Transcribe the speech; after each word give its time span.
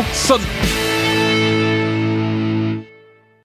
상승곡선. 0.00 0.40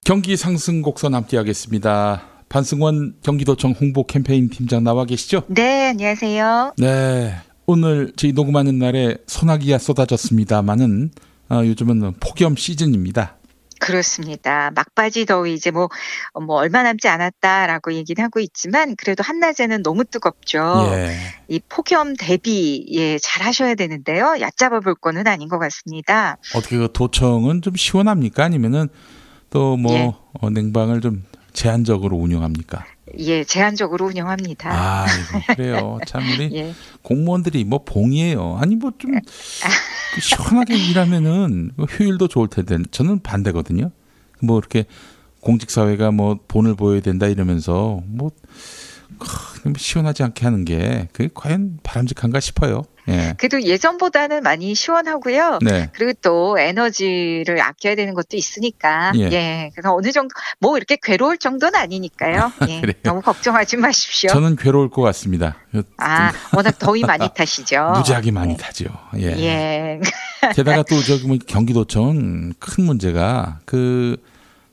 경기 0.04 0.36
상승곡선 0.36 1.14
함께하겠습니다. 1.14 2.22
반승원 2.48 3.16
경기도청 3.22 3.72
홍보 3.72 4.04
캠페인 4.06 4.48
팀장 4.48 4.84
나와 4.84 5.04
계시죠? 5.04 5.42
네, 5.48 5.88
안녕하세요. 5.88 6.74
네. 6.78 7.34
오늘 7.66 8.12
저희 8.16 8.32
녹음하는 8.32 8.78
날에 8.78 9.16
소나기가 9.26 9.78
쏟아졌습니다만은 9.78 11.10
어, 11.50 11.62
요즘은 11.64 12.14
폭염 12.20 12.56
시즌입니다. 12.56 13.36
그렇습니다. 13.86 14.72
막바지 14.74 15.26
더위 15.26 15.54
이제 15.54 15.70
뭐, 15.70 15.88
어, 16.32 16.40
뭐 16.40 16.56
얼마 16.56 16.82
남지 16.82 17.06
않았다라고 17.06 17.92
얘기는 17.92 18.22
하고 18.22 18.40
있지만 18.40 18.96
그래도 18.96 19.22
한낮에는 19.22 19.84
너무 19.84 20.04
뜨겁죠. 20.04 20.88
예. 20.90 21.16
이 21.46 21.60
폭염 21.68 22.16
대비 22.16 22.84
예, 22.90 23.16
잘 23.18 23.46
하셔야 23.46 23.76
되는데요. 23.76 24.34
얕잡아 24.40 24.80
볼 24.80 24.96
거는 24.96 25.28
아닌 25.28 25.48
것 25.48 25.60
같습니다. 25.60 26.36
어떻게 26.56 26.76
그 26.78 26.88
도청은 26.92 27.62
좀 27.62 27.76
시원합니까? 27.76 28.42
아니면은 28.42 28.88
또뭐 29.50 29.92
예. 29.92 30.12
어, 30.40 30.50
냉방을 30.50 31.00
좀 31.00 31.24
제한적으로 31.56 32.16
운영합니까? 32.18 32.84
예, 33.18 33.42
제한적으로 33.44 34.06
운영합니다. 34.06 34.70
아, 34.70 35.06
그래요. 35.54 35.98
참 36.06 36.22
우리 36.22 36.50
예. 36.54 36.74
공무원들이 37.02 37.64
뭐 37.64 37.82
봉이에요. 37.84 38.58
아니 38.60 38.76
뭐 38.76 38.92
좀 38.98 39.12
시원하게 40.20 40.76
일하면은 40.76 41.70
뭐 41.76 41.86
효율도 41.86 42.28
좋을 42.28 42.48
텐데 42.48 42.78
저는 42.90 43.20
반대거든요. 43.22 43.90
뭐 44.42 44.58
이렇게 44.58 44.84
공직 45.40 45.70
사회가 45.70 46.10
뭐 46.10 46.38
본을 46.46 46.74
보여야 46.74 47.00
된다 47.00 47.26
이러면서 47.26 48.00
뭐 48.06 48.30
크, 49.18 49.68
뭐 49.68 49.74
시원하지 49.78 50.22
않게 50.24 50.44
하는 50.44 50.64
게 50.64 51.08
그게 51.12 51.30
과연 51.32 51.78
바람직한가 51.82 52.40
싶어요. 52.40 52.82
예. 53.08 53.34
그래도 53.38 53.62
예전보다는 53.62 54.42
많이 54.42 54.74
시원하고요. 54.74 55.58
네. 55.62 55.90
그리고 55.92 56.12
또 56.22 56.58
에너지를 56.58 57.60
아껴야 57.60 57.94
되는 57.94 58.14
것도 58.14 58.36
있으니까 58.36 59.12
예. 59.16 59.30
예. 59.32 59.70
그래서 59.74 59.94
어느 59.94 60.12
정도 60.12 60.34
뭐 60.58 60.76
이렇게 60.76 60.96
괴로울 61.00 61.38
정도는 61.38 61.78
아니니까요. 61.78 62.52
예. 62.68 62.80
그래요? 62.80 62.94
너무 63.02 63.22
걱정하지 63.22 63.76
마십시오. 63.76 64.30
저는 64.30 64.56
괴로울 64.56 64.90
것 64.90 65.02
같습니다. 65.02 65.56
아, 65.98 66.32
워낙 66.54 66.78
더위 66.78 67.02
많이 67.02 67.28
타시죠. 67.34 67.92
무지하게 67.96 68.30
많이 68.30 68.56
네. 68.56 68.62
타죠. 68.62 68.86
예. 69.18 70.00
게다가 70.54 70.82
또 70.82 71.00
저기 71.02 71.26
뭐 71.26 71.36
경기도청 71.46 72.52
큰 72.58 72.84
문제가 72.84 73.60
그 73.64 74.16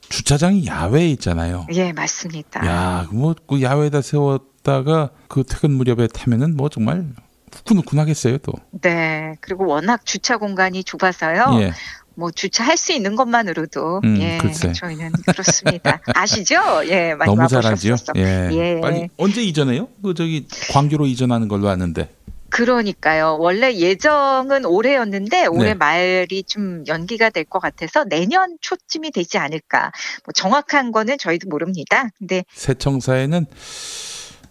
주차장이 0.08 0.66
야외에 0.66 1.08
있잖아요. 1.10 1.66
예, 1.72 1.92
맞습니다. 1.92 2.64
야, 2.66 3.06
뭐 3.10 3.34
그 3.46 3.62
야외에다 3.62 4.00
세웠다가 4.02 5.10
그 5.28 5.44
퇴근 5.44 5.72
무렵에 5.72 6.06
타면은 6.08 6.56
뭐 6.56 6.68
정말 6.68 7.06
후끈후끈하겠어요 7.54 8.38
또. 8.38 8.52
네. 8.82 9.34
그리고 9.40 9.66
워낙 9.66 10.04
주차 10.04 10.36
공간이 10.36 10.84
좁아서요. 10.84 11.58
예. 11.60 11.72
뭐 12.16 12.30
주차할 12.30 12.76
수 12.76 12.92
있는 12.92 13.16
것만으로도 13.16 14.00
음, 14.04 14.20
예, 14.20 14.38
글쎄. 14.38 14.72
저희는 14.72 15.10
그렇습니다. 15.26 16.00
아시죠? 16.14 16.56
예, 16.86 17.14
많이 17.14 17.34
너무 17.34 17.48
잘하지요. 17.48 17.96
예. 18.16 18.48
예. 18.52 18.80
빨리 18.80 19.08
언제 19.16 19.42
이전해요? 19.42 19.88
그 20.02 20.14
저기 20.14 20.46
광교로 20.72 21.06
이전하는 21.06 21.48
걸로 21.48 21.68
아는데. 21.68 22.08
그러니까요. 22.50 23.36
원래 23.40 23.74
예정은 23.74 24.64
올해였는데 24.64 25.46
올해 25.46 25.70
네. 25.70 25.74
말이 25.74 26.44
좀 26.44 26.84
연기가 26.86 27.30
될 27.30 27.42
것 27.44 27.58
같아서 27.58 28.04
내년 28.04 28.56
초쯤이 28.60 29.10
되지 29.10 29.38
않을까. 29.38 29.90
뭐 30.24 30.32
정확한 30.32 30.92
거는 30.92 31.18
저희도 31.18 31.48
모릅니다. 31.48 32.10
근데 32.16 32.44
새 32.54 32.74
청사에는 32.74 33.46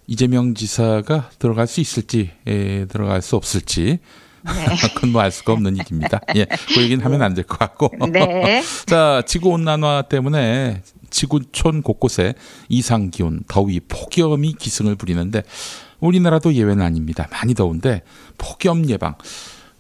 이재명 0.07 0.53
지사가 0.53 1.29
들어갈 1.39 1.67
수 1.67 1.79
있을지 1.81 2.31
예, 2.47 2.85
들어갈 2.85 3.21
수 3.21 3.35
없을지 3.35 3.99
네. 4.45 4.51
그건 4.95 5.11
뭐 5.11 5.21
알 5.21 5.31
수가 5.31 5.53
없는 5.53 5.77
일입니다. 5.77 6.19
예, 6.35 6.45
그 6.75 6.81
얘기는 6.81 7.03
하면 7.05 7.21
안 7.21 7.33
될 7.33 7.45
것 7.45 7.57
같고. 7.59 7.91
네. 8.11 8.61
자, 8.85 9.21
지구 9.25 9.49
온난화 9.49 10.03
때문에 10.09 10.81
지구촌 11.09 11.81
곳곳에 11.81 12.33
이상 12.67 13.09
기온, 13.09 13.41
더위, 13.47 13.79
폭염이 13.79 14.53
기승을 14.53 14.95
부리는데 14.95 15.43
우리나라도 16.01 16.53
예외는 16.53 16.83
아닙니다. 16.83 17.27
많이 17.31 17.53
더운데 17.53 18.01
폭염 18.37 18.89
예방 18.89 19.15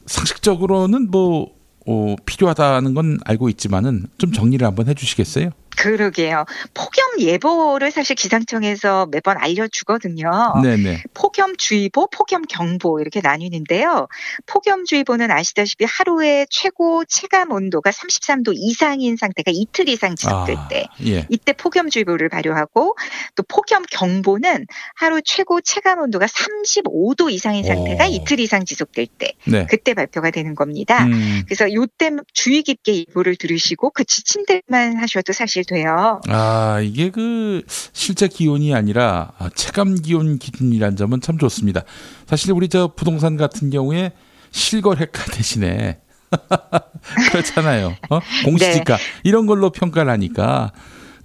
상식적으로는 0.05 1.09
뭐 1.11 1.51
어, 1.85 2.15
필요하다는 2.25 2.93
건 2.93 3.19
알고 3.25 3.49
있지만은 3.49 4.05
좀 4.17 4.31
정리를 4.31 4.65
한번 4.65 4.87
해주시겠어요? 4.87 5.49
그러게요. 5.77 6.45
폭염 6.73 7.19
예보를 7.19 7.91
사실 7.91 8.15
기상청에서 8.15 9.07
매번 9.11 9.37
알려주거든요. 9.37 10.29
네네. 10.61 11.03
폭염주의보, 11.13 12.09
폭염경보 12.09 13.01
이렇게 13.01 13.21
나뉘는데요. 13.21 14.07
폭염주의보는 14.45 15.31
아시다시피 15.31 15.85
하루에 15.85 16.45
최고 16.49 17.03
체감 17.05 17.51
온도가 17.51 17.91
33도 17.91 18.53
이상인 18.55 19.17
상태가 19.17 19.51
이틀 19.53 19.89
이상 19.89 20.15
지속될 20.15 20.55
때 20.69 20.85
예. 21.05 21.25
이때 21.29 21.53
폭염주의보를 21.53 22.29
발효하고 22.29 22.95
또 23.35 23.43
폭염경보는 23.43 24.65
하루 24.95 25.21
최고 25.23 25.61
체감 25.61 25.99
온도가 25.99 26.25
35도 26.25 27.31
이상인 27.31 27.63
상태가 27.63 28.05
오. 28.05 28.07
이틀 28.07 28.39
이상 28.39 28.65
지속될 28.65 29.07
때 29.17 29.33
네. 29.45 29.65
그때 29.69 29.93
발표가 29.93 30.31
되는 30.31 30.55
겁니다. 30.55 31.05
음, 31.05 31.43
그래서 31.45 31.71
요때 31.71 32.11
주의 32.33 32.61
깊게 32.63 33.05
예보를 33.09 33.35
들으시고 33.35 33.91
그 33.91 34.03
지침대만 34.03 34.97
하셔도 34.97 35.33
사실 35.33 35.62
돼요. 35.65 36.21
아 36.27 36.79
이게 36.83 37.09
그 37.09 37.63
실제 37.67 38.27
기온이 38.27 38.73
아니라 38.73 39.31
아, 39.37 39.49
체감 39.55 39.95
기온 39.95 40.37
기준이란 40.39 40.95
점은 40.95 41.21
참 41.21 41.37
좋습니다. 41.37 41.81
사실 42.27 42.51
우리 42.51 42.69
저 42.69 42.93
부동산 42.95 43.37
같은 43.37 43.69
경우에 43.69 44.11
실거래가 44.51 45.23
대신에 45.31 45.99
그렇잖아요. 47.31 47.95
어? 48.09 48.19
공시지가 48.45 48.97
이런 49.23 49.45
걸로 49.45 49.69
평가를 49.71 50.11
하니까 50.11 50.71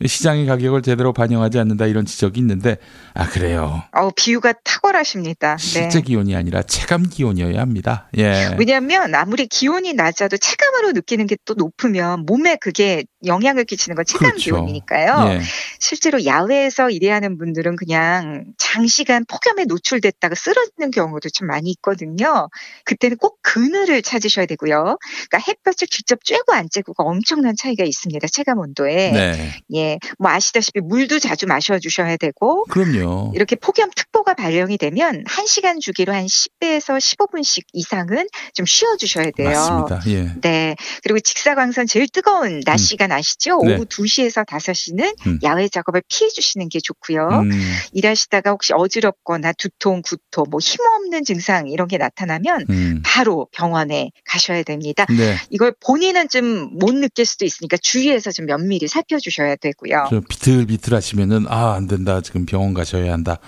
시장의 0.04 0.46
가격을 0.46 0.82
제대로 0.82 1.12
반영하지 1.12 1.58
않는다 1.58 1.86
이런 1.86 2.06
지적이 2.06 2.38
있는데 2.38 2.76
아 3.14 3.26
그래요. 3.28 3.82
어 3.92 4.10
비유가 4.14 4.52
탁월하십니다. 4.62 5.56
네. 5.56 5.64
실제 5.64 6.00
기온이 6.02 6.36
아니라 6.36 6.62
체감 6.62 7.02
기온이어야 7.08 7.60
합니다. 7.60 8.08
예. 8.16 8.54
왜냐하면 8.60 9.12
아무리 9.16 9.48
기온이 9.48 9.94
낮아도 9.94 10.36
체감으로 10.36 10.92
느끼는 10.92 11.26
게 11.26 11.36
또 11.44 11.54
높으면 11.54 12.26
몸에 12.26 12.56
그게 12.56 13.04
영향을 13.26 13.64
끼치는 13.64 13.96
건 13.96 14.04
체감 14.04 14.30
그렇죠. 14.30 14.56
기온이니까요. 14.56 15.32
예. 15.32 15.40
실제로 15.80 16.24
야외에서 16.24 16.90
일하는 16.90 17.38
분들은 17.38 17.76
그냥 17.76 18.44
장시간 18.58 19.24
폭염에 19.26 19.64
노출됐다가 19.64 20.34
쓰러지는 20.34 20.90
경우도 20.90 21.28
좀 21.30 21.48
많이 21.48 21.70
있거든요. 21.70 22.48
그때는 22.84 23.16
꼭 23.16 23.38
그늘을 23.42 24.02
찾으셔야 24.02 24.46
되고요. 24.46 24.98
그러니까 25.28 25.38
햇볕을 25.38 25.88
직접 25.88 26.20
쬐고 26.22 26.52
안 26.52 26.68
쬐고가 26.68 26.94
엄청난 26.98 27.56
차이가 27.56 27.84
있습니다. 27.84 28.26
체감 28.28 28.58
온도에. 28.58 29.10
네. 29.10 29.54
예, 29.74 29.98
뭐 30.18 30.30
아시다시피 30.30 30.80
물도 30.80 31.18
자주 31.18 31.46
마셔 31.46 31.78
주셔야 31.78 32.16
되고 32.16 32.64
그럼요. 32.64 33.32
이렇게 33.34 33.56
폭염 33.56 33.90
특보가 33.94 34.34
발령이 34.34 34.78
되면 34.78 35.24
1시간 35.24 35.80
주기로 35.80 36.12
한 36.12 36.26
10배에서 36.26 36.98
15분씩 36.98 37.64
이상은 37.72 38.28
좀 38.54 38.66
쉬어 38.66 38.96
주셔야 38.96 39.30
돼요. 39.36 39.48
맞습니다. 39.48 40.00
예. 40.08 40.32
네. 40.40 40.76
그리고 41.02 41.20
직사광선 41.20 41.86
제일 41.86 42.08
뜨거운 42.08 42.60
낮 42.64 42.74
음. 42.74 42.76
시간 43.08 43.12
아시죠? 43.12 43.58
네. 43.64 43.74
오후 43.74 43.84
2시에서 43.86 44.46
5시는 44.46 45.26
음. 45.26 45.38
야외 45.42 45.68
작업을 45.68 46.02
피해 46.08 46.28
주시는 46.28 46.68
게 46.68 46.78
좋고요. 46.80 47.28
음, 47.28 47.50
일하시다가 47.92 48.50
혹시 48.50 48.72
어지럽거나 48.74 49.52
두통, 49.54 50.02
구토, 50.02 50.44
뭐 50.44 50.60
힘없는 50.60 51.24
증상 51.24 51.68
이런 51.68 51.88
게 51.88 51.96
나타나면 51.98 52.66
음. 52.70 53.02
바로 53.04 53.48
병원에 53.52 54.10
가셔야 54.26 54.62
됩니다. 54.62 55.06
네. 55.08 55.36
이걸 55.50 55.74
본인은 55.84 56.28
좀 56.28 56.68
못 56.78 56.94
느낄 56.94 57.24
수도 57.24 57.44
있으니까 57.44 57.76
주위에서 57.80 58.30
좀 58.30 58.46
면밀히 58.46 58.88
살펴주셔야 58.88 59.56
되고요. 59.56 60.06
좀 60.10 60.22
비틀비틀 60.28 60.94
하시면은 60.94 61.46
아 61.48 61.68
안 61.78 61.86
된다 61.86 62.20
지금 62.20 62.46
병원 62.46 62.74
가셔야 62.74 63.12
한다 63.12 63.38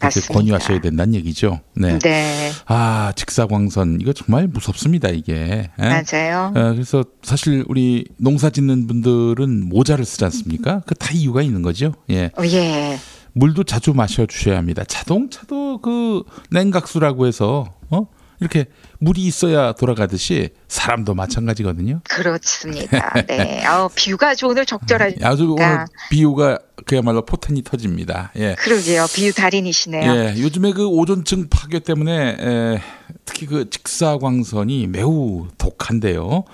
맞습니다. 0.00 0.34
권유하셔야 0.34 0.80
된다는 0.80 1.14
얘기죠. 1.14 1.60
네. 1.76 1.98
네, 1.98 2.50
아 2.66 3.12
직사광선 3.16 3.98
이거 4.00 4.12
정말 4.12 4.46
무섭습니다 4.48 5.08
이게. 5.08 5.34
예? 5.34 5.70
맞아요. 5.78 6.52
어, 6.54 6.72
그래서 6.72 7.04
사실 7.22 7.64
우리 7.68 8.04
농사 8.18 8.50
짓는 8.50 8.86
분들은 8.86 9.68
모자를 9.68 10.04
쓰지 10.04 10.24
않습니까? 10.24 10.80
그 10.86 10.94
다 10.94 11.10
이유가 11.12 11.42
있는 11.42 11.62
거죠. 11.62 11.92
예. 12.10 12.30
어, 12.38 12.44
예. 12.44 12.98
물도 13.32 13.64
자주 13.64 13.92
마셔 13.94 14.26
주셔야 14.26 14.56
합니다. 14.58 14.84
자동차도 14.86 15.80
그 15.80 16.22
냉각수라고 16.50 17.26
해서 17.26 17.66
어? 17.90 18.06
이렇게 18.40 18.66
물이 18.98 19.22
있어야 19.22 19.72
돌아가듯이 19.72 20.50
사람도 20.68 21.14
마찬가지거든요. 21.14 22.00
그렇습니다. 22.08 23.12
네. 23.28 23.64
아, 23.64 23.88
뷰가 23.88 24.34
좀 24.34 24.50
오늘 24.50 24.66
적절하니까. 24.66 25.28
아주 25.28 25.44
오늘 25.52 25.84
비유가 26.10 26.58
그야말로 26.84 27.24
포텐이 27.24 27.62
터집니다. 27.62 28.32
예. 28.36 28.54
그러게요. 28.54 29.06
비유 29.14 29.32
달인이시네요. 29.32 30.12
예, 30.12 30.34
요즘에 30.38 30.72
그 30.72 30.86
오존층 30.86 31.48
파괴 31.48 31.78
때문에 31.78 32.36
에, 32.38 32.80
특히 33.24 33.46
그 33.46 33.70
직사광선이 33.70 34.86
매우 34.88 35.48
독한데요. 35.58 36.44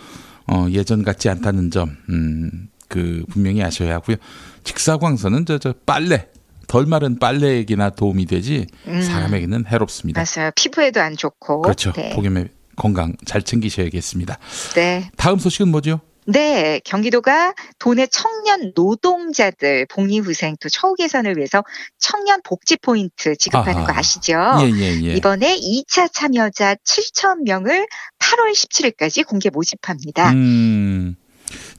어, 0.46 0.66
예전 0.70 1.04
같지 1.04 1.28
않다는 1.28 1.70
점, 1.70 1.96
음, 2.08 2.68
그 2.88 3.24
분명히 3.30 3.62
아셔야 3.62 3.94
하고요. 3.94 4.16
직사광선은 4.64 5.46
저, 5.46 5.58
저 5.58 5.74
빨래, 5.86 6.26
덜 6.66 6.86
마른 6.86 7.18
빨래에게나 7.18 7.90
도움이 7.90 8.26
되지 8.26 8.66
음. 8.86 9.02
사람에게는 9.02 9.66
해롭습니다. 9.66 10.22
맞아요. 10.22 10.50
피부에도 10.54 11.00
안 11.00 11.16
좋고. 11.16 11.62
그렇죠. 11.62 11.92
네. 11.92 12.10
폭염에 12.14 12.48
건강 12.76 13.14
잘 13.26 13.42
챙기셔야겠습니다. 13.42 14.38
네. 14.74 15.10
다음 15.16 15.38
소식은 15.38 15.68
뭐죠? 15.68 16.00
네, 16.30 16.80
경기도가 16.84 17.54
도내 17.78 18.06
청년 18.06 18.72
노동자들 18.74 19.86
복리후생 19.86 20.56
또 20.60 20.68
처우 20.68 20.94
개선을 20.94 21.36
위해서 21.36 21.64
청년 21.98 22.40
복지 22.42 22.76
포인트 22.76 23.34
지급하는 23.36 23.82
아하. 23.82 23.86
거 23.86 23.98
아시죠? 23.98 24.32
예, 24.62 24.70
예, 24.70 25.08
예. 25.08 25.14
이번에 25.14 25.56
2차 25.56 26.12
참여자 26.12 26.76
7천 26.76 27.42
명을 27.42 27.86
8월 28.20 28.52
17일까지 28.52 29.26
공개 29.26 29.50
모집합니다. 29.50 30.30
음, 30.30 31.16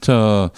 저 0.00 0.50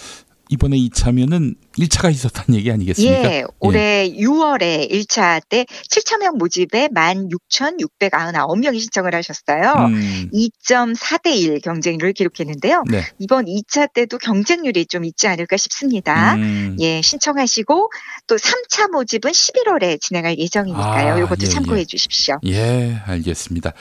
이번에 0.49 0.77
이차면은 0.77 1.55
1차가 1.77 2.11
있었다는 2.11 2.55
얘기 2.57 2.71
아니겠습니까? 2.71 3.23
예, 3.23 3.43
올해 3.59 4.09
6월에 4.11 4.89
1차 4.91 5.41
때 5.49 5.65
7천 5.89 6.19
명 6.19 6.37
모집에 6.37 6.87
16,699명이 6.89 8.79
신청을 8.79 9.15
하셨어요. 9.15 9.73
음, 9.87 10.29
2.4대 10.33 11.35
1 11.35 11.61
경쟁률을 11.61 12.13
기록했는데요. 12.13 12.83
네. 12.89 13.03
이번 13.19 13.45
2차 13.45 13.91
때도 13.93 14.17
경쟁률이 14.17 14.85
좀 14.85 15.03
있지 15.05 15.27
않을까 15.27 15.57
싶습니다. 15.57 16.35
음, 16.35 16.77
예, 16.79 17.01
신청하시고 17.01 17.91
또 18.27 18.35
3차 18.35 18.91
모집은 18.91 19.31
11월에 19.31 19.99
진행할 19.99 20.37
예정이니까요. 20.37 21.13
아, 21.13 21.17
이것도 21.17 21.41
예, 21.41 21.47
참고해 21.47 21.81
예. 21.81 21.85
주십시오. 21.85 22.37
예, 22.45 23.01
알겠습니다. 23.05 23.73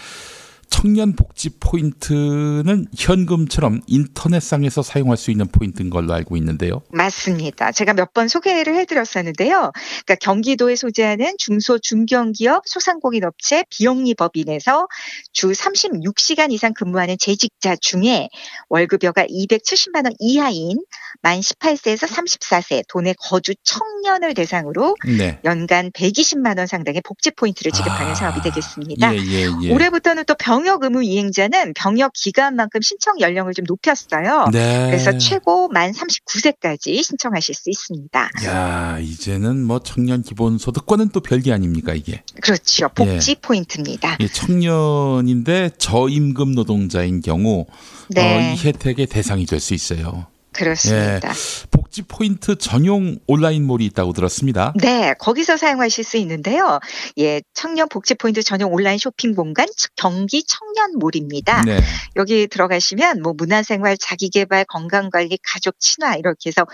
청년 0.75 1.15
복지 1.15 1.51
포인트는 1.61 2.87
현금처럼 2.99 3.81
인터넷상에서 3.87 4.83
사용할 4.83 5.17
수 5.17 5.31
있는 5.31 5.47
포인트인 5.47 5.89
걸로 5.89 6.13
알고 6.13 6.37
있는데요. 6.37 6.83
맞습니다. 6.91 7.71
제가 7.71 7.95
몇 7.95 8.13
번 8.15 8.29
소개를 8.29 8.75
해드렸었는데요. 8.77 9.73
그러니까 9.73 10.15
경기도에 10.21 10.77
소재하는 10.77 11.35
중소 11.39 11.79
중견기업 11.79 12.63
소상공인업체 12.67 13.65
비영리법인에서 13.71 14.87
주 15.33 15.51
36시간 15.51 16.53
이상 16.53 16.73
근무하는 16.75 17.17
재직자 17.19 17.77
중에 17.81 18.29
월급여가 18.69 19.27
270만 19.27 20.05
원 20.05 20.15
이하인 20.19 20.79
만 21.23 21.41
18세에서 21.41 22.07
34세 22.07 22.83
도내 22.89 23.15
거주 23.19 23.55
청년을 23.63 24.35
대상으로 24.35 24.97
네. 25.07 25.39
연간 25.45 25.91
120만 25.91 26.59
원 26.59 26.67
상당의 26.67 27.01
복지 27.05 27.31
포인트를 27.31 27.73
지급하는 27.73 28.13
아, 28.13 28.15
사업이 28.15 28.43
되겠습니다. 28.43 29.15
예, 29.15 29.19
예, 29.19 29.49
예. 29.63 29.73
올해부터는 29.73 30.25
또병 30.27 30.64
역 30.67 30.83
의무 30.85 31.03
이행자는 31.05 31.75
병역 31.75 32.13
기간만큼 32.15 32.81
신청 32.83 33.19
연령을 33.21 33.55
좀 33.55 33.65
높였어요. 33.67 34.47
네. 34.53 34.87
그래서 34.91 35.17
최고 35.19 35.69
만 35.69 35.93
39세까지 35.93 37.03
신청하실 37.03 37.55
수 37.55 37.71
있습니다. 37.71 38.31
야, 38.47 38.99
이제는 39.01 39.63
뭐 39.65 39.79
청년 39.81 40.23
기본 40.23 40.59
소득과는 40.59 41.11
또 41.11 41.21
별개 41.21 41.53
아닙니까, 41.53 41.95
이게? 41.95 42.23
그렇죠. 42.41 42.89
복지 42.95 43.37
포인트입니다. 43.41 44.17
이 44.21 44.29
청년인데 44.29 45.71
저임금 45.79 46.53
노동자인 46.55 47.21
경우 47.21 47.67
네, 48.09 48.37
어, 48.37 48.53
이 48.55 48.57
혜택의 48.67 49.07
대상이 49.07 49.47
될 49.47 49.61
수 49.61 49.73
있어요. 49.75 50.27
그렇습니다. 50.55 51.33
복지 51.71 52.03
포인트 52.03 52.57
전용 52.57 53.17
온라인몰이 53.27 53.85
있다고 53.87 54.13
들었습니다. 54.13 54.73
네, 54.81 55.15
거기서 55.19 55.57
사용하실 55.57 56.05
수 56.05 56.17
있는데요. 56.19 56.81
예, 57.19 57.43
청년 57.53 57.89
복지 57.89 58.15
포인트 58.15 58.43
전용 58.43 58.73
온라인 58.73 58.99
쇼핑 58.99 59.35
공간 59.35 59.67
경기 59.97 60.45
청년몰입니다. 60.45 61.63
네. 61.63 61.81
여기 62.17 62.47
들어가시면 62.47 63.23
뭐 63.23 63.35
문화생활, 63.37 63.99
자기개발, 63.99 64.65
건강관리, 64.67 65.39
가족 65.43 65.79
친화 65.79 66.15
이렇게 66.17 66.49
해서 66.49 66.67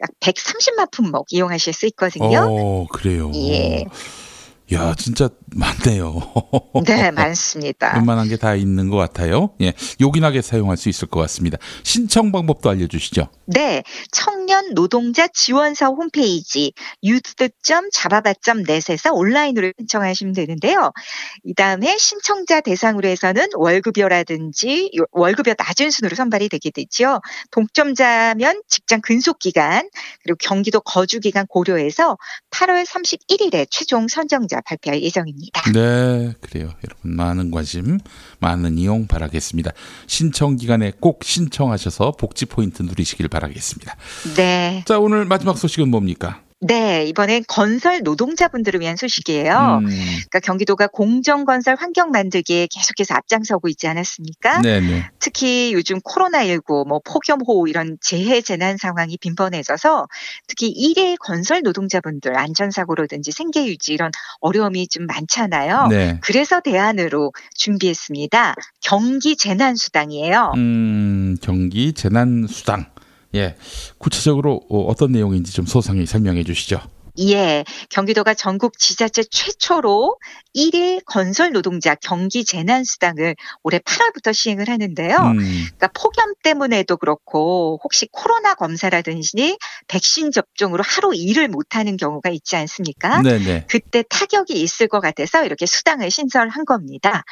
약 0.00 0.10
130만 0.20 0.90
품목 0.90 1.26
이용하실 1.30 1.72
수 1.72 1.86
있거든요. 1.86 2.46
어, 2.48 2.86
그래요. 2.86 3.30
예. 3.34 3.84
야, 4.72 4.94
진짜 4.96 5.28
많네요. 5.54 6.20
네, 6.86 7.10
많습니다. 7.10 7.94
웬만한 7.96 8.28
게 8.28 8.36
다 8.36 8.54
있는 8.54 8.88
것 8.90 8.96
같아요. 8.96 9.54
예, 9.60 9.72
요긴하게 10.00 10.42
사용할 10.42 10.76
수 10.76 10.88
있을 10.88 11.08
것 11.08 11.20
같습니다. 11.20 11.58
신청 11.84 12.32
방법도 12.32 12.68
알려주시죠. 12.70 13.28
네, 13.46 13.82
청년 14.10 14.74
노동자 14.74 15.28
지원사 15.28 15.86
홈페이지 15.88 16.72
youth.잡아봐.net에서 17.04 19.12
온라인으로 19.12 19.72
신청하시면 19.78 20.34
되는데요. 20.34 20.92
이 21.44 21.54
다음에 21.54 21.96
신청자 21.98 22.60
대상으로 22.60 23.08
해서는 23.08 23.48
월급여라든지 23.54 24.90
요- 24.98 25.04
월급여 25.12 25.54
낮은 25.58 25.90
순으로 25.90 26.16
선발이 26.16 26.48
되게 26.48 26.70
되죠. 26.70 27.20
동점자면 27.50 28.62
직장 28.68 29.00
근속 29.00 29.38
기간 29.38 29.88
그리고 30.22 30.36
경기도 30.40 30.80
거주 30.80 31.20
기간 31.20 31.46
고려해서 31.46 32.16
8월 32.50 32.84
31일에 32.86 33.66
최종 33.70 34.08
선정자 34.08 34.60
발표할 34.62 35.02
예정입니다. 35.02 35.41
네, 35.72 36.32
그래요. 36.40 36.72
여러분 36.84 37.16
많은 37.16 37.50
관심, 37.50 37.98
많은 38.40 38.78
이용 38.78 39.06
바라겠습니다. 39.06 39.72
신청 40.06 40.56
기간에 40.56 40.92
꼭 41.00 41.24
신청하셔서 41.24 42.12
복지 42.12 42.46
포인트 42.46 42.82
누리시길 42.82 43.28
바라겠습니다. 43.28 43.96
네. 44.36 44.82
자, 44.86 44.98
오늘 44.98 45.24
마지막 45.24 45.58
소식은 45.58 45.88
뭡니까? 45.88 46.42
네, 46.64 47.04
이번엔 47.06 47.42
건설 47.48 48.02
노동자분들을 48.04 48.80
위한 48.80 48.94
소식이에요. 48.94 49.80
음, 49.82 49.86
그러니까 49.86 50.38
경기도가 50.38 50.86
공정건설 50.86 51.74
환경 51.76 52.12
만들기에 52.12 52.68
계속해서 52.70 53.14
앞장서고 53.14 53.68
있지 53.68 53.88
않았습니까? 53.88 54.60
네, 54.60 54.80
네. 54.80 55.10
특히 55.18 55.72
요즘 55.74 55.98
코로나19, 56.00 56.86
뭐 56.86 57.00
폭염호우 57.04 57.68
이런 57.68 57.98
재해 58.00 58.40
재난 58.40 58.76
상황이 58.76 59.18
빈번해져서 59.18 60.06
특히 60.46 60.68
일일 60.68 61.16
건설 61.16 61.62
노동자분들 61.62 62.38
안전사고로든지 62.38 63.32
생계 63.32 63.66
유지 63.66 63.92
이런 63.92 64.12
어려움이 64.40 64.86
좀 64.86 65.06
많잖아요. 65.06 65.88
네. 65.88 66.20
그래서 66.22 66.60
대안으로 66.60 67.32
준비했습니다. 67.56 68.54
경기 68.80 69.36
재난수당이에요. 69.36 70.52
음, 70.54 71.36
경기 71.42 71.92
재난 71.92 72.46
수당. 72.48 72.91
예. 73.34 73.56
구체적으로 73.98 74.62
어, 74.68 74.80
어떤 74.82 75.12
내용인지 75.12 75.52
좀 75.52 75.66
소상히 75.66 76.06
설명해 76.06 76.44
주시죠. 76.44 76.80
예, 77.18 77.64
경기도가 77.90 78.32
전국 78.32 78.78
지자체 78.78 79.22
최초로 79.24 80.16
일일 80.54 81.02
건설 81.04 81.52
노동자 81.52 81.94
경기 81.94 82.44
재난 82.44 82.84
수당을 82.84 83.36
올해 83.62 83.78
8월부터 83.78 84.32
시행을 84.32 84.68
하는데요. 84.68 85.16
음, 85.16 85.36
그러니까 85.36 85.88
폭염 85.88 86.34
때문에도 86.42 86.96
그렇고 86.96 87.78
혹시 87.84 88.08
코로나 88.10 88.54
검사라든지 88.54 89.58
백신 89.88 90.32
접종으로 90.32 90.82
하루 90.86 91.14
일을 91.14 91.48
못 91.48 91.76
하는 91.76 91.96
경우가 91.98 92.30
있지 92.30 92.56
않습니까? 92.56 93.20
네, 93.20 93.38
네. 93.38 93.66
그때 93.68 94.02
타격이 94.08 94.54
있을 94.54 94.88
것 94.88 95.00
같아서 95.00 95.44
이렇게 95.44 95.66
수당을 95.66 96.10
신설한 96.10 96.64
겁니다. 96.64 97.24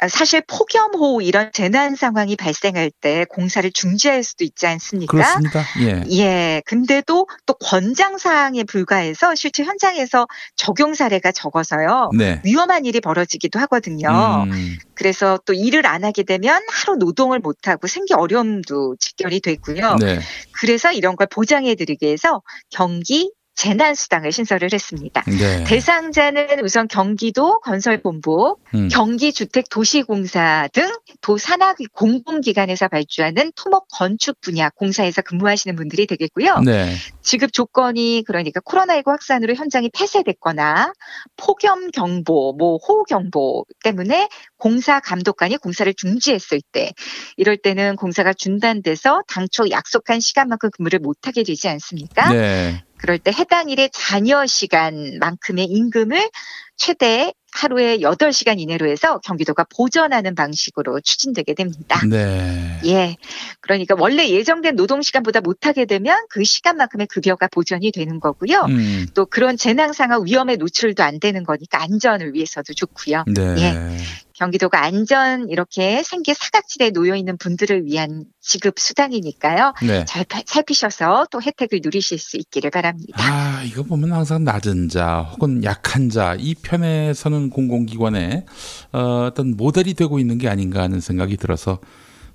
아, 0.00 0.06
사실 0.06 0.42
폭염호 0.46 1.22
이런 1.22 1.50
재난 1.52 1.96
상황이 1.96 2.36
발생할 2.36 2.92
때 3.00 3.24
공사를 3.28 3.68
중지할 3.72 4.22
수도 4.22 4.44
있지 4.44 4.66
않습니까? 4.66 5.10
그렇습니다. 5.10 5.64
예. 5.80 6.04
예, 6.12 6.62
근데도 6.66 7.26
또 7.46 7.54
권장 7.54 8.16
사항에 8.16 8.62
불과해서 8.62 9.34
실제 9.34 9.64
현장에서 9.64 10.28
적용 10.54 10.94
사례가 10.94 11.32
적어서요. 11.32 12.10
네. 12.16 12.40
위험한 12.44 12.84
일이 12.84 13.00
벌어지기도 13.00 13.58
하거든요. 13.60 14.46
음, 14.48 14.78
그래서 14.94 15.38
또 15.44 15.52
일을 15.52 15.86
안 15.86 16.04
하게 16.04 16.22
되면 16.22 16.62
하루 16.70 16.96
노동을 16.96 17.40
못 17.40 17.66
하고 17.66 17.88
생계 17.88 18.14
어려움도 18.14 18.96
직결이 19.00 19.40
되고요. 19.40 19.96
네. 19.96 20.20
그래서 20.60 20.92
이런 20.92 21.16
걸 21.16 21.26
보장해 21.26 21.74
드리기 21.74 22.06
위해서 22.06 22.42
경기 22.70 23.32
재난 23.58 23.96
수당을 23.96 24.30
신설을 24.30 24.68
했습니다. 24.72 25.24
네. 25.26 25.64
대상자는 25.64 26.62
우선 26.62 26.86
경기도 26.86 27.58
건설본부, 27.58 28.56
음, 28.74 28.88
경기주택도시공사 28.88 30.68
등 30.72 30.88
도산하 31.22 31.74
공공기관에서 31.92 32.86
발주하는 32.86 33.50
토목 33.56 33.88
건축 33.90 34.40
분야 34.40 34.70
공사에서 34.70 35.22
근무하시는 35.22 35.74
분들이 35.74 36.06
되겠고요. 36.06 36.60
네. 36.60 36.94
지급 37.20 37.52
조건이 37.52 38.22
그러니까 38.28 38.60
코로나19 38.60 39.06
확산으로 39.06 39.54
현장이 39.54 39.90
폐쇄됐거나 39.92 40.92
폭염 41.36 41.90
경보, 41.90 42.54
뭐 42.56 42.76
호우 42.76 43.02
경보 43.02 43.66
때문에 43.82 44.28
공사 44.56 45.00
감독관이 45.00 45.56
공사를 45.56 45.92
중지했을 45.94 46.60
때 46.70 46.92
이럴 47.36 47.56
때는 47.56 47.96
공사가 47.96 48.32
중단돼서 48.32 49.22
당초 49.26 49.68
약속한 49.70 50.20
시간만큼 50.20 50.70
근무를 50.70 51.00
못하게 51.00 51.42
되지 51.42 51.68
않습니까? 51.68 52.32
네. 52.32 52.84
그럴 52.98 53.18
때 53.18 53.30
해당 53.32 53.70
일의 53.70 53.90
잔여 53.92 54.46
시간만큼의 54.46 55.64
임금을 55.66 56.28
최대 56.76 57.32
하루에 57.52 57.98
8시간 57.98 58.60
이내로 58.60 58.88
해서 58.88 59.18
경기도가 59.18 59.64
보전하는 59.64 60.34
방식으로 60.34 61.00
추진되게 61.00 61.54
됩니다. 61.54 62.00
네. 62.08 62.80
예. 62.84 63.16
그러니까 63.60 63.96
원래 63.98 64.28
예정된 64.28 64.76
노동 64.76 65.02
시간보다 65.02 65.40
못하게 65.40 65.86
되면 65.86 66.16
그 66.28 66.44
시간만큼의 66.44 67.08
급여가 67.08 67.48
보전이 67.48 67.90
되는 67.90 68.20
거고요. 68.20 68.66
음, 68.68 69.06
또 69.14 69.26
그런 69.26 69.56
재난 69.56 69.92
상황 69.92 70.24
위험에 70.24 70.56
노출도 70.56 71.02
안 71.02 71.18
되는 71.18 71.42
거니까 71.42 71.82
안전을 71.82 72.34
위해서도 72.34 72.74
좋고요. 72.74 73.24
네. 73.26 73.42
예. 73.58 73.98
경기도가 74.38 74.82
안전 74.84 75.48
이렇게 75.48 76.02
생계 76.04 76.32
사각지대에 76.32 76.90
놓여 76.90 77.16
있는 77.16 77.36
분들을 77.38 77.84
위한 77.86 78.24
지급 78.40 78.78
수단이니까요. 78.78 79.74
네. 79.82 80.04
잘 80.06 80.24
파- 80.24 80.42
살피셔서 80.46 81.26
또 81.30 81.42
혜택을 81.42 81.80
누리실 81.82 82.18
수 82.18 82.36
있기를 82.36 82.70
바랍니다. 82.70 83.16
아, 83.20 83.62
이거 83.64 83.82
보면 83.82 84.12
항상 84.12 84.44
낮은 84.44 84.88
자 84.88 85.28
혹은 85.32 85.64
약한 85.64 86.08
자 86.08 86.36
이 86.38 86.54
편에 86.54 87.14
서는 87.14 87.50
공공기관의 87.50 88.44
어, 88.92 89.26
어떤 89.30 89.56
모델이 89.56 89.94
되고 89.94 90.18
있는 90.20 90.38
게 90.38 90.48
아닌가 90.48 90.82
하는 90.82 91.00
생각이 91.00 91.36
들어서 91.36 91.78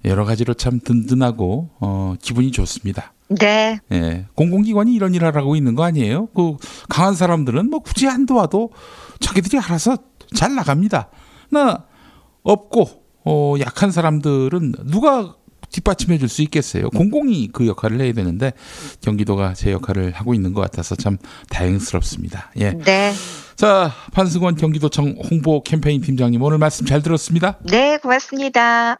여러 0.04 0.26
가지로 0.26 0.54
참 0.56 0.80
든든하고 0.84 1.70
어, 1.80 2.16
기분이 2.22 2.52
좋습니다. 2.52 3.14
네, 3.30 3.80
예, 3.94 4.26
공공기관이 4.36 4.94
이런 4.94 5.14
일을 5.16 5.36
하고 5.36 5.56
있는 5.56 5.76
거 5.76 5.84
아니에요? 5.84 6.28
그 6.36 6.58
강한 6.90 7.16
사람들은 7.16 7.70
뭐 7.70 7.80
굳이 7.80 8.08
안 8.10 8.26
도와도 8.26 8.72
자기들이 9.22 9.58
알아서 9.60 9.98
잘 10.36 10.54
나갑니다. 10.56 11.10
나 11.50 11.86
없고 12.44 12.90
어, 13.26 13.56
약한 13.60 13.92
사람들은 13.92 14.74
누가 14.86 15.36
뒷받침해 15.72 16.20
줄 16.20 16.30
수 16.30 16.44
있겠어요. 16.44 16.90
공공이 16.92 17.50
그 17.52 17.66
역할을 17.66 18.00
해야 18.00 18.14
되는데 18.14 18.54
경기도가 19.02 19.54
제 19.56 19.72
역할을 19.72 20.12
하고 20.12 20.34
있는 20.36 20.54
것 20.54 20.62
같아서 20.62 20.96
참 20.96 21.18
다행스럽습니다. 21.50 22.52
예. 22.60 22.74
네, 22.74 23.12
자, 23.56 23.92
판승원 24.14 24.56
경기도청 24.56 25.16
홍보 25.32 25.64
캠페인 25.64 26.02
팀장님 26.02 26.42
오늘 26.42 26.60
말씀 26.60 26.86
잘 26.86 27.02
들었습니다. 27.02 27.58
네, 27.70 27.98
고맙습니다. 27.98 29.00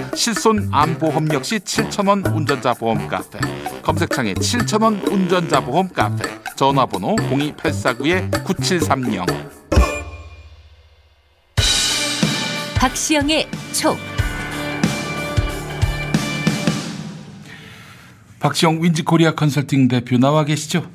실손 0.15 0.69
암보험 0.71 1.33
역시 1.33 1.59
7,000원 1.59 2.33
운전자 2.35 2.73
보험 2.73 3.07
카페. 3.07 3.39
검색창에 3.81 4.33
7,000원 4.35 5.09
운전자 5.11 5.59
보험 5.61 5.89
카페. 5.89 6.23
전화번호 6.55 7.15
02849-9730. 7.15 9.25
박시영의 12.75 13.47
촉. 13.73 13.97
박시영 18.39 18.81
윈지 18.81 19.03
코리아 19.03 19.33
컨설팅 19.35 19.87
대표 19.87 20.17
나와 20.17 20.43
계시죠? 20.45 20.89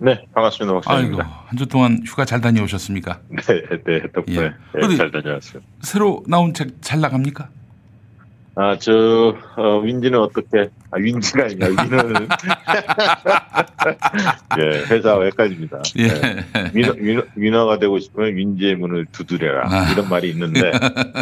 네, 0.00 0.24
반갑습니다. 0.34 0.72
아이고, 0.74 0.80
박사입니다. 0.84 1.42
한주 1.46 1.66
동안 1.66 2.00
휴가 2.04 2.24
잘 2.24 2.40
다녀오셨습니까? 2.40 3.20
네, 3.28 3.42
네, 3.84 4.02
덕분에 4.12 4.36
예. 4.36 4.52
네, 4.86 4.96
잘 4.96 5.10
다녀왔어요. 5.12 5.62
새로 5.82 6.22
나온 6.26 6.52
책 6.54 6.80
잘 6.80 7.00
나갑니까? 7.00 7.48
아, 8.60 8.76
저, 8.76 9.36
어, 9.56 9.78
윈지는 9.84 10.18
어떻게, 10.18 10.68
아, 10.90 10.98
윈지가 10.98 11.44
아니라 11.44 11.68
윈은, 11.68 12.26
예, 14.58 14.62
회사 14.90 15.22
헷갈립니다. 15.22 15.80
예. 15.96 16.06
예. 16.06 16.44
위너, 16.74 16.92
위너, 16.98 17.22
위너가 17.36 17.78
되고 17.78 18.00
싶으면 18.00 18.34
윈지의 18.34 18.74
문을 18.74 19.06
두드려라. 19.12 19.68
아. 19.70 19.92
이런 19.92 20.08
말이 20.08 20.28
있는데, 20.30 20.72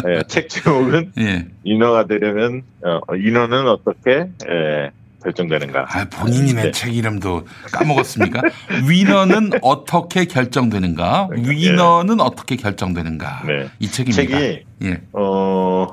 예, 0.07 0.23
책 0.27 0.49
제목은 0.49 1.11
예. 1.21 1.45
위너가 1.63 2.07
되려면, 2.07 2.63
어, 2.83 3.01
위너는 3.13 3.67
어떻게, 3.67 4.29
예, 4.49 4.89
결정되는가. 5.23 5.85
아, 5.89 6.05
본인이 6.09 6.55
낸 6.55 6.65
네. 6.65 6.71
책 6.71 6.95
이름도 6.95 7.45
까먹었습니까? 7.71 8.41
위너는 8.89 9.51
어떻게 9.61 10.25
결정되는가? 10.25 11.29
위너는 11.31 12.19
어떻게 12.19 12.55
결정되는가? 12.55 13.43
네. 13.45 13.69
이 13.77 13.87
책입니다. 13.87 14.39
책이, 14.39 14.63
예. 14.85 15.01
어, 15.13 15.87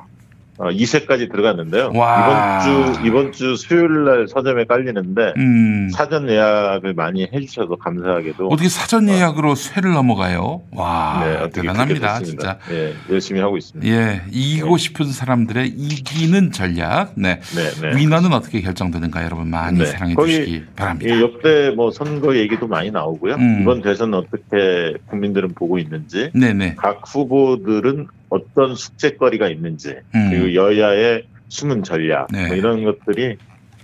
어, 0.59 0.69
2세까지 0.71 1.31
들어갔는데요. 1.33 1.91
와. 1.95 2.61
이번 2.63 2.95
주, 2.95 3.07
이번 3.07 3.33
주 3.33 3.57
수요일 3.57 4.05
날 4.05 4.29
서점에 4.29 4.65
깔리는데, 4.67 5.35
음. 5.37 5.89
사전 5.91 6.29
예약을 6.29 6.95
많이 6.95 7.27
해주셔서 7.33 7.77
감사하게도 7.77 8.49
어떻게 8.49 8.69
사전 8.69 9.09
예약으로 9.09 9.57
쇠를 9.57 9.93
넘어가요? 9.93 10.63
와, 10.71 11.25
네, 11.25 11.51
대단합니다, 11.51 12.21
진짜. 12.21 12.59
예, 12.71 12.95
열심히 13.11 13.41
하고 13.41 13.57
있습니다. 13.57 13.93
예, 13.93 14.23
이기고 14.31 14.77
싶은 14.77 15.07
사람들의 15.07 15.69
이기는 15.69 16.53
전략. 16.53 17.13
네. 17.17 17.41
네, 17.41 17.71
네. 17.81 17.97
위너는 17.97 18.33
어떻게 18.33 18.61
결정되는가 18.61 19.25
여러분 19.25 19.49
많이 19.49 19.81
네. 19.81 19.87
사랑해 19.87 20.15
주시기 20.15 20.67
바랍니다. 20.77 21.15
이 21.15 21.21
역대 21.21 21.71
뭐 21.71 21.91
선거 21.91 22.37
얘기도 22.37 22.69
많이 22.69 22.93
나오고요. 22.93 23.35
음. 23.35 23.59
이번 23.63 23.83
대선 23.83 24.15
어떻게 24.15 24.95
국민들은 25.07 25.55
보고 25.55 25.79
있는지, 25.79 26.31
네네. 26.33 26.77
각 26.77 27.03
후보들은 27.07 28.07
어떤 28.35 28.75
숙제거리가 28.75 29.49
있는지, 29.49 29.97
음. 30.15 30.31
그리고 30.31 30.55
여야의 30.55 31.25
숨은 31.49 31.85
전략, 31.85 32.29
네. 32.33 32.49
뭐 32.49 32.57
이런 32.57 32.85
것들이 32.85 33.37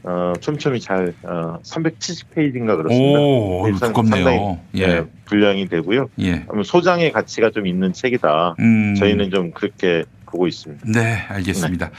어, 0.02 0.32
촘촘히 0.40 0.80
잘 0.80 1.12
어, 1.22 1.58
370페이지인가 1.62 2.76
그렇습니다. 2.76 3.20
오, 3.20 3.70
두껍네요. 3.78 4.24
상당히, 4.24 4.56
예. 4.76 4.80
예, 4.82 5.04
분량이 5.26 5.68
되고요. 5.68 6.08
예. 6.20 6.46
소장의 6.64 7.12
가치가 7.12 7.50
좀 7.50 7.66
있는 7.66 7.92
책이다. 7.92 8.56
음. 8.58 8.94
저희는 8.94 9.30
좀 9.30 9.50
그렇게 9.52 10.04
보고 10.26 10.46
있습니다. 10.46 10.84
네, 10.86 11.16
알겠습니다. 11.28 11.90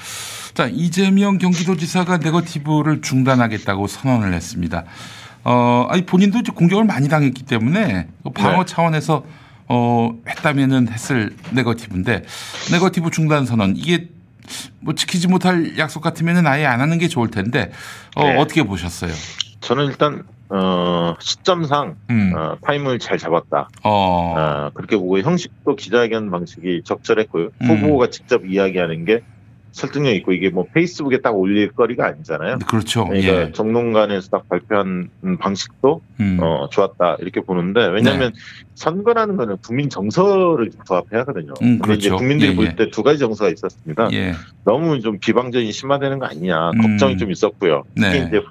자, 0.53 0.67
이재명 0.71 1.37
경기도지사가 1.37 2.17
네거티브를 2.17 3.01
중단하겠다고 3.01 3.87
선언을 3.87 4.33
했습니다. 4.33 4.85
어, 5.43 5.87
아니 5.89 6.05
본인도 6.05 6.39
공격을 6.53 6.85
많이 6.85 7.07
당했기 7.07 7.43
때문에 7.43 8.07
방어 8.35 8.59
네. 8.59 8.65
차원에서 8.65 9.23
어, 9.73 10.11
했다면은 10.27 10.89
했을 10.89 11.33
네거티브인데 11.51 12.23
네거티브 12.73 13.09
중단 13.09 13.45
선언 13.45 13.77
이게 13.77 14.09
뭐 14.81 14.93
지키지 14.93 15.29
못할 15.29 15.77
약속 15.77 16.01
같으면은 16.01 16.45
아예 16.45 16.65
안 16.65 16.81
하는 16.81 16.97
게 16.97 17.07
좋을 17.07 17.31
텐데 17.31 17.71
어, 18.17 18.23
네. 18.25 18.37
어떻게 18.37 18.63
보셨어요? 18.63 19.13
저는 19.61 19.85
일단 19.85 20.23
어, 20.49 21.15
시점상 21.21 21.95
음. 22.09 22.33
어, 22.35 22.57
타임을 22.61 22.99
잘 22.99 23.17
잡았다. 23.17 23.69
어. 23.83 24.35
어, 24.37 24.71
그렇게 24.73 24.97
보고 24.97 25.17
형식도 25.19 25.77
기자회견 25.77 26.29
방식이 26.29 26.81
적절했고요. 26.83 27.49
음. 27.61 27.67
후보가 27.67 28.09
직접 28.09 28.45
이야기하는 28.45 29.05
게 29.05 29.21
설득력 29.71 30.13
있고 30.15 30.33
이게 30.33 30.49
뭐 30.49 30.65
페이스북에 30.73 31.21
딱 31.21 31.31
올릴 31.37 31.71
거리가 31.71 32.05
아니잖아요. 32.05 32.59
그렇죠. 32.67 33.05
그러니까 33.05 33.47
예. 33.47 33.51
정론관에서 33.51 34.29
딱 34.29 34.49
발표한 34.49 35.09
방식도 35.39 36.01
음. 36.19 36.37
네. 36.39 36.45
어, 36.45 36.67
좋았다 36.69 37.17
이렇게 37.19 37.41
보는데 37.41 37.87
왜냐하면 37.87 38.33
선거라는 38.75 39.37
거는 39.37 39.57
국민 39.65 39.89
정서를 39.89 40.71
부합해야 40.85 41.21
하거든요. 41.21 41.53
음, 41.61 41.79
근데 41.79 41.95
이제 41.95 42.09
그렇죠. 42.09 42.17
국민들이 42.17 42.51
예, 42.51 42.55
볼 42.55 42.65
예. 42.65 42.75
때두 42.75 43.03
가지 43.03 43.19
정서가 43.19 43.49
있었습니다. 43.49 44.09
예. 44.13 44.33
너무 44.65 44.99
좀 44.99 45.19
비방전이 45.19 45.71
심화되는 45.71 46.19
거 46.19 46.25
아니냐 46.25 46.71
음. 46.71 46.81
걱정이 46.81 47.17
좀 47.17 47.31
있었고요. 47.31 47.83
특히 47.95 48.19
네. 48.19 48.27
이제 48.27 48.41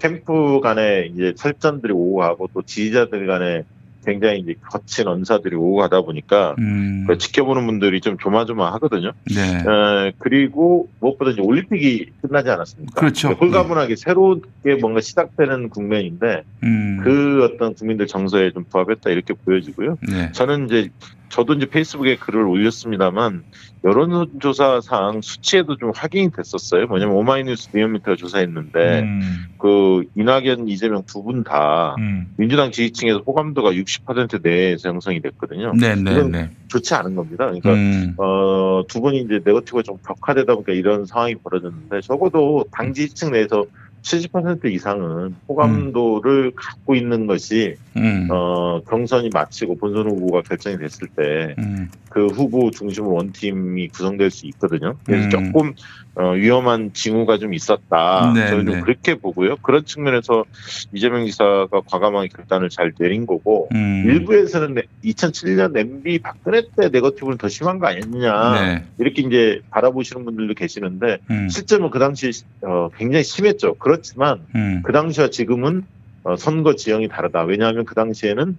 캠프 0.00 0.60
간에 0.60 1.10
이제 1.12 1.34
설전들이 1.36 1.92
오고 1.92 2.16
가고 2.16 2.48
또 2.54 2.62
지지자들 2.62 3.26
간에 3.26 3.64
굉장히 4.04 4.40
이제 4.40 4.54
거친 4.62 5.06
언사들이 5.08 5.56
오고 5.56 5.76
가다 5.76 6.02
보니까 6.02 6.54
음. 6.58 7.04
그 7.06 7.18
지켜보는 7.18 7.66
분들이 7.66 8.00
좀 8.00 8.16
조마조마하거든요. 8.18 9.12
네. 9.34 9.58
에, 9.58 10.12
그리고 10.18 10.88
무엇보다 11.00 11.32
이제 11.32 11.40
올림픽이 11.40 12.10
끝나지 12.22 12.50
않았습니까? 12.50 13.00
그렇죠. 13.00 13.30
홀가분하게 13.30 13.96
새롭게 13.96 14.76
뭔가 14.80 15.00
시작되는 15.00 15.68
국면인데 15.68 16.42
음. 16.62 17.00
그 17.02 17.44
어떤 17.44 17.74
국민들 17.74 18.06
정서에 18.06 18.52
좀 18.52 18.64
부합했다 18.64 19.10
이렇게 19.10 19.34
보여지고요. 19.34 19.98
네. 20.08 20.32
저는 20.32 20.66
이제 20.66 20.90
저도 21.28 21.54
이제 21.54 21.66
페이스북에 21.66 22.16
글을 22.16 22.42
올렸습니다만 22.42 23.44
여론조사상 23.82 25.22
수치에도 25.22 25.76
좀 25.76 25.92
확인이 25.94 26.30
됐었어요. 26.30 26.86
뭐냐면 26.86 27.16
오마이뉴스 27.16 27.70
리얼미터가 27.72 28.16
조사했는데 28.16 29.00
음. 29.00 29.46
그 29.58 30.04
이낙연, 30.16 30.68
이재명 30.68 31.04
두 31.06 31.22
분다 31.22 31.94
음. 31.98 32.32
민주당 32.36 32.72
지지층에서 32.72 33.20
호감도가 33.20 33.72
60% 33.72 34.42
내에서 34.42 34.90
형성이 34.90 35.20
됐거든요. 35.20 35.72
네, 35.74 35.94
네, 35.94 36.22
네. 36.24 36.50
좋지 36.68 36.94
않은 36.94 37.14
겁니다. 37.14 37.46
그러니까 37.46 37.72
음. 37.72 38.14
어, 38.18 38.82
두 38.86 39.00
분이 39.00 39.20
이제 39.22 39.40
네거티브가 39.44 39.82
좀 39.82 39.96
격화되다 40.06 40.54
보니까 40.54 40.72
이런 40.72 41.06
상황이 41.06 41.34
벌어졌는데 41.36 42.02
적어도 42.02 42.66
당 42.70 42.92
지지층 42.92 43.32
내에서 43.32 43.64
70% 44.02 44.66
이상은 44.66 45.34
호감도를 45.48 46.52
갖고 46.54 46.94
있는 46.94 47.26
것이 47.26 47.76
음. 47.96 48.28
어, 48.30 48.80
경선이 48.88 49.30
마치고 49.32 49.76
본선 49.76 50.08
후보가 50.10 50.42
결정이 50.42 50.78
됐을 50.78 51.08
때그 51.08 51.58
음. 51.58 52.28
후보 52.30 52.70
중심으로 52.70 53.14
원팀이 53.14 53.88
구성될 53.88 54.30
수 54.30 54.46
있거든요. 54.46 54.96
그래서 55.04 55.24
음. 55.24 55.30
조금 55.30 55.74
어, 56.16 56.32
위험한 56.32 56.92
징후가 56.92 57.38
좀 57.38 57.54
있었다. 57.54 58.32
네, 58.34 58.48
저는 58.48 58.64
네. 58.64 58.72
좀 58.72 58.80
그렇게 58.82 59.14
보고요. 59.14 59.56
그런 59.56 59.84
측면에서 59.84 60.44
이재명 60.92 61.24
지사가 61.26 61.82
과감하게 61.86 62.28
결단을 62.28 62.68
잘 62.68 62.92
내린 62.98 63.26
거고 63.26 63.68
음. 63.72 64.04
일부에서는 64.06 64.82
2007년 65.04 65.76
MB 65.76 66.18
박근혜 66.18 66.62
때 66.76 66.88
네거티브는 66.88 67.38
더 67.38 67.48
심한 67.48 67.78
거 67.78 67.86
아니냐 67.86 68.60
네. 68.60 68.84
이렇게 68.98 69.22
이제 69.22 69.60
바라보시는 69.70 70.24
분들도 70.24 70.54
계시는데 70.54 71.18
음. 71.30 71.48
실제로 71.48 71.90
그 71.90 71.98
당시 71.98 72.30
어, 72.62 72.88
굉장히 72.96 73.24
심했죠. 73.24 73.74
그렇지만 73.90 74.40
음. 74.54 74.82
그 74.84 74.92
당시와 74.92 75.30
지금은 75.30 75.82
어, 76.22 76.36
선거 76.36 76.76
지형이 76.76 77.08
다르다. 77.08 77.42
왜냐하면 77.42 77.84
그 77.84 77.96
당시에는 77.96 78.56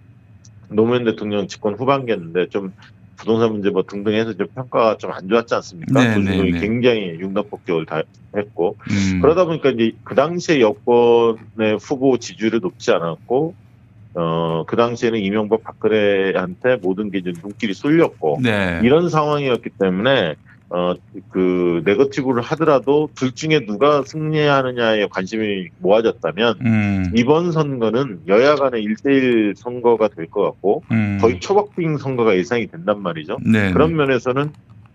노무현 0.69 1.05
대통령 1.05 1.47
집권 1.47 1.75
후반기였는데 1.75 2.49
좀 2.49 2.73
부동산 3.15 3.51
문제 3.53 3.69
뭐 3.69 3.83
등등 3.83 4.13
해서 4.13 4.33
좀 4.33 4.47
평가가 4.53 4.97
좀 4.97 5.11
안 5.11 5.29
좋았지 5.29 5.53
않습니까? 5.55 6.03
네, 6.03 6.13
조중동이 6.15 6.51
네, 6.51 6.59
네. 6.59 6.59
굉장히 6.59 7.01
융단 7.19 7.45
폭격을 7.49 7.85
다 7.85 8.01
했고 8.35 8.75
음. 8.89 9.21
그러다 9.21 9.45
보니까 9.45 9.69
이제 9.69 9.93
그 10.03 10.15
당시에 10.15 10.59
여권의 10.59 11.77
후보 11.79 12.17
지지율이 12.17 12.59
높지 12.59 12.91
않았고 12.91 13.53
어, 14.15 14.63
그 14.67 14.75
당시에는 14.75 15.17
이명박 15.19 15.63
박근혜한테 15.63 16.77
모든 16.81 17.09
게 17.09 17.19
이제 17.19 17.31
눈길이 17.41 17.73
쏠렸고 17.73 18.39
네. 18.43 18.81
이런 18.83 19.09
상황이었기 19.09 19.69
때문에 19.79 20.35
어, 20.73 20.93
그 21.29 21.81
네거티브를 21.85 22.41
하더라도 22.43 23.09
둘 23.13 23.33
중에 23.33 23.65
누가 23.65 24.03
승리하느냐에 24.05 25.07
관심이 25.11 25.67
모아졌다면 25.79 26.55
음. 26.61 27.11
이번 27.13 27.51
선거는 27.51 28.21
여야 28.29 28.55
간의 28.55 28.81
1대1 28.85 29.55
선거가 29.57 30.07
될 30.07 30.27
것 30.27 30.43
같고 30.43 30.83
음. 30.91 31.17
거의 31.19 31.41
초박빙 31.41 31.97
선거가 31.97 32.37
예상이 32.37 32.67
된단 32.67 33.01
말이죠. 33.01 33.37
네. 33.45 33.73
그런 33.73 33.95
면에서는 33.97 34.49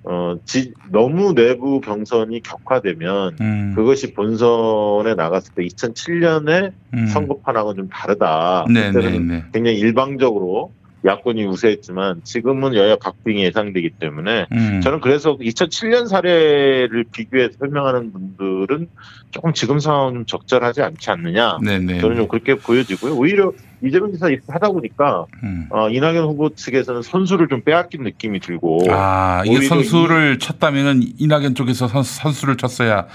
어, 0.04 0.36
지- 0.46 0.72
너무 0.90 1.34
내부 1.34 1.80
경선이 1.82 2.40
격화되면 2.42 3.36
음. 3.40 3.72
그것이 3.74 4.14
본선에 4.14 5.14
나갔을 5.14 5.52
때 5.54 5.62
2007년에 5.64 6.72
음. 6.94 7.06
선거판하고는 7.08 7.76
좀 7.76 7.88
다르다. 7.90 8.64
네, 8.72 8.92
네, 8.92 8.92
그때는 8.92 9.26
네. 9.28 9.44
굉장히 9.52 9.78
일방적으로 9.78 10.72
야권이 11.04 11.44
우세했지만 11.44 12.22
지금은 12.24 12.74
여야 12.74 12.96
박빙이 12.96 13.44
예상되기 13.44 13.90
때문에 14.00 14.46
음. 14.52 14.80
저는 14.82 15.00
그래서 15.00 15.36
2007년 15.36 16.08
사례를 16.08 17.04
비교해서 17.12 17.54
설명하는 17.58 18.12
분들은 18.12 18.88
조금 19.30 19.52
지금 19.52 19.78
상황은 19.78 20.14
좀 20.14 20.26
적절하지 20.26 20.82
않지 20.82 21.10
않느냐. 21.10 21.58
네, 21.62 21.78
네. 21.78 22.00
저는 22.00 22.16
좀 22.16 22.28
그렇게 22.28 22.54
보여지고요. 22.54 23.14
오히려 23.14 23.52
이재명 23.84 24.10
지사 24.12 24.28
이렇게 24.28 24.44
하다 24.48 24.70
보니까 24.70 25.26
음. 25.42 25.66
어, 25.70 25.88
이낙연 25.90 26.24
후보 26.24 26.48
측에서는 26.54 27.02
선수를 27.02 27.48
좀 27.48 27.62
빼앗긴 27.62 28.02
느낌이 28.02 28.40
들고 28.40 28.86
아, 28.90 29.42
이게 29.46 29.60
선수를 29.66 30.38
쳤다면은 30.38 31.02
이낙연 31.18 31.54
쪽에서 31.54 31.86
선수, 31.88 32.14
선수를 32.20 32.56
쳤어야 32.56 33.06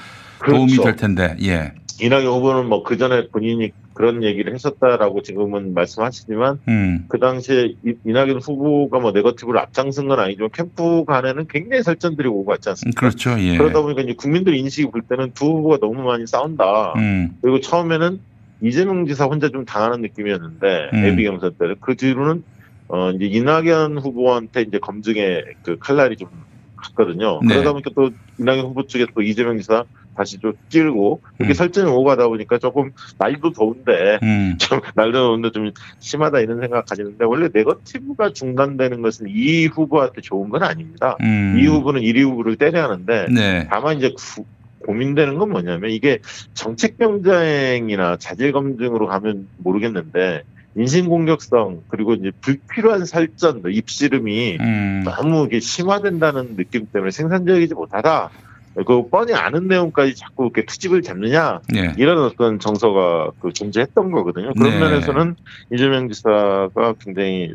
도움이 0.46 0.74
그렇죠. 0.74 0.84
될 0.84 0.96
텐데. 0.96 1.36
예. 1.44 1.74
이낙연 2.00 2.26
후보는 2.28 2.68
뭐 2.68 2.84
그 2.84 2.98
전에 2.98 3.28
본인이 3.28 3.72
그런 4.02 4.24
얘기를 4.24 4.52
했었다라고 4.56 5.22
지금은 5.22 5.76
말씀하시지만 5.76 6.58
음. 6.68 7.06
그 7.08 7.20
당시에 7.20 7.76
이- 7.86 7.94
이낙연 8.04 8.40
후보가 8.40 9.00
뭐 9.00 9.12
네거티브를 9.12 9.60
앞장선 9.60 10.08
건 10.08 10.20
아니지만 10.20 10.50
캠프 10.52 11.06
간에는 11.06 11.46
굉장히 11.48 11.84
설전들이 11.84 12.28
오고 12.28 12.46
갔지 12.46 12.70
않습니까? 12.70 13.00
그렇죠. 13.00 13.40
예. 13.40 13.58
그러다 13.60 13.84
보니까 13.84 14.02
이제 14.02 14.14
국민들 14.18 14.56
인식이 14.56 14.90
볼 14.90 15.04
때는 15.04 15.34
두 15.36 15.46
후보가 15.46 15.78
너무 15.78 16.02
많이 16.02 16.26
싸운다. 16.26 16.94
음. 16.96 17.38
그리고 17.44 17.60
처음에는 17.60 18.20
이재명 18.64 19.06
지사 19.06 19.26
혼자 19.26 19.50
좀 19.50 19.66
당하는 19.66 20.02
느낌이었는데 20.02 20.90
음. 20.96 21.06
예비 21.06 21.24
경선 21.26 21.54
때는 21.60 21.76
그 21.80 21.96
뒤로는 21.96 22.44
어 22.88 23.12
이제 23.12 23.26
이낙연 23.26 24.00
후보한테 24.00 24.64
이제 24.64 24.80
검증의 24.80 25.44
그 25.62 25.78
칼날이 25.80 26.18
좀 26.18 26.28
갔거든요. 26.76 27.40
네. 27.44 27.50
그러다 27.54 27.74
보니까 27.74 27.92
또 27.96 28.10
이낙연 28.40 28.66
후보 28.66 28.88
쪽에 28.88 29.06
또 29.14 29.22
이재명 29.22 29.60
지사 29.60 29.84
다시 30.16 30.40
좀 30.40 30.54
찌르고 30.70 31.22
이렇게 31.40 31.52
음. 31.52 31.54
설전이 31.54 31.90
오고 31.90 32.04
가다 32.04 32.28
보니까 32.28 32.58
조금 32.58 32.92
날도 33.18 33.52
더운데 33.52 34.20
음. 34.24 34.56
좀 34.60 34.80
날도 34.96 35.18
더운데 35.18 35.52
좀 35.52 35.72
심하다 36.00 36.40
이런 36.42 36.60
생각 36.60 36.86
가지는데 36.86 37.26
원래 37.26 37.50
네거티브가 37.54 38.34
중단되는 38.34 39.02
것은 39.02 39.28
이 39.30 39.66
후보한테 39.68 40.22
좋은 40.22 40.50
건 40.50 40.64
아닙니다. 40.64 41.18
음. 41.22 41.58
이 41.60 41.66
후보는 41.66 42.02
1위 42.02 42.24
후보를 42.24 42.56
때려야 42.58 42.86
하는데 42.86 43.28
네. 43.34 43.68
다만 43.70 43.98
이제 43.98 44.14
구- 44.16 44.46
고민되는 44.86 45.36
건 45.38 45.52
뭐냐면 45.52 45.92
이게 45.92 46.20
정책 46.54 46.98
경쟁이나 46.98 48.18
자질 48.18 48.52
검증으로 48.52 49.08
가면 49.08 49.48
모르겠는데 49.58 50.44
인신 50.76 51.08
공격성 51.10 51.82
그리고 51.88 52.14
이제 52.14 52.32
불필요한 52.42 53.06
살전 53.06 53.62
입씨름이 53.70 54.58
음. 54.60 55.04
너무 55.06 55.46
이게 55.46 55.60
심화된다는 55.60 56.56
느낌 56.56 56.88
때문에 56.92 57.12
생산적이지 57.12 57.74
못하다. 57.74 58.30
그 58.76 59.10
뻔히 59.10 59.34
아는 59.34 59.68
내용까지 59.68 60.16
자꾸 60.16 60.46
이렇게 60.46 60.66
투집을 60.66 61.02
잡느냐 61.02 61.60
예. 61.76 61.94
이런 61.98 62.24
어떤 62.24 62.60
정서가 62.60 63.32
그 63.42 63.52
존재했던 63.52 64.12
거거든요. 64.12 64.54
그런 64.54 64.72
네. 64.72 64.80
면에서는 64.80 65.36
이재명 65.74 66.10
지사가 66.10 66.94
굉장히 67.04 67.54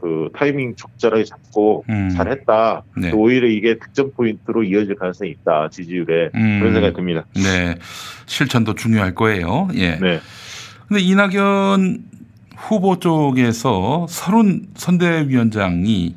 그 0.00 0.28
타이밍 0.34 0.74
적절하게 0.76 1.24
잡고 1.24 1.84
음. 1.88 2.10
잘했다. 2.10 2.82
네. 2.96 3.10
또 3.10 3.18
오히려 3.18 3.48
이게 3.48 3.78
득점 3.78 4.12
포인트로 4.12 4.64
이어질 4.64 4.96
가능성이 4.96 5.30
있다 5.30 5.68
지지율에 5.70 6.30
음. 6.34 6.58
그런 6.60 6.74
생각이 6.74 6.94
듭니다. 6.96 7.24
네. 7.34 7.76
실천도 8.26 8.74
중요할 8.74 9.14
거예요. 9.14 9.68
예. 9.74 9.96
네, 9.96 10.20
근데 10.88 11.00
이낙연 11.00 12.04
후보 12.56 12.98
쪽에서 12.98 14.06
서른 14.08 14.66
선대위원장이 14.74 16.16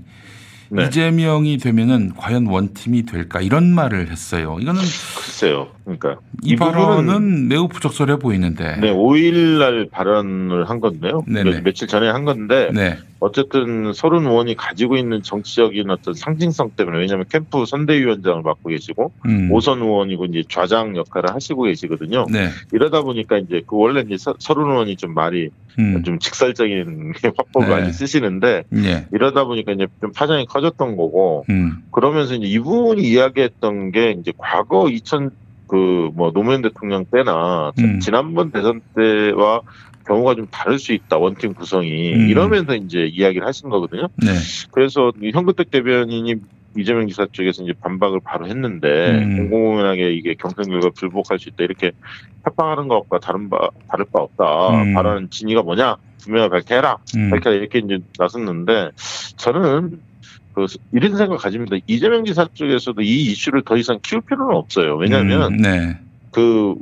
네. 0.70 0.86
이재명이 0.86 1.58
되면은 1.58 2.14
과연 2.16 2.46
원팀이 2.46 3.06
될까 3.06 3.42
이런 3.42 3.74
말을 3.74 4.12
했어요. 4.12 4.58
이거는 4.60 4.82
글쎄요. 5.16 5.70
그러니까 5.98 6.22
이, 6.44 6.52
이 6.52 6.56
발언은 6.56 7.48
매우 7.48 7.68
부적절해 7.68 8.18
보이는데. 8.18 8.78
네, 8.80 8.92
5일날 8.94 9.90
발언을 9.90 10.70
한 10.70 10.80
건데요. 10.80 11.24
네네. 11.28 11.52
며, 11.52 11.62
며칠 11.64 11.88
전에 11.88 12.08
한 12.10 12.26
건데 12.26 12.70
네. 12.74 12.98
어쨌든 13.20 13.92
서른 13.94 14.26
의원이 14.26 14.56
가지고 14.56 14.96
있는 14.96 15.22
정치적인 15.24 15.90
어떤 15.90 16.14
상징성 16.14 16.72
때문에 16.78 17.00
왜냐하면 17.00 17.26
캠프 17.30 17.66
선대위원장을 17.66 18.42
맡고 18.44 18.70
계시고 18.70 19.12
음. 19.26 19.52
오선 19.52 19.80
의원이고 19.82 20.26
이제 20.26 20.44
좌장 20.48 20.96
역할을 20.96 21.34
하시고 21.34 21.64
계시거든요. 21.64 22.28
네. 22.32 22.50
이러다 22.72 23.02
보니까 23.02 23.38
이제 23.38 23.62
그 23.68 23.76
원래 23.76 24.02
이제 24.06 24.18
서- 24.18 24.36
서른 24.40 24.66
의원이 24.70 24.96
좀 24.96 25.14
말이 25.14 25.50
음. 25.80 26.04
좀 26.04 26.20
직설적인 26.20 27.14
화법을 27.38 27.68
네. 27.68 27.76
많이 27.76 27.94
쓰시는데 27.94 28.64
예. 28.76 29.08
이러다 29.12 29.44
보니까 29.46 29.72
이제 29.74 29.88
좀 30.02 30.12
파장이 30.14 30.46
커졌던 30.46 30.96
거고 30.98 31.46
음. 31.50 31.78
그러면서 31.92 32.36
이제 32.36 32.48
이분이 32.48 33.02
이야기했던 33.02 33.92
게 33.92 34.12
이제 34.20 34.32
과거 34.38 34.90
2000 34.90 35.30
그 35.70 36.00
뭐 36.20 36.32
노무현 36.32 36.62
대통령 36.62 37.06
때나 37.06 37.72
음. 37.80 38.00
지난번 38.02 38.52
대선 38.52 38.82
때와 38.94 39.62
경우가 40.06 40.36
좀 40.36 40.48
다를 40.48 40.80
수 40.80 40.92
있다 40.92 41.18
원팀 41.18 41.54
구성이 41.54 42.14
음. 42.14 42.28
이러면서 42.30 42.76
이제 42.76 43.06
이야기를 43.06 43.48
하신 43.48 43.70
거거든요. 43.70 44.08
네. 44.18 44.28
그래서 44.72 45.14
이 45.22 45.32
현근택 45.32 45.72
대변인이 45.72 46.36
이재명 46.78 47.08
지사 47.08 47.26
쪽에서 47.32 47.64
이제 47.64 47.74
반박을 47.80 48.20
바로 48.24 48.48
했는데 48.48 49.12
음. 49.12 49.50
공공연하게 49.50 50.14
이게 50.14 50.36
경선 50.36 50.66
결과 50.66 50.90
불복할 50.90 51.40
수 51.40 51.50
있다 51.50 51.64
이렇게 51.64 51.92
협박하는 52.44 52.88
것과 52.88 53.20
다른 53.20 53.50
바 53.50 53.70
다를 53.88 54.06
바 54.12 54.20
없다 54.20 54.70
음. 54.84 54.94
발언 54.94 55.30
진위가 55.30 55.64
뭐냐 55.64 55.98
분명히 56.24 56.50
밝혀라 56.50 56.98
음. 57.16 57.30
밝혀라 57.32 57.56
이렇게 57.56 57.80
이제 57.80 58.00
나섰는데 58.18 58.92
저는 59.38 60.02
그 60.68 60.78
이런 60.92 61.16
생각 61.16 61.38
가집니다. 61.38 61.78
이재명 61.88 62.26
지사 62.26 62.48
쪽에서도 62.54 63.02
이 63.02 63.24
이슈를 63.32 63.64
더 63.64 63.78
이상 63.78 64.00
키울 64.02 64.22
필요는 64.22 64.56
없어요. 64.56 64.96
왜냐하면 64.98 65.54
음. 65.54 65.58
네. 65.58 65.98
그 66.32 66.76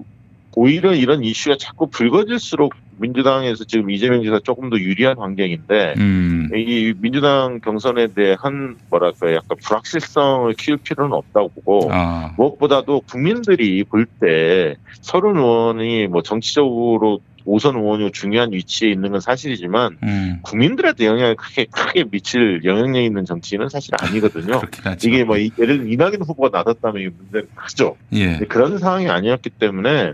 오히려 0.56 0.94
이런 0.96 1.24
이슈가 1.24 1.58
자꾸 1.60 1.88
불거질수록 1.88 2.74
민주당에서 3.00 3.64
지금 3.64 3.92
이재명 3.92 4.24
지사 4.24 4.40
조금 4.40 4.72
더 4.72 4.78
유리한 4.78 5.20
환경인데 5.20 5.94
음. 5.98 6.50
이 6.56 6.94
민주당 7.00 7.60
경선에 7.60 8.08
대한 8.08 8.76
뭐랄까 8.90 9.34
약간 9.34 9.56
불확실성을 9.64 10.52
키울 10.54 10.78
필요는 10.78 11.14
없다고 11.14 11.50
보고 11.50 11.90
아. 11.92 12.34
무엇보다도 12.38 13.02
국민들이 13.02 13.84
볼 13.84 14.08
때 14.20 14.76
서른 15.02 15.38
의원이 15.38 16.08
뭐 16.08 16.24
정치적으로 16.24 17.20
오선 17.48 17.76
의원이 17.78 18.12
중요한 18.12 18.52
위치에 18.52 18.92
있는 18.92 19.12
건 19.12 19.22
사실이지만 19.22 19.98
음. 20.04 20.40
국민들한테 20.44 21.06
영향을 21.06 21.36
크게 21.36 21.66
크게 21.72 22.04
미칠 22.04 22.62
영향력 22.66 23.02
있는 23.02 23.24
정치인은 23.26 23.70
사실 23.70 23.94
아니거든요. 24.00 24.60
이게 25.08 25.24
뭐 25.24 25.38
이- 25.38 25.50
예를 25.58 25.78
들어 25.80 25.88
이낙연 25.90 26.22
후보가 26.24 26.50
나섰다면 26.62 27.02
이게 27.02 27.12
문제는 27.18 27.48
크죠. 27.56 27.96
예. 28.14 28.38
그런 28.50 28.78
상황이 28.78 29.08
아니었기 29.10 29.50
때문에 29.52 30.14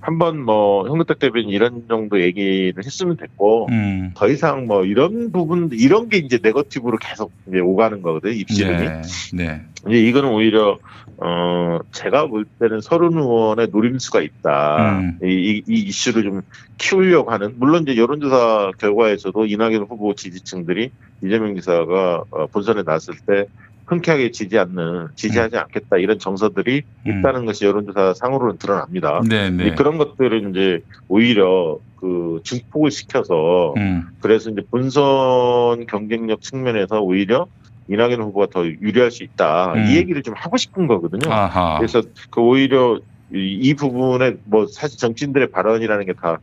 한번 0.00 0.40
뭐 0.40 0.86
현근택 0.88 1.18
대변인 1.18 1.48
이런 1.50 1.84
정도 1.88 2.20
얘기를 2.20 2.84
했으면 2.84 3.16
됐고 3.16 3.68
음. 3.70 4.12
더 4.14 4.28
이상 4.28 4.66
뭐 4.66 4.84
이런 4.84 5.30
부분 5.32 5.70
이런 5.72 6.08
게 6.08 6.18
이제 6.18 6.38
네거티브로 6.42 6.98
계속 6.98 7.32
이제 7.48 7.60
오가는 7.60 8.02
거거든요 8.02 8.32
입시름이 8.32 8.78
네. 8.78 9.02
네. 9.34 9.60
이제 9.88 9.98
이거는 9.98 10.30
오히려 10.30 10.78
어 11.18 11.78
제가 11.92 12.26
볼 12.26 12.44
때는 12.58 12.80
서른 12.80 13.12
의원의 13.16 13.68
노림수가 13.70 14.22
있다 14.22 14.98
음. 14.98 15.18
이, 15.22 15.26
이, 15.26 15.72
이 15.72 15.80
이슈를 15.82 16.22
좀 16.24 16.42
키우려고 16.78 17.30
하는 17.30 17.54
물론 17.58 17.82
이제 17.82 17.96
여론조사 17.96 18.72
결과에서도 18.78 19.46
이낙연 19.46 19.82
후보 19.82 20.14
지지층들이 20.14 20.90
이재명 21.22 21.54
지사가 21.54 22.24
어, 22.30 22.46
본선에 22.46 22.82
나왔을 22.82 23.14
때 23.26 23.46
흔쾌하게 23.92 24.30
지지 24.30 24.58
않는 24.58 25.08
지지하지 25.14 25.56
않겠다 25.56 25.98
이런 25.98 26.18
정서들이 26.18 26.82
음. 27.06 27.18
있다는 27.20 27.44
것이 27.44 27.64
여론조사 27.64 28.14
상으로는 28.14 28.58
드러납니다. 28.58 29.20
네, 29.28 29.50
네. 29.50 29.74
그런 29.74 29.98
것들은 29.98 30.50
이제 30.50 30.82
오히려 31.08 31.78
그 31.96 32.40
증폭을 32.44 32.90
시켜서 32.90 33.74
음. 33.76 34.08
그래서 34.20 34.50
이제 34.50 34.62
본선 34.70 35.86
경쟁력 35.86 36.40
측면에서 36.40 37.00
오히려 37.00 37.46
이낙연 37.88 38.20
후보가 38.20 38.46
더 38.46 38.66
유리할 38.66 39.10
수 39.10 39.22
있다 39.22 39.74
음. 39.74 39.86
이 39.86 39.96
얘기를 39.96 40.22
좀 40.22 40.34
하고 40.36 40.56
싶은 40.56 40.86
거거든요. 40.86 41.30
아하. 41.32 41.78
그래서 41.78 42.02
그 42.30 42.40
오히려 42.40 42.98
이, 43.34 43.58
이 43.60 43.74
부분에 43.74 44.36
뭐 44.44 44.66
사실 44.66 44.98
정치인들의 44.98 45.50
발언이라는 45.50 46.06
게 46.06 46.12
다 46.12 46.38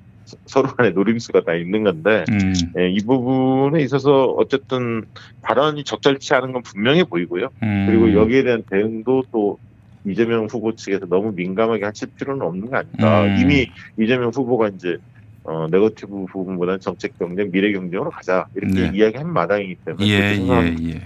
서로 0.45 0.69
간의 0.69 0.93
노림수가 0.93 1.41
다 1.41 1.53
있는 1.53 1.83
건데 1.83 2.25
음. 2.29 2.53
예, 2.77 2.89
이 2.89 2.99
부분에 2.99 3.81
있어서 3.83 4.25
어쨌든 4.25 5.05
발언이 5.41 5.83
적절치 5.83 6.33
않은 6.33 6.51
건 6.51 6.61
분명해 6.63 7.05
보이고요. 7.05 7.49
음. 7.63 7.85
그리고 7.87 8.13
여기에 8.13 8.43
대한 8.43 8.63
대응도 8.69 9.23
또 9.31 9.59
이재명 10.05 10.45
후보 10.45 10.75
측에서 10.75 11.05
너무 11.07 11.31
민감하게 11.33 11.85
하실 11.85 12.09
필요는 12.15 12.41
없는 12.41 12.69
거 12.69 12.77
아닌가. 12.77 13.23
음. 13.23 13.37
이미 13.39 13.69
이재명 13.97 14.29
후보가 14.29 14.69
이제 14.69 14.97
어, 15.43 15.67
네거티브 15.69 16.25
부분보다는 16.31 16.79
정책 16.79 17.17
경쟁, 17.17 17.51
미래 17.51 17.71
경쟁으로 17.71 18.09
가자 18.09 18.47
이렇게 18.55 18.91
네. 18.91 18.91
이야기한 18.93 19.31
마당이기 19.31 19.75
때문에 19.85 20.07
예, 20.07 20.37
예. 20.37 20.89
예. 20.89 21.01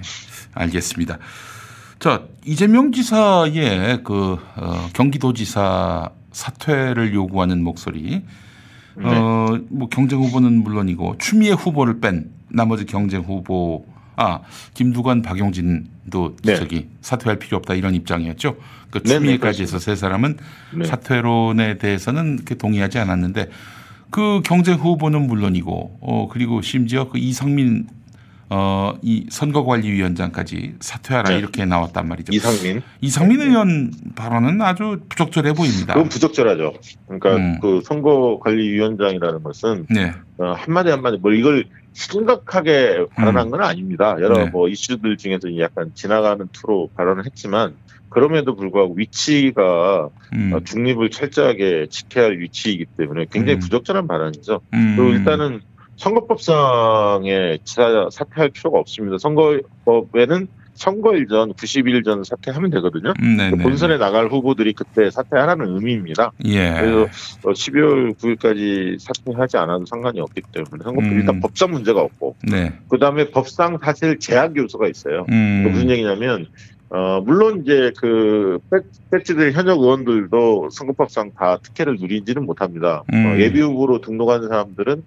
알겠습니다. 0.53 1.17
자, 1.99 2.23
이재명 2.45 2.91
지사의 2.91 4.03
그 4.03 4.37
어, 4.57 4.89
경기도지사 4.93 6.09
사퇴를 6.33 7.13
요구하는 7.13 7.63
목소리. 7.63 8.23
네. 8.95 9.05
어, 9.05 9.59
뭐 9.69 9.89
경쟁 9.89 10.19
후보는 10.19 10.63
물론이고 10.63 11.17
추미애 11.17 11.51
후보를 11.51 11.99
뺀 11.99 12.29
나머지 12.49 12.85
경쟁 12.85 13.21
후보 13.21 13.85
아 14.15 14.41
김두관 14.73 15.21
박용진도 15.21 16.35
네. 16.43 16.55
저기 16.55 16.87
사퇴할 17.01 17.39
필요 17.39 17.57
없다 17.57 17.73
이런 17.73 17.95
입장이었죠. 17.95 18.57
그 18.91 19.01
추미애까지 19.01 19.63
해서 19.63 19.79
세 19.79 19.95
사람은 19.95 20.37
네. 20.75 20.85
사퇴론에 20.85 21.79
대해서는 21.79 22.35
그렇게 22.35 22.55
동의하지 22.55 22.99
않았는데 22.99 23.49
그 24.11 24.41
경쟁 24.45 24.75
후보는 24.75 25.25
물론이고 25.25 25.97
어 25.99 26.27
그리고 26.31 26.61
심지어 26.61 27.09
그 27.09 27.17
이상민 27.17 27.87
어 28.49 28.83
이 29.01 29.25
선거관리위원장까지 29.29 30.75
사퇴하라 30.79 31.29
네. 31.31 31.37
이렇게 31.37 31.65
나왔단 31.65 32.07
말이죠. 32.07 32.33
이상민 32.33 32.81
이상민 33.01 33.41
의원 33.41 33.91
발언은 34.15 34.61
아주 34.61 35.01
부적절해 35.09 35.53
보입니다. 35.53 35.93
그건 35.93 36.09
부적절하죠. 36.09 36.73
그러니까 37.07 37.35
음. 37.35 37.59
그 37.61 37.81
선거관리위원장이라는 37.83 39.43
것은 39.43 39.87
네. 39.89 40.13
어, 40.37 40.53
한마디 40.53 40.89
한마디 40.89 41.17
뭐 41.17 41.33
이걸 41.33 41.65
심각하게 41.93 43.05
발언한 43.15 43.49
건 43.49 43.61
아닙니다. 43.61 44.15
여러 44.19 44.45
네. 44.45 44.49
뭐 44.49 44.67
이슈들 44.67 45.17
중에서 45.17 45.57
약간 45.59 45.91
지나가는 45.93 46.47
투로 46.51 46.89
발언을 46.95 47.25
했지만 47.25 47.75
그럼에도 48.09 48.55
불구하고 48.55 48.93
위치가 48.95 50.09
음. 50.33 50.53
어, 50.53 50.59
중립을 50.63 51.09
철저하게 51.09 51.87
지켜야 51.89 52.25
할 52.25 52.39
위치이기 52.39 52.85
때문에 52.97 53.25
굉장히 53.31 53.57
음. 53.57 53.59
부적절한 53.59 54.07
발언이죠. 54.07 54.61
음. 54.73 54.95
그리고 54.95 55.13
일단은 55.13 55.61
선거법상에 55.97 57.59
지사 57.63 58.07
사퇴할 58.11 58.49
필요가 58.49 58.79
없습니다. 58.79 59.17
선거법에는 59.17 60.47
선거일 60.75 61.27
전 61.27 61.53
90일 61.53 62.03
전 62.03 62.23
사퇴하면 62.23 62.71
되거든요. 62.71 63.13
음, 63.21 63.37
네네. 63.37 63.61
본선에 63.61 63.97
나갈 63.99 64.27
후보들이 64.27 64.73
그때 64.73 65.11
사퇴하라는 65.11 65.75
의미입니다. 65.75 66.31
예. 66.45 66.73
그래서 66.73 67.01
어, 67.43 67.51
12월 67.51 68.15
9일까지 68.17 68.97
사퇴하지 68.99 69.57
않아도 69.57 69.85
상관이 69.85 70.19
없기 70.19 70.41
때문에 70.51 70.83
선거법 70.83 71.03
음. 71.11 71.19
일단 71.19 71.39
법상 71.41 71.71
문제가 71.71 72.01
없고 72.01 72.35
네. 72.51 72.73
그 72.89 72.97
다음에 72.97 73.29
법상 73.29 73.77
사실 73.83 74.17
제약 74.17 74.57
요소가 74.57 74.87
있어요. 74.87 75.25
음. 75.29 75.69
무슨 75.71 75.89
얘기냐면 75.91 76.47
어 76.89 77.21
물론 77.21 77.61
이제 77.63 77.91
그 77.97 78.57
백- 78.71 78.83
백지들 79.11 79.51
현역 79.53 79.79
의원들도 79.79 80.69
선거법상 80.71 81.31
다 81.37 81.57
특혜를 81.61 81.97
누리지는 81.99 82.45
못합니다. 82.47 83.03
음. 83.13 83.25
어, 83.27 83.39
예비 83.39 83.61
후보로 83.61 84.01
등록하는 84.01 84.47
사람들은 84.47 85.03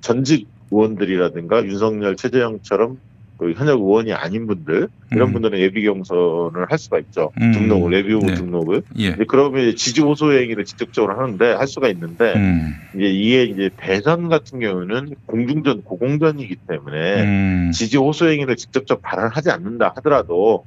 전직 0.00 0.48
의원들이라든가 0.70 1.64
윤석열, 1.64 2.16
최재형처럼 2.16 2.98
그 3.40 3.52
현역 3.52 3.80
의원이 3.80 4.12
아닌 4.12 4.46
분들 4.46 4.88
이런 5.12 5.28
음. 5.28 5.32
분들은 5.32 5.58
예비 5.60 5.82
경선을 5.82 6.66
할 6.68 6.78
수가 6.78 6.98
있죠. 6.98 7.32
음. 7.40 7.52
등록을 7.52 7.94
예비 7.94 8.12
후보 8.12 8.26
네. 8.26 8.34
등록을. 8.34 8.82
예. 8.98 9.16
그러면 9.26 9.74
지지 9.76 10.02
호소 10.02 10.32
행위를 10.32 10.66
직접적으로 10.66 11.18
하는데 11.18 11.52
할 11.52 11.66
수가 11.66 11.88
있는데 11.88 12.34
음. 12.34 12.74
이제 12.94 13.06
이게 13.06 13.44
이제 13.44 13.70
대선 13.78 14.28
같은 14.28 14.60
경우는 14.60 15.14
공중전 15.24 15.82
고공전이기 15.84 16.56
때문에 16.68 17.22
음. 17.22 17.70
지지 17.72 17.96
호소 17.96 18.28
행위를 18.28 18.56
직접적 18.56 19.00
발언하지 19.00 19.50
않는다 19.50 19.94
하더라도 19.96 20.66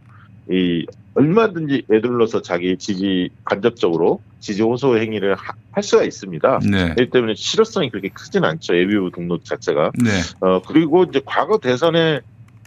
이 0.50 0.86
얼마든지 1.16 1.84
애들러서 1.92 2.42
자기 2.42 2.76
지지 2.78 3.30
간접적으로 3.46 4.20
지지 4.40 4.62
호소 4.64 4.98
행위를 4.98 5.36
하- 5.36 5.54
할 5.72 5.84
수가 5.84 6.04
있습니다. 6.04 6.60
네. 6.70 6.94
그렇기 6.96 7.10
때문에 7.12 7.34
실효성이 7.36 7.90
그렇게 7.90 8.10
크진 8.10 8.44
않죠 8.44 8.76
예비후 8.78 9.12
등록 9.14 9.46
자체가. 9.46 9.92
네. 10.04 10.10
어 10.42 10.62
그리고 10.68 11.04
이제 11.04 11.22
과거 11.26 11.58
대선에 11.60 12.20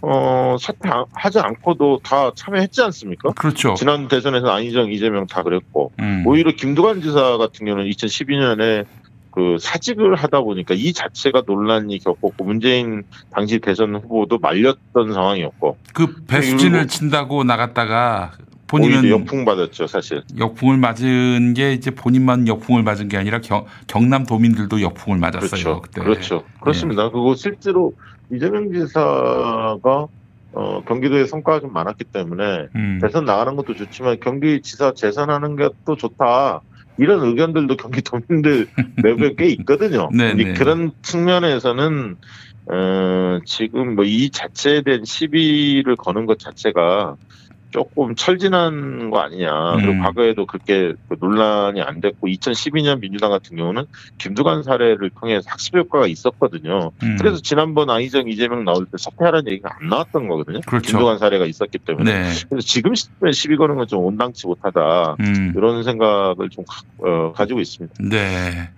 어 0.02 0.56
사퇴하지 0.60 1.38
않고도 1.40 2.00
다 2.04 2.30
참여했지 2.34 2.82
않습니까? 2.82 3.30
그렇죠. 3.30 3.74
지난 3.74 4.08
대선에서 4.08 4.48
안희정, 4.50 4.92
이재명 4.92 5.26
다 5.26 5.42
그랬고 5.42 5.92
음. 6.00 6.22
오히려 6.26 6.52
김두관 6.52 7.00
지사 7.02 7.36
같은 7.38 7.66
경우는 7.66 7.90
2012년에 7.90 8.84
그 9.36 9.58
사직을 9.60 10.14
하다 10.14 10.40
보니까 10.40 10.72
이 10.74 10.94
자체가 10.94 11.42
논란이 11.46 11.98
겪었고 11.98 12.42
문재인 12.42 13.02
당시 13.30 13.58
대선 13.58 13.94
후보도 13.94 14.38
말렸던 14.38 15.12
상황이었고 15.12 15.76
그 15.92 16.24
배수진을 16.26 16.88
친다고 16.88 17.44
나갔다가 17.44 18.32
본인은 18.66 19.10
역풍 19.10 19.44
받았죠 19.44 19.88
사실. 19.88 20.22
역풍을 20.38 20.78
맞은 20.78 21.52
게 21.52 21.74
이제 21.74 21.90
본인만 21.90 22.48
역풍을 22.48 22.82
맞은 22.82 23.08
게 23.08 23.18
아니라 23.18 23.42
경, 23.42 23.66
경남 23.86 24.24
도민들도 24.24 24.80
역풍을 24.80 25.18
맞았어요. 25.18 25.50
그렇죠. 25.50 25.82
그때. 25.82 26.00
그렇죠. 26.00 26.42
그렇습니다. 26.62 27.10
그리고 27.10 27.34
실제로 27.34 27.92
이재명 28.32 28.72
지사가 28.72 30.06
어, 30.54 30.82
경기도에 30.88 31.26
성과가 31.26 31.60
좀 31.60 31.74
많았기 31.74 32.04
때문에 32.04 32.68
음. 32.74 32.98
대선 33.02 33.26
나가는 33.26 33.54
것도 33.54 33.74
좋지만 33.74 34.18
경기지사 34.18 34.94
재선하는 34.94 35.56
게 35.56 35.68
또 35.84 35.94
좋다. 35.94 36.62
이런 36.98 37.22
의견들도 37.24 37.76
경기도민들 37.76 38.68
내부에 39.02 39.34
꽤 39.36 39.46
있거든요. 39.50 40.08
네, 40.12 40.34
네. 40.34 40.54
그런 40.54 40.92
측면에서는 41.02 42.16
어, 42.68 43.38
지금 43.44 43.94
뭐 43.94 44.04
이 44.04 44.30
자체에 44.30 44.82
대한 44.82 45.04
시비를 45.04 45.96
거는 45.96 46.26
것 46.26 46.38
자체가 46.38 47.16
조금 47.76 48.14
철진한 48.14 49.10
거 49.10 49.18
아니냐. 49.18 49.74
음. 49.74 49.80
그리고 49.82 50.02
과거에도 50.02 50.46
그렇게 50.46 50.94
그 51.10 51.16
논란이 51.20 51.82
안 51.82 52.00
됐고 52.00 52.26
2012년 52.26 53.00
민주당 53.00 53.30
같은 53.30 53.54
경우는 53.54 53.84
김두관 54.16 54.62
사례를 54.62 55.10
통해 55.10 55.38
학습 55.44 55.76
효과가 55.76 56.06
있었거든요. 56.06 56.92
음. 57.02 57.16
그래서 57.20 57.38
지난번 57.42 57.90
아이정 57.90 58.28
이재명 58.28 58.64
나올 58.64 58.86
때 58.86 58.92
사퇴하라는 58.96 59.52
얘기가 59.52 59.76
안 59.78 59.88
나왔던 59.90 60.26
거거든요. 60.26 60.60
그렇죠. 60.66 60.92
김두관 60.92 61.18
사례가 61.18 61.44
있었기 61.44 61.76
때문에. 61.80 62.12
네. 62.12 62.30
그래서 62.48 62.66
지금 62.66 62.94
시점에 62.94 63.32
시비 63.32 63.56
거는 63.58 63.76
건 63.76 63.86
좀 63.86 64.04
온당치 64.04 64.46
못하다. 64.48 65.16
음. 65.20 65.52
이런 65.54 65.84
생각을 65.84 66.48
좀 66.50 66.64
가, 67.34 67.46
지고 67.46 67.60
있습니다. 67.60 67.94
네. 68.00 68.70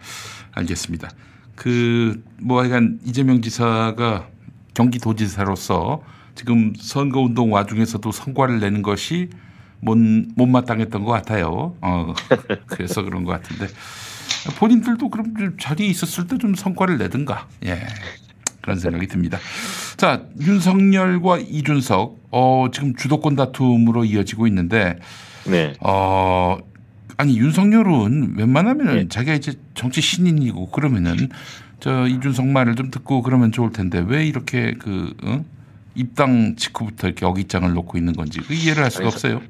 알겠습니다. 0.52 1.08
그 1.54 2.20
뭐 2.42 2.60
하여간 2.60 2.98
이재명 3.06 3.40
지사가 3.40 4.26
경기도지사로서 4.74 6.02
지금 6.38 6.72
선거운동 6.78 7.52
와중에서도 7.52 8.12
성과를 8.12 8.60
내는 8.60 8.82
것이 8.82 9.28
못, 9.80 9.98
못마땅했던 9.98 11.02
것 11.02 11.10
같아요. 11.10 11.74
어, 11.80 12.14
그래서 12.66 13.02
그런 13.02 13.24
것 13.24 13.32
같은데 13.32 13.66
본인들도 14.58 15.10
그럼 15.10 15.34
좀 15.36 15.56
자리에 15.58 15.88
있었을 15.88 16.28
때 16.28 16.36
좀 16.38 16.54
성과를 16.54 16.96
내든가. 16.98 17.48
예. 17.66 17.80
그런 18.60 18.78
생각이 18.78 19.08
듭니다. 19.08 19.38
자, 19.96 20.22
윤석열과 20.40 21.38
이준석, 21.38 22.28
어, 22.30 22.66
지금 22.72 22.94
주도권 22.94 23.34
다툼으로 23.34 24.04
이어지고 24.04 24.46
있는데, 24.46 24.98
네. 25.46 25.72
어, 25.80 26.58
아니 27.16 27.36
윤석열은 27.36 28.34
웬만하면 28.36 28.96
예. 28.96 29.00
은 29.00 29.08
자기가 29.08 29.34
이제 29.34 29.54
정치 29.74 30.00
신인이고 30.00 30.70
그러면은 30.70 31.30
저 31.80 32.06
이준석 32.06 32.46
말을 32.46 32.76
좀 32.76 32.90
듣고 32.92 33.22
그러면 33.22 33.50
좋을 33.50 33.72
텐데 33.72 34.04
왜 34.06 34.24
이렇게 34.26 34.74
그 34.78 35.12
어? 35.24 35.44
입당 35.98 36.54
직후부터 36.56 37.08
이렇게 37.08 37.26
어깃장을 37.26 37.72
놓고 37.74 37.98
있는 37.98 38.12
건지 38.12 38.40
그 38.40 38.54
이해를 38.54 38.84
할 38.84 38.90
수가 38.90 39.06
아니, 39.06 39.12
없어요. 39.12 39.42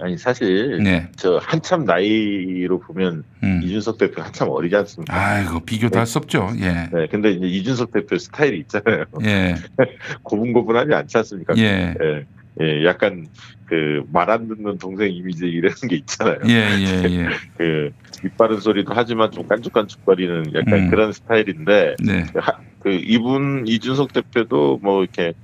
아니 0.00 0.16
사실 0.16 0.78
네. 0.82 1.08
저 1.16 1.38
한참 1.42 1.84
나이로 1.84 2.78
보면 2.80 3.24
음. 3.42 3.60
이준석 3.64 3.98
대표 3.98 4.22
한참 4.22 4.48
어리지 4.48 4.76
않습니까? 4.76 5.12
아이고 5.14 5.60
비교도 5.60 5.98
할수 5.98 6.18
없죠. 6.18 6.50
예. 6.60 6.88
네, 6.92 7.06
근데 7.10 7.32
이제 7.32 7.46
이준석 7.46 7.90
대표 7.92 8.16
스타일이 8.16 8.60
있잖아요. 8.60 9.04
예. 9.24 9.56
고분고분하지 10.22 10.94
않지 10.94 11.18
않습니까? 11.18 11.54
예. 11.58 11.94
예, 12.00 12.24
예, 12.60 12.84
약간 12.84 13.26
그 13.66 14.02
말 14.12 14.30
안 14.30 14.48
듣는 14.48 14.78
동생 14.78 15.12
이미지 15.12 15.46
이런 15.46 15.72
게 15.88 15.96
있잖아요. 15.96 16.38
예, 16.48 16.52
예, 16.78 17.02
예. 17.10 17.28
그 17.58 17.90
입바른 18.24 18.60
소리도 18.60 18.92
하지만 18.94 19.30
좀 19.30 19.46
깐죽깐죽거리는 19.46 20.54
약간 20.54 20.74
음. 20.74 20.90
그런 20.90 21.12
스타일인데 21.12 21.96
네. 22.02 22.24
하- 22.36 22.58
그 22.80 22.90
이분 22.92 23.64
이준석 23.66 24.12
대표도 24.12 24.78
뭐 24.82 25.02
이렇게 25.02 25.34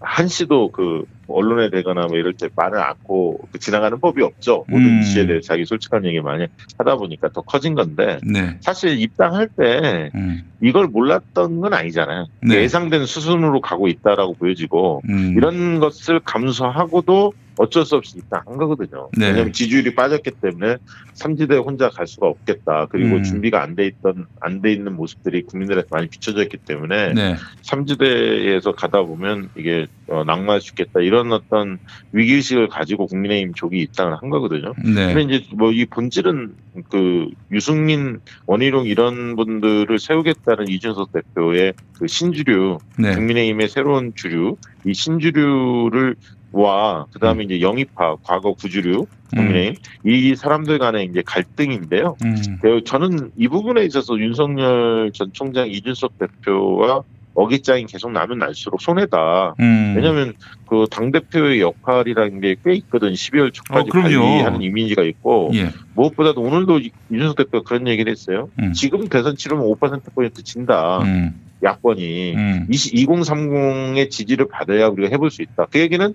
한시도 0.00 0.70
그 0.72 1.04
언론에 1.28 1.70
대거나 1.70 2.06
뭐 2.06 2.18
이럴 2.18 2.34
때 2.34 2.48
말을 2.54 2.78
않고 2.78 3.48
그 3.50 3.58
지나가는 3.58 3.98
법이 3.98 4.22
없죠. 4.22 4.64
모든 4.68 4.86
음. 4.86 5.00
이슈에 5.00 5.26
대해 5.26 5.40
자기 5.40 5.64
솔직한 5.64 6.04
얘기 6.04 6.20
많이 6.20 6.46
하다 6.78 6.96
보니까 6.96 7.30
더 7.30 7.40
커진 7.42 7.74
건데 7.74 8.18
네. 8.22 8.56
사실 8.60 9.00
입당할 9.00 9.48
때 9.48 10.10
음. 10.14 10.44
이걸 10.60 10.86
몰랐던 10.86 11.60
건 11.60 11.74
아니잖아요. 11.74 12.26
네. 12.42 12.56
예상된 12.62 13.06
수순으로 13.06 13.60
가고 13.60 13.88
있다라고 13.88 14.34
보여지고 14.34 15.02
음. 15.08 15.34
이런 15.36 15.80
것을 15.80 16.20
감수하고도 16.20 17.32
어쩔 17.58 17.84
수 17.86 17.96
없이 17.96 18.18
입당한 18.18 18.56
거거든요. 18.56 19.08
네. 19.16 19.28
왜냐하면 19.28 19.52
지지율이 19.52 19.94
빠졌기 19.94 20.32
때문에 20.42 20.76
삼지대 21.14 21.56
혼자 21.56 21.88
갈 21.88 22.06
수가 22.06 22.26
없겠다. 22.26 22.86
그리고 22.90 23.16
음. 23.16 23.22
준비가 23.22 23.62
안 23.62 23.74
돼 23.76 23.86
있던 23.86 24.26
안 24.40 24.60
돼 24.60 24.72
있는 24.72 24.96
모습들이 24.96 25.42
국민들한테 25.42 25.88
많이 25.90 26.08
비춰져 26.08 26.42
있기 26.42 26.56
때문에 26.58 27.12
네. 27.14 27.36
삼지대에서 27.62 28.72
가다 28.72 29.02
보면 29.02 29.50
이게 29.56 29.86
어, 30.08 30.24
낙마할 30.24 30.60
수 30.60 30.72
있겠다 30.72 31.00
이런 31.00 31.32
어떤 31.32 31.78
위기의식을 32.12 32.68
가지고 32.68 33.06
국민의힘 33.06 33.54
쪽이 33.54 33.78
입당을 33.80 34.16
한 34.20 34.30
거거든요. 34.30 34.72
네. 34.84 35.14
근데 35.14 35.22
이제 35.36 35.46
뭐 35.54 35.76
이 35.76 35.84
본질은 35.84 36.54
그 36.90 37.28
유승민 37.52 38.20
원희룡 38.46 38.86
이런 38.86 39.36
분들을 39.36 39.98
세우겠다는 39.98 40.68
이준석 40.68 41.12
대표의 41.12 41.74
그 41.98 42.06
신주류 42.06 42.78
네. 42.98 43.14
국민의힘의 43.14 43.68
새로운 43.68 44.12
주류 44.14 44.56
이 44.86 44.94
신주류를 44.94 46.16
와 46.60 47.04
그다음에 47.12 47.42
음. 47.42 47.44
이제 47.44 47.60
영입파 47.60 48.16
과거 48.22 48.52
구주류 48.54 49.06
국민의힘 49.34 49.74
이 50.04 50.34
사람들 50.34 50.78
간의 50.78 51.06
이제 51.10 51.22
갈등인데요. 51.24 52.16
음. 52.24 52.36
그 52.62 52.82
저는 52.84 53.32
이 53.36 53.48
부분에 53.48 53.84
있어서 53.84 54.18
윤석열 54.18 55.10
전 55.12 55.30
총장 55.32 55.68
이준석 55.68 56.18
대표와 56.18 57.02
어깃장이 57.34 57.84
계속 57.84 58.12
나면 58.12 58.38
날수록 58.38 58.80
손해다. 58.80 59.54
음. 59.60 59.92
왜냐하면 59.94 60.32
그 60.66 60.86
당 60.90 61.12
대표의 61.12 61.60
역할이라는 61.60 62.40
게 62.40 62.56
꽤 62.64 62.72
있거든. 62.76 63.12
12월 63.12 63.52
초까지 63.52 63.90
어. 63.90 63.92
관리하는 64.00 64.62
이미지가 64.62 65.02
있고 65.02 65.50
예. 65.52 65.68
무엇보다도 65.94 66.40
오늘도 66.40 66.78
이- 66.78 66.90
이준석 67.12 67.36
대표가 67.36 67.62
그런 67.68 67.86
얘기를 67.88 68.10
했어요. 68.10 68.48
음. 68.60 68.72
지금 68.72 69.08
대선 69.08 69.36
치르면 69.36 69.62
5%포인트 69.66 70.42
진다. 70.42 71.02
음. 71.02 71.38
야권이 71.62 72.34
음. 72.34 72.66
2030의 72.70 74.10
지지를 74.10 74.48
받아야 74.48 74.88
우리가 74.88 75.08
해볼 75.10 75.30
수 75.30 75.42
있다. 75.42 75.66
그 75.70 75.78
얘기는 75.80 76.14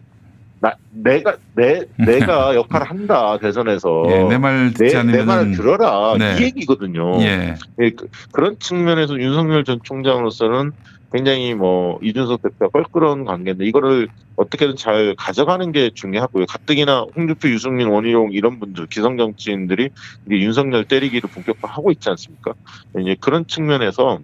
나 0.61 0.75
내가 0.91 1.35
내 1.55 1.85
내가 1.97 2.55
역할을 2.55 2.89
한다 2.89 3.37
대선에서 3.39 4.03
예, 4.09 4.23
내말 4.25 4.71
듣지 4.73 4.93
내, 4.93 4.99
않으면 4.99 5.19
내 5.19 5.25
말을 5.25 5.51
들어라 5.53 6.15
네. 6.17 6.37
이 6.39 6.43
얘기거든요. 6.43 7.19
예. 7.21 7.55
예, 7.79 7.89
그, 7.89 8.07
그런 8.31 8.57
측면에서 8.59 9.19
윤석열 9.19 9.63
전 9.63 9.79
총장으로서는 9.83 10.71
굉장히 11.11 11.55
뭐 11.55 11.99
이준석 12.01 12.41
대표가 12.43 12.69
껄끄러운 12.69 13.25
관계인데 13.25 13.65
이거를 13.65 14.07
어떻게든 14.37 14.77
잘 14.77 15.13
가져가는 15.17 15.71
게 15.71 15.89
중요하고요. 15.93 16.45
가뜩이나 16.45 17.05
홍준표, 17.15 17.49
유승민, 17.49 17.87
원희룡 17.87 18.31
이런 18.31 18.59
분들 18.59 18.85
기성 18.87 19.17
정치인들이 19.17 19.89
이제 20.25 20.35
윤석열 20.39 20.85
때리기를 20.85 21.29
본격화하고 21.29 21.91
있지 21.91 22.09
않습니까? 22.11 22.53
이제 22.99 23.17
그런 23.19 23.45
측면에서 23.45 24.19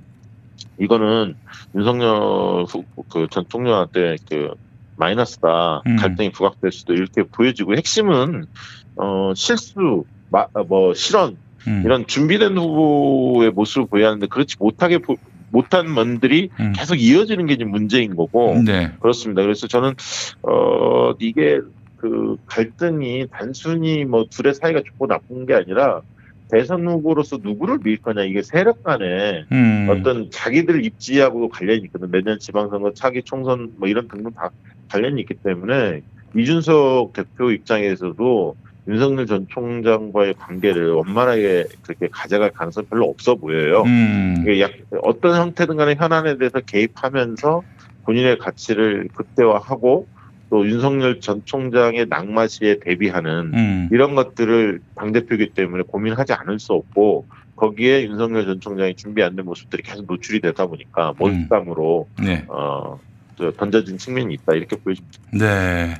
이거는 0.79 1.35
윤석열 1.75 2.65
그 3.09 3.27
전 3.31 3.43
총장한테 3.49 4.15
그 4.29 4.53
마이너스다 4.97 5.83
음. 5.87 5.95
갈등이 5.95 6.31
부각될 6.31 6.71
수도 6.71 6.93
이렇게 6.93 7.23
보여지고 7.23 7.75
핵심은 7.75 8.45
어 8.95 9.33
실수 9.35 10.03
마, 10.29 10.47
뭐 10.67 10.93
실언 10.93 11.37
음. 11.67 11.81
이런 11.85 12.05
준비된 12.07 12.57
후보의 12.57 13.51
모습을 13.51 13.87
보여야 13.87 14.07
하는데 14.07 14.27
그렇지 14.27 14.55
못하게 14.59 14.97
보- 14.99 15.17
못한 15.49 15.93
면들이 15.93 16.49
음. 16.59 16.73
계속 16.75 16.95
이어지는 16.95 17.45
게 17.45 17.55
지금 17.57 17.71
문제인 17.71 18.15
거고 18.15 18.61
네. 18.65 18.91
그렇습니다. 18.99 19.41
그래서 19.43 19.67
저는 19.67 19.93
어 20.43 21.13
이게 21.19 21.59
그 21.97 22.35
갈등이 22.45 23.27
단순히 23.31 24.03
뭐 24.05 24.25
둘의 24.29 24.53
사이가 24.55 24.81
좋고 24.85 25.07
나쁜 25.07 25.45
게 25.45 25.53
아니라 25.53 26.01
대선 26.49 26.87
후보로서 26.87 27.37
누구를 27.41 27.79
밀 27.79 27.97
거냐 27.97 28.23
이게 28.23 28.41
세력 28.41 28.83
간에 28.83 29.45
음. 29.51 29.87
어떤 29.89 30.31
자기들 30.31 30.85
입지하고 30.85 31.49
관련이 31.49 31.81
있거든. 31.85 32.09
내년 32.11 32.39
지방선거 32.39 32.93
차기 32.93 33.21
총선 33.23 33.73
뭐 33.77 33.87
이런 33.87 34.07
등등 34.07 34.31
다 34.31 34.49
관련이 34.89 35.21
있기 35.21 35.35
때문에 35.35 36.01
이준석 36.35 37.13
대표 37.13 37.51
입장에서도 37.51 38.55
윤석열 38.87 39.25
전 39.25 39.47
총장과의 39.49 40.35
관계를 40.35 40.91
원만하게 40.91 41.65
그렇게 41.81 42.07
가져갈 42.09 42.51
가능성이 42.51 42.87
별로 42.87 43.05
없어 43.05 43.35
보여요. 43.35 43.83
음. 43.83 44.45
약 44.61 44.71
어떤 45.01 45.41
형태든 45.41 45.75
간에 45.75 45.95
현안에 45.95 46.37
대해서 46.37 46.61
개입하면서 46.61 47.63
본인의 48.05 48.37
가치를 48.37 49.09
극대화하고 49.13 50.07
또 50.49 50.67
윤석열 50.67 51.19
전 51.19 51.41
총장의 51.45 52.07
낙마 52.09 52.47
시에 52.47 52.79
대비하는 52.79 53.51
음. 53.53 53.89
이런 53.91 54.15
것들을 54.15 54.79
당대표이기 54.95 55.49
때문에 55.51 55.83
고민하지 55.87 56.33
않을 56.33 56.59
수 56.59 56.73
없고 56.73 57.25
거기에 57.55 58.03
윤석열 58.03 58.45
전 58.45 58.59
총장이 58.59 58.95
준비 58.95 59.23
안 59.23 59.35
된 59.35 59.45
모습들이 59.45 59.83
계속 59.83 60.05
노출이 60.07 60.39
되다 60.41 60.65
보니까 60.67 61.13
몰감으로 61.17 62.07
네. 62.23 62.45
어, 62.47 62.99
저 63.37 63.51
던져진 63.51 63.97
측면이 63.97 64.33
있다 64.35 64.53
이렇게 64.53 64.75
보여집니다. 64.77 65.19
네. 65.33 65.95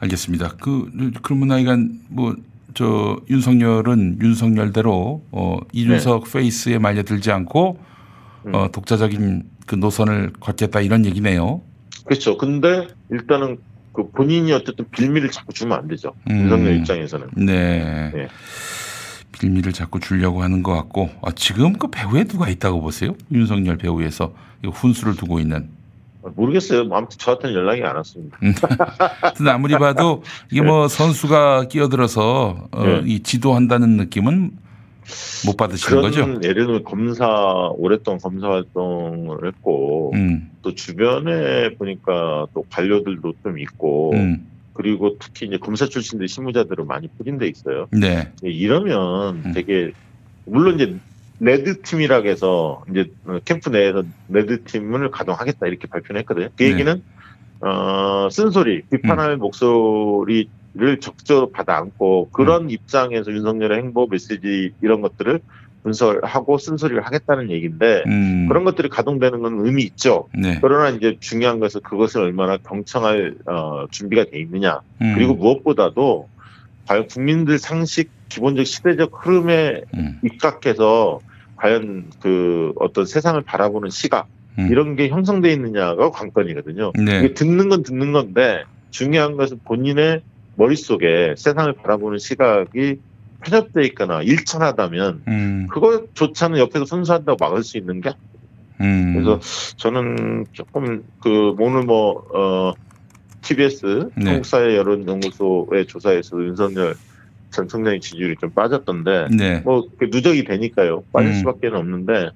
알겠습니다. 0.00 0.56
그 0.60 1.12
그러면 1.22 1.52
하여간 1.52 2.00
뭐 2.08 2.34
저 2.74 3.20
윤석열은 3.28 4.18
윤석열대로 4.20 5.22
어 5.30 5.58
이준석 5.72 6.32
페이스에 6.32 6.78
말려들지 6.78 7.30
않고 7.30 7.78
네. 8.44 8.50
음. 8.50 8.54
어 8.54 8.68
독자적인 8.70 9.44
그 9.66 9.74
노선을 9.74 10.32
걷겠다 10.40 10.80
이런 10.80 11.04
얘기네요. 11.04 11.62
그렇죠. 12.04 12.36
근데 12.36 12.88
일단은 13.10 13.58
그 13.92 14.10
본인이 14.10 14.52
어쨌든 14.52 14.86
빌미를 14.90 15.30
자꾸 15.30 15.52
주면 15.52 15.78
안 15.78 15.88
되죠. 15.88 16.14
음. 16.30 16.42
윤석열 16.42 16.76
입장에서는. 16.76 17.28
네. 17.36 18.10
네. 18.14 18.28
빌미를 19.32 19.72
자꾸 19.72 19.98
주려고 19.98 20.42
하는 20.42 20.62
것 20.62 20.72
같고 20.72 21.10
아, 21.22 21.32
지금 21.34 21.72
그 21.74 21.88
배우에 21.88 22.24
누가 22.24 22.48
있다고 22.48 22.80
보세요? 22.80 23.14
윤석열 23.32 23.76
배우에서 23.76 24.34
이 24.64 24.68
훈수를 24.68 25.16
두고 25.16 25.40
있는. 25.40 25.68
모르겠어요. 26.36 26.84
뭐 26.84 26.98
아무튼 26.98 27.18
저한테는 27.18 27.54
연락이 27.56 27.82
안 27.82 27.96
왔습니다. 27.96 28.38
하여튼 29.20 29.48
아무리 29.48 29.76
봐도 29.76 30.22
이게 30.52 30.62
뭐 30.62 30.86
선수가 30.86 31.66
끼어들어서 31.68 32.68
어, 32.70 32.84
네. 32.86 33.02
이 33.04 33.20
지도한다는 33.20 33.96
느낌은 33.96 34.52
못 35.46 35.56
받으시는 35.56 36.02
거죠? 36.02 36.38
예를 36.42 36.66
들면 36.66 36.84
검사 36.84 37.26
오랫동안 37.76 38.20
검사 38.20 38.48
활동을 38.48 39.46
했고 39.46 40.12
음, 40.14 40.50
또 40.62 40.74
주변에 40.74 41.74
보니까 41.76 42.46
또 42.54 42.64
관료들도 42.70 43.34
좀 43.42 43.58
있고 43.58 44.12
음, 44.14 44.46
그리고 44.72 45.16
특히 45.18 45.46
이제 45.46 45.58
검사 45.58 45.86
출신들 45.86 46.28
실무자들은 46.28 46.86
많이 46.86 47.08
포진돼 47.08 47.48
있어요. 47.48 47.88
네, 47.92 48.30
이러면 48.42 49.42
음. 49.44 49.52
되게 49.54 49.92
물론 50.44 50.76
이제 50.76 50.96
red 51.40 51.82
team이라고 51.82 52.28
해서 52.28 52.82
이제 52.90 53.06
캠프 53.44 53.68
내에서 53.70 54.04
red 54.28 54.62
team을 54.64 55.10
가동하겠다 55.10 55.66
이렇게 55.66 55.88
발표를 55.88 56.20
했거든요. 56.20 56.48
그 56.56 56.62
네. 56.62 56.70
얘기는 56.70 57.02
어 57.60 58.28
쓴소리 58.30 58.82
비판할 58.90 59.36
목소리 59.36 60.48
를 60.74 61.00
적극적으로 61.00 61.50
받아 61.50 61.76
안고 61.76 62.30
그런 62.32 62.70
입장에서 62.70 63.30
윤석열의 63.30 63.76
행보 63.76 64.06
메시지 64.06 64.72
이런 64.80 65.02
것들을 65.02 65.40
분석하고 65.82 66.56
쓴소리를 66.56 67.04
하겠다는 67.04 67.50
얘기인데 67.50 68.04
음, 68.06 68.46
그런 68.48 68.64
것들이 68.64 68.88
가동되는 68.88 69.42
건 69.42 69.66
의미 69.66 69.82
있죠. 69.82 70.28
네, 70.34 70.58
그러나 70.62 70.88
이제 70.88 71.18
중요한 71.20 71.60
것은 71.60 71.82
그것을 71.82 72.22
얼마나 72.22 72.56
경청할 72.56 73.34
어, 73.44 73.86
준비가 73.90 74.24
돼 74.24 74.40
있느냐. 74.40 74.80
음, 75.02 75.12
그리고 75.14 75.34
무엇보다도 75.34 76.28
과연 76.88 77.06
국민들 77.08 77.58
상식 77.58 78.10
기본적 78.30 78.66
시대적 78.66 79.26
흐름에 79.26 79.82
음, 79.94 80.20
입각해서 80.22 81.20
과연 81.56 82.06
그 82.20 82.72
어떤 82.76 83.04
세상을 83.04 83.42
바라보는 83.42 83.90
시각 83.90 84.26
음. 84.58 84.68
이런 84.70 84.96
게 84.96 85.08
형성돼 85.08 85.52
있느냐가 85.52 86.10
관건이거든요. 86.10 86.92
네, 86.94 87.34
듣는 87.34 87.68
건 87.68 87.82
듣는 87.82 88.12
건데 88.12 88.64
중요한 88.90 89.36
것은 89.36 89.60
본인의 89.64 90.22
머릿속에 90.56 91.34
세상을 91.36 91.72
바라보는 91.74 92.18
시각이 92.18 92.96
편협돼 93.44 93.84
있거나 93.86 94.22
일천하다면 94.22 95.22
음, 95.28 95.66
그거조차는 95.70 96.58
옆에서 96.58 96.84
순수한다고 96.84 97.36
막을 97.40 97.62
수 97.62 97.76
있는 97.76 98.00
게 98.00 98.12
음. 98.80 99.14
그래서 99.14 99.40
저는 99.76 100.46
조금 100.52 101.04
그 101.20 101.54
오늘 101.58 101.82
뭐 101.82 102.24
어, 102.34 102.72
TBS 103.42 104.10
네. 104.16 104.30
한국사회 104.30 104.76
여론연구소의 104.76 105.86
조사에서 105.86 106.38
윤석열 106.44 106.94
전 107.50 107.68
총장의 107.68 108.00
지지율이 108.00 108.36
좀 108.40 108.50
빠졌던데 108.50 109.28
네. 109.36 109.60
뭐 109.60 109.86
누적이 110.00 110.44
되니까요 110.44 111.04
빠질 111.12 111.30
음. 111.30 111.34
수밖에 111.34 111.68
없는데 111.68 112.30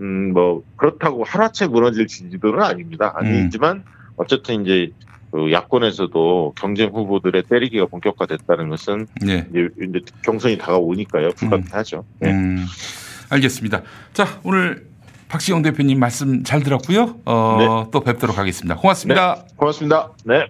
음 0.00 0.32
뭐 0.32 0.62
그렇다고 0.76 1.24
하루아침에 1.24 1.68
무너질 1.68 2.06
지지도는 2.06 2.62
아닙니다 2.62 3.14
음. 3.20 3.26
아니지만 3.26 3.82
어쨌든 4.16 4.64
이제 4.64 4.92
그 5.30 5.52
야권에서도 5.52 6.54
경쟁 6.56 6.90
후보들의 6.90 7.44
때리기가 7.44 7.86
본격화됐다는 7.86 8.68
것은 8.68 9.06
네. 9.22 9.46
이제, 9.50 9.68
이제 9.80 10.00
경선이 10.22 10.58
다가오니까요 10.58 11.30
불가피하죠. 11.30 12.04
네. 12.18 12.30
음, 12.30 12.66
알겠습니다. 13.28 13.82
자, 14.12 14.40
오늘 14.42 14.86
박시영 15.28 15.62
대표님 15.62 16.00
말씀 16.00 16.42
잘 16.42 16.62
들었고요. 16.62 17.20
어, 17.24 17.88
또 17.92 18.00
뵙도록 18.00 18.36
하겠습니다. 18.38 18.76
고맙습니다. 18.76 19.44
고맙습니다. 19.56 20.10
네. 20.24 20.46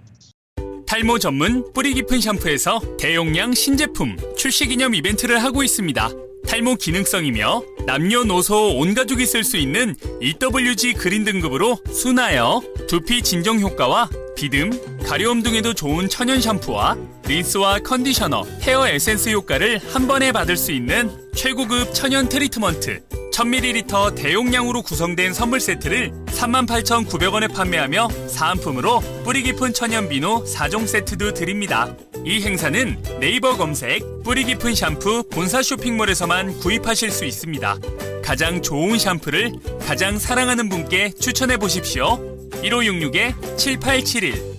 탈모 0.86 1.18
전문 1.18 1.72
뿌리 1.72 1.94
깊은 1.94 2.20
샴푸에서 2.20 2.80
대용량 2.98 3.52
신제품 3.52 4.16
출시 4.36 4.66
기념 4.66 4.94
이벤트를 4.94 5.42
하고 5.42 5.62
있습니다. 5.62 6.08
탈모 6.46 6.76
기능성이며 6.76 7.62
남녀노소 7.86 8.76
온 8.78 8.94
가족이 8.94 9.26
쓸 9.26 9.44
수 9.44 9.56
있는 9.56 9.94
EWG 10.20 10.94
그린 10.94 11.24
등급으로 11.24 11.78
순하여 11.90 12.62
두피 12.88 13.22
진정 13.22 13.60
효과와 13.60 14.10
비듬, 14.36 14.70
가려움 15.04 15.42
등에도 15.42 15.74
좋은 15.74 16.08
천연 16.08 16.40
샴푸와 16.40 16.96
린스와 17.26 17.80
컨디셔너, 17.80 18.44
헤어 18.62 18.88
에센스 18.88 19.30
효과를 19.30 19.78
한 19.92 20.08
번에 20.08 20.32
받을 20.32 20.56
수 20.56 20.72
있는 20.72 21.10
최고급 21.34 21.94
천연 21.94 22.28
트리트먼트 22.28 23.02
1000ml 23.32 24.16
대용량으로 24.16 24.82
구성된 24.82 25.32
선물 25.34 25.60
세트를 25.60 26.10
38,900원에 26.26 27.52
판매하며 27.52 28.08
사은품으로 28.28 29.00
뿌리 29.24 29.42
깊은 29.42 29.72
천연 29.72 30.08
비누 30.08 30.44
4종 30.44 30.86
세트도 30.86 31.34
드립니다. 31.34 31.94
이 32.24 32.42
행사는 32.42 33.02
네이버 33.18 33.56
검색 33.56 34.02
뿌리 34.22 34.44
깊은 34.44 34.74
샴푸 34.74 35.22
본사 35.30 35.62
쇼핑몰에서만 35.62 36.58
구입하실 36.58 37.10
수 37.10 37.24
있습니다. 37.24 37.76
가장 38.22 38.60
좋은 38.60 38.98
샴푸를 38.98 39.52
가장 39.80 40.18
사랑하는 40.18 40.68
분께 40.68 41.10
추천해 41.10 41.56
보십시오. 41.56 42.18
1566-7871 42.62 44.50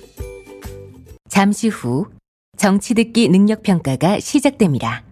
잠시 1.30 1.68
후 1.68 2.08
정치 2.58 2.94
듣기 2.94 3.30
능력 3.30 3.64
평가가 3.64 4.20
시작됩니다. 4.20 5.04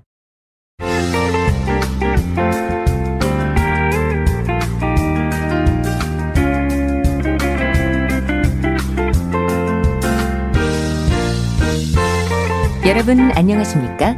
여러분 12.90 13.20
안녕하십니까? 13.20 14.18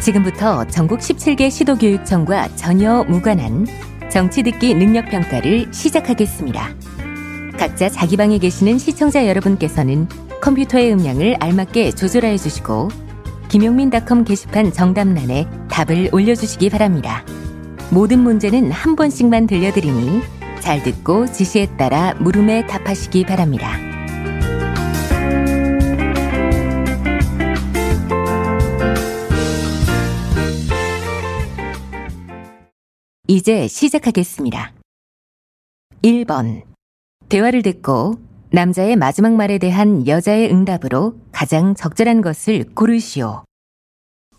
지금부터 0.00 0.66
전국 0.68 1.00
17개 1.00 1.50
시도교육청과 1.50 2.56
전혀 2.56 3.04
무관한 3.04 3.66
정치 4.10 4.42
듣기 4.42 4.72
능력 4.72 5.10
평가를 5.10 5.70
시작하겠습니다. 5.70 6.70
각자 7.58 7.90
자기 7.90 8.16
방에 8.16 8.38
계시는 8.38 8.78
시청자 8.78 9.26
여러분께서는 9.26 10.08
컴퓨터의 10.40 10.94
음량을 10.94 11.36
알맞게 11.40 11.92
조절하여 11.92 12.38
주시고 12.38 12.88
김용민닷컴 13.50 14.24
게시판 14.24 14.72
정답란에 14.72 15.46
답을 15.68 16.08
올려주시기 16.10 16.70
바랍니다. 16.70 17.22
모든 17.90 18.20
문제는 18.20 18.72
한 18.72 18.96
번씩만 18.96 19.46
들려드리니 19.46 20.22
잘 20.60 20.82
듣고 20.82 21.30
지시에 21.30 21.66
따라 21.76 22.14
물음에 22.18 22.66
답하시기 22.66 23.26
바랍니다. 23.26 23.95
이제 33.26 33.66
시작하겠습니다. 33.66 34.72
1번. 36.02 36.62
대화를 37.28 37.62
듣고 37.62 38.20
남자의 38.50 38.94
마지막 38.94 39.32
말에 39.32 39.58
대한 39.58 40.06
여자의 40.06 40.50
응답으로 40.50 41.18
가장 41.32 41.74
적절한 41.74 42.20
것을 42.20 42.64
고르시오. 42.74 43.44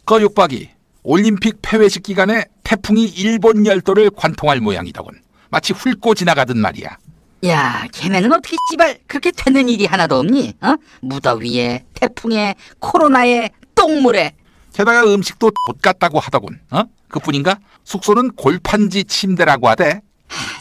그 0.06 0.22
육박이 0.22 0.70
올림픽 1.04 1.60
폐회식 1.62 2.04
기간에 2.04 2.46
태풍이 2.64 3.06
일본 3.06 3.66
열도를 3.66 4.10
관통할 4.12 4.62
모양이더군. 4.62 5.22
마치 5.50 5.74
훑고 5.74 6.16
지나가듯 6.16 6.56
말이야. 6.56 6.98
야, 7.46 7.88
걔네는 7.92 8.32
어떻게 8.32 8.56
씨발 8.70 9.00
그렇게 9.06 9.32
되는 9.32 9.68
일이 9.70 9.86
하나도 9.86 10.16
없니? 10.20 10.54
어? 10.62 10.76
무더위에, 11.02 11.86
태풍에, 11.94 12.56
코로나에, 12.80 13.50
똥물에. 13.76 14.34
게다가 14.74 15.04
음식도 15.04 15.52
못 15.68 15.82
갔다고 15.82 16.20
하더군. 16.20 16.60
어? 16.72 16.84
그뿐인가? 17.10 17.60
숙소는 17.84 18.32
골판지 18.32 19.04
침대라고 19.04 19.70
하대. 19.70 20.02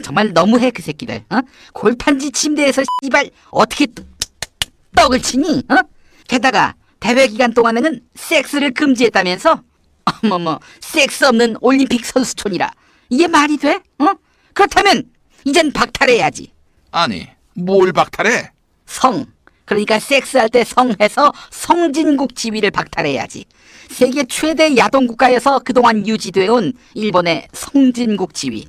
정말 0.04 0.32
너무해 0.32 0.70
그 0.70 0.82
새끼들. 0.82 1.24
어? 1.30 1.40
골판지 1.72 2.30
침대에서 2.30 2.82
씨발 3.02 3.30
어떻게 3.50 3.86
떡을 4.94 5.20
치니? 5.20 5.64
어? 5.68 5.76
게다가 6.28 6.74
대회 7.00 7.26
기간 7.26 7.52
동안에는 7.52 8.00
섹스를 8.14 8.72
금지했다면서? 8.72 9.62
어머머, 10.22 10.60
섹스 10.80 11.24
없는 11.24 11.56
올림픽 11.60 12.06
선수촌이라 12.06 12.70
이게 13.10 13.26
말이 13.26 13.56
돼? 13.56 13.80
어? 13.98 14.14
그렇다면 14.52 15.10
이젠 15.44 15.72
박탈해야지. 15.72 16.52
아니, 16.92 17.28
뭘 17.54 17.92
박탈해? 17.92 18.50
성. 18.86 19.26
그러니까 19.64 19.98
섹스할 19.98 20.48
때 20.48 20.62
성해서 20.62 21.32
성진국 21.50 22.36
지위를 22.36 22.70
박탈해야지. 22.70 23.44
세계 23.96 24.24
최대 24.24 24.76
야동 24.76 25.06
국가에서 25.06 25.58
그동안 25.60 26.06
유지되어 26.06 26.52
온 26.52 26.74
일본의 26.92 27.48
성진국 27.54 28.34
지위. 28.34 28.66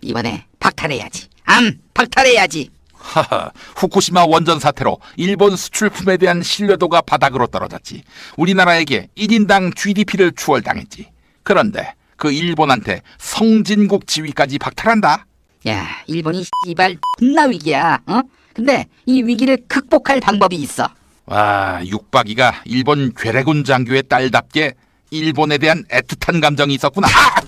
이번에 0.00 0.46
박탈해야지. 0.58 1.28
암 1.44 1.78
박탈해야지. 1.94 2.70
하하, 2.92 3.52
후쿠시마 3.76 4.24
원전 4.24 4.58
사태로 4.58 4.98
일본 5.14 5.54
수출품에 5.54 6.16
대한 6.16 6.42
신뢰도가 6.42 7.02
바닥으로 7.02 7.46
떨어졌지. 7.46 8.02
우리나라에게 8.36 9.10
1인당 9.16 9.76
GDP를 9.76 10.32
추월당했지. 10.32 11.06
그런데 11.44 11.94
그 12.16 12.32
일본한테 12.32 13.02
성진국 13.18 14.08
지위까지 14.08 14.58
박탈한다? 14.58 15.26
야, 15.68 15.86
일본이 16.08 16.44
씨발 16.66 16.98
존나 17.20 17.44
위기야. 17.44 18.00
어? 18.08 18.22
근데 18.52 18.86
이 19.06 19.22
위기를 19.22 19.56
극복할 19.68 20.18
방법이 20.18 20.56
있어. 20.56 20.88
와, 21.26 21.80
육박이가 21.86 22.62
일본 22.66 23.12
괴뢰군 23.14 23.64
장교의 23.64 24.04
딸답게 24.04 24.74
일본에 25.10 25.58
대한 25.58 25.84
애틋한 25.84 26.40
감정이 26.40 26.74
있었구나. 26.74 27.08
아! 27.08 27.40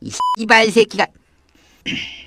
이 0.00 0.10
씨발 0.38 0.70
새끼가 0.70 1.06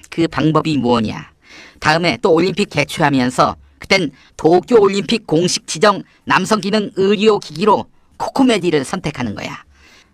그 0.10 0.28
방법이 0.28 0.78
뭐냐? 0.78 1.32
다음에 1.80 2.18
또 2.22 2.34
올림픽 2.34 2.70
개최하면서 2.70 3.56
그땐 3.78 4.12
도쿄 4.38 4.82
올림픽 4.82 5.28
공식 5.28 5.68
지정 5.68 6.02
남성 6.26 6.60
기능 6.62 6.92
의료 6.96 7.40
기기로 7.40 7.86
코코메디를 8.18 8.84
선택하는 8.86 9.36
거야. 9.36 9.64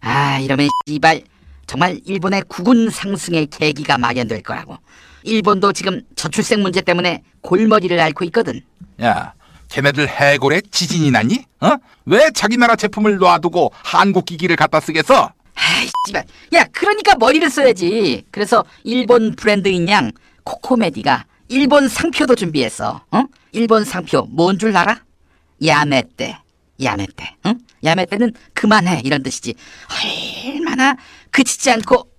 아, 0.01 0.39
이러면 0.39 0.67
씨발 0.87 1.23
정말 1.65 1.99
일본의 2.05 2.43
국운 2.47 2.89
상승의 2.89 3.47
계기가 3.47 3.97
마련될 3.97 4.43
거라고. 4.43 4.77
일본도 5.23 5.73
지금 5.73 6.01
저출생 6.15 6.61
문제 6.61 6.81
때문에 6.81 7.23
골머리를 7.41 7.99
앓고 7.99 8.25
있거든. 8.25 8.61
야, 9.01 9.33
걔네들 9.75 10.07
해골에 10.07 10.61
지진이 10.71 11.11
났니? 11.11 11.43
어? 11.59 11.75
왜 12.05 12.31
자기 12.33 12.55
나라 12.55 12.77
제품을 12.77 13.17
놔두고 13.17 13.73
한국 13.75 14.23
기기를 14.23 14.55
갖다 14.55 14.79
쓰겠어? 14.79 15.33
아이 15.53 15.89
씨발 16.07 16.23
야 16.53 16.63
그러니까 16.71 17.15
머리를 17.15 17.49
써야지 17.49 18.23
그래서 18.31 18.63
일본 18.85 19.35
브랜드인 19.35 19.89
양 19.89 20.11
코코메디가 20.45 21.25
일본 21.49 21.89
상표도 21.89 22.35
준비했어 22.35 23.03
어? 23.11 23.23
일본 23.51 23.83
상표 23.83 24.25
뭔 24.29 24.57
줄 24.57 24.75
알아? 24.77 25.01
야메떼 25.65 26.37
야메떼 26.81 27.35
응? 27.47 27.59
야메떼는 27.83 28.31
그만해 28.53 29.01
이런 29.03 29.23
뜻이지 29.23 29.55
얼마나 30.55 30.95
그치지 31.31 31.69
않고 31.71 32.09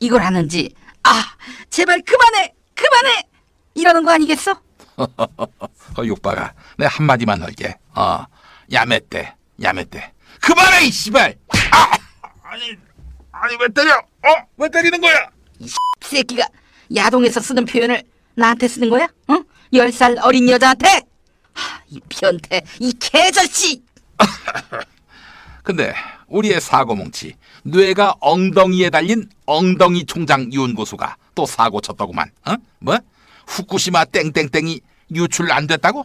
이걸 0.00 0.22
하는지 0.22 0.70
아 1.02 1.22
제발 1.68 2.00
그만해 2.00 2.54
그만해 2.74 3.24
이러는 3.74 4.04
거 4.06 4.12
아니겠어? 4.12 4.58
그 5.94 6.06
육박아, 6.06 6.52
내 6.76 6.86
한마디만 6.86 7.42
할게. 7.42 7.76
어, 7.94 8.24
야매떼, 8.72 9.34
야매떼. 9.62 10.12
그만해, 10.40 10.86
이 10.86 10.90
씨발! 10.90 11.36
아! 11.72 11.90
아니, 12.42 12.76
아니, 13.32 13.56
왜 13.60 13.68
때려? 13.68 13.96
어? 13.96 14.46
왜 14.56 14.68
때리는 14.68 15.00
거야? 15.00 15.30
새끼가 16.00 16.46
야동에서 16.94 17.40
쓰는 17.40 17.64
표현을 17.64 18.02
나한테 18.34 18.68
쓰는 18.68 18.88
거야? 18.90 19.08
어? 19.28 19.40
열살 19.72 20.16
어린 20.22 20.48
여자한테? 20.48 21.02
하, 21.52 21.80
이 21.88 22.00
변태, 22.08 22.62
이 22.80 22.92
개자씨! 22.98 23.82
근데 25.62 25.92
우리의 26.28 26.60
사고뭉치 26.60 27.34
뇌가 27.64 28.14
엉덩이에 28.20 28.90
달린 28.90 29.28
엉덩이 29.44 30.06
총장 30.06 30.50
윤고수가 30.52 31.16
또 31.34 31.46
사고 31.46 31.80
쳤더구만. 31.80 32.30
어? 32.46 32.54
뭐? 32.78 32.98
후쿠시마 33.46 34.06
땡땡땡이 34.06 34.80
유출 35.14 35.50
안 35.52 35.66
됐다고? 35.66 36.04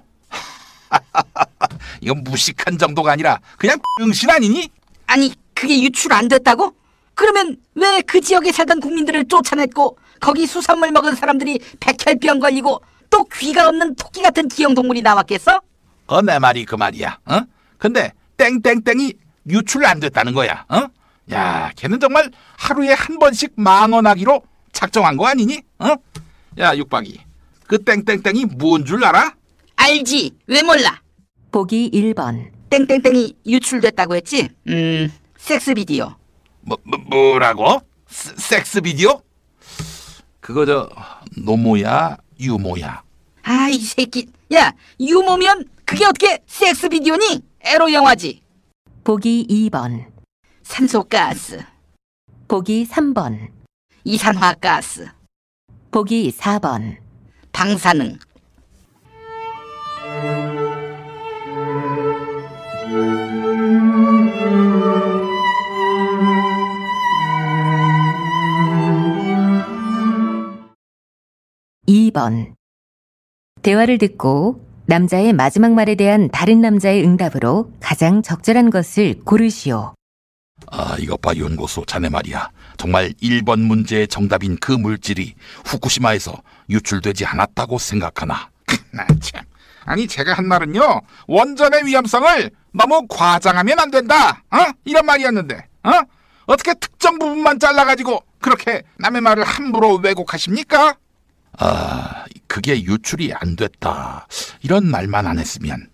이건 2.02 2.24
무식한 2.24 2.78
정도가 2.78 3.12
아니라 3.14 3.40
그냥 3.58 3.78
병신 4.00 4.30
아니니? 4.30 4.70
아니 5.08 5.34
그게 5.54 5.82
유출 5.82 6.14
안 6.14 6.28
됐다고? 6.28 6.74
그러면 7.16 7.58
왜 7.76 8.02
그 8.04 8.22
지역에 8.22 8.52
살던 8.52 8.80
국민들을 8.80 9.26
쫓아냈고 9.28 9.98
거기 10.20 10.46
수산물 10.48 10.92
먹은 10.92 11.16
사람들이 11.16 11.60
백혈병 11.80 12.40
걸리고 12.40 12.82
또 13.10 13.24
귀가 13.26 13.68
없는 13.68 13.96
토끼 13.96 14.22
같은 14.22 14.48
기형 14.48 14.74
동물이 14.74 15.02
나왔겠어? 15.02 15.62
어, 16.08 16.22
내 16.22 16.40
말이 16.40 16.66
그 16.66 16.76
말이야. 16.76 17.20
어? 17.26 17.42
근데 17.78 18.12
땡땡땡이 18.38 19.14
유출 19.50 19.86
안 19.86 20.00
됐다는 20.00 20.34
거야. 20.34 20.66
어? 20.70 20.88
야, 21.32 21.72
걔는 21.76 22.00
정말 22.00 22.30
하루에 22.58 22.94
한 22.94 23.20
번씩 23.20 23.54
망언하기로 23.56 24.42
작정한 24.72 25.18
거 25.18 25.28
아니니? 25.28 25.62
어? 25.80 25.94
야, 26.60 26.76
육박이. 26.76 27.20
그 27.68 27.84
땡땡땡이 27.84 28.46
뭔 28.58 28.86
줄 28.86 29.04
알아? 29.06 29.36
알지 29.76 30.32
왜 30.48 30.62
몰라 30.62 31.02
보기 31.52 31.92
1번, 31.92 32.52
땡땡땡이 32.70 33.38
유출됐다고 33.46 34.16
했지? 34.16 34.50
음 34.68 35.12
섹스 35.38 35.74
비디오 35.74 36.16
뭐, 36.62 36.78
뭐 36.84 36.98
뭐라고? 37.00 37.82
스- 38.08 38.34
섹스 38.38 38.82
비디오? 38.82 39.22
그거 40.40 40.66
저 40.66 40.90
노모야, 41.38 42.18
유모야. 42.40 43.04
아 43.44 43.70
이 43.70 43.78
새끼 43.80 44.28
야 44.54 44.72
유모면 45.00 45.66
그게 45.86 46.06
어떻게 46.06 46.40
섹스 46.48 46.88
비디오니? 46.90 47.42
에로 47.62 47.92
영화지 47.92 48.42
보기 49.04 49.48
2번, 49.50 50.06
산소가스 50.64 51.64
보기 52.48 52.88
3번, 52.90 53.50
이산화가스 54.04 55.08
보기 55.92 56.32
4번, 56.32 56.98
방사능 57.54 58.18
이번 71.86 72.56
대화를 73.62 73.98
듣고 73.98 74.66
남자의 74.86 75.32
마지막 75.32 75.72
말에 75.74 75.96
대한 75.96 76.30
다른 76.30 76.60
남자의 76.60 77.04
응답으로 77.04 77.72
가장 77.80 78.22
적절한 78.22 78.70
것을 78.70 79.20
고르시오. 79.24 79.94
아, 80.68 80.98
이것 81.00 81.22
봐, 81.22 81.34
연고소. 81.36 81.86
자네 81.86 82.10
말이야. 82.10 82.50
정말 82.78 83.12
1번 83.22 83.60
문제의 83.62 84.08
정답인 84.08 84.58
그 84.60 84.72
물질이 84.72 85.36
후쿠시마에서 85.66 86.42
유출되지 86.70 87.26
않았다고 87.26 87.78
생각하나? 87.78 88.50
나 88.92 89.06
참. 89.22 89.44
아니, 89.86 90.08
제가 90.08 90.34
한 90.34 90.48
말은요, 90.48 91.02
원전의 91.28 91.86
위험성을 91.86 92.50
너무 92.74 93.06
과장하면 93.08 93.80
안 93.80 93.92
된다. 93.92 94.44
어? 94.52 94.58
이런 94.86 95.06
말이었는데, 95.06 95.68
어? 95.84 95.92
어떻게 96.46 96.74
특정 96.76 97.20
부분만 97.20 97.60
잘라가지고 97.60 98.24
그렇게 98.40 98.84
남의 98.98 99.22
말을 99.22 99.44
함부로 99.44 99.96
왜곡하십니까? 99.96 100.96
아, 101.60 102.26
그게 102.48 102.82
유출이 102.84 103.34
안 103.34 103.56
됐다. 103.56 104.28
이런 104.62 104.86
말만 104.88 105.26
안 105.28 105.40
했으면 105.40 105.88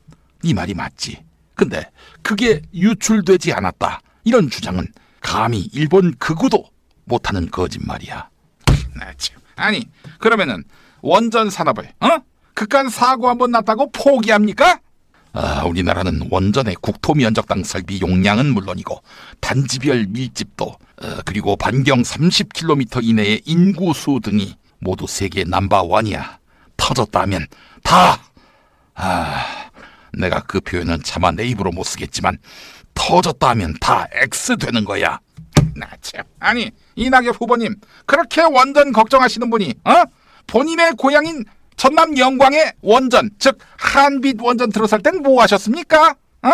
네 0.44 0.54
말이 0.54 0.74
맞지. 0.74 1.24
근데 1.54 1.90
그게 2.24 2.62
유출되지 2.74 3.54
않았다. 3.54 4.02
이런 4.24 4.50
주장은 4.50 4.88
감히 5.22 5.70
일본 5.74 6.16
극우도 6.18 6.66
못하는 7.06 7.50
거짓말이야. 7.52 8.30
나 8.96 9.14
참. 9.18 9.39
아니 9.60 9.88
그러면은 10.20 10.64
원전 11.02 11.50
산업을 11.50 11.92
어? 12.00 12.08
극한 12.54 12.90
사고 12.90 13.30
한번 13.30 13.52
났다고 13.52 13.92
포기합니까? 13.92 14.80
아, 15.32 15.64
우리나라는 15.66 16.28
원전의 16.32 16.76
국토 16.82 17.14
면적당 17.14 17.64
설비 17.64 18.02
용량은 18.02 18.54
물론이고 18.54 19.02
단지별 19.40 20.08
밀집도 20.10 20.66
어, 20.66 21.18
그리고 21.24 21.56
반경 21.56 22.02
30km 22.02 23.04
이내의 23.04 23.42
인구 23.46 23.94
수 23.94 24.20
등이 24.22 24.56
모두 24.80 25.06
세계 25.08 25.44
넘버원이야. 25.44 26.40
터졌다 26.78 27.22
하면 27.22 27.46
다 27.84 28.18
아, 28.96 29.46
내가 30.18 30.42
그 30.42 30.60
표현은 30.60 31.04
차마 31.04 31.32
내 31.32 31.46
입으로 31.46 31.72
못 31.72 31.84
쓰겠지만 31.84 32.38
터졌다 32.94 33.50
하면 33.50 33.76
다 33.80 34.08
X 34.12 34.58
되는 34.58 34.84
거야. 34.84 35.20
나 35.76 35.88
참. 36.02 36.24
아니 36.40 36.72
이낙엽 37.00 37.40
후보님 37.42 37.76
그렇게 38.06 38.42
원전 38.42 38.92
걱정하시는 38.92 39.50
분이 39.50 39.74
어? 39.86 40.04
본인의 40.48 40.94
고향인 40.98 41.46
전남 41.78 42.18
영광의 42.18 42.74
원전 42.82 43.30
즉 43.40 43.58
한빛 43.78 44.42
원전 44.42 44.70
들어설 44.72 45.02
땐 45.02 45.22
뭐 45.24 45.42
하셨습니까? 45.44 46.10
어? 46.44 46.50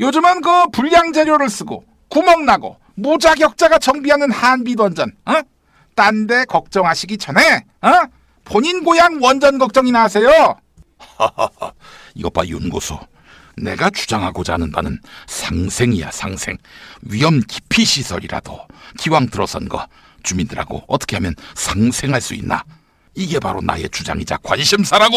요즘은 0.00 0.40
그 0.42 0.68
불량 0.72 1.12
재료를 1.12 1.48
쓰고 1.48 1.84
구멍 2.08 2.44
나고 2.44 2.76
무자격자가 2.94 3.78
정비하는 3.78 4.30
한빛 4.30 4.78
원전 4.80 5.12
어? 5.26 5.32
딴 5.96 6.26
데 6.26 6.44
걱정하시기 6.44 7.18
전에 7.18 7.64
어? 7.82 7.88
본인 8.44 8.84
고향 8.84 9.18
원전 9.22 9.58
걱정이나 9.58 10.04
하세요. 10.04 10.56
이것 12.14 12.32
봐 12.32 12.44
윤고수. 12.46 12.96
내가 13.56 13.90
주장하고자 13.90 14.54
하는 14.54 14.70
바는 14.72 14.98
상생이야 15.26 16.10
상생. 16.10 16.56
위험 17.02 17.40
기피 17.40 17.84
시설이라도 17.84 18.66
기왕 18.98 19.26
들어선 19.28 19.68
거 19.68 19.86
주민들하고 20.22 20.82
어떻게 20.88 21.16
하면 21.16 21.34
상생할 21.54 22.20
수 22.20 22.34
있나? 22.34 22.64
이게 23.14 23.38
바로 23.38 23.60
나의 23.60 23.88
주장이자 23.90 24.38
관심사라고. 24.38 25.16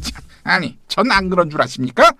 참, 0.00 0.22
아니, 0.42 0.76
전 0.88 1.10
안 1.10 1.28
그런 1.30 1.50
줄 1.50 1.60
아십니까? 1.62 2.10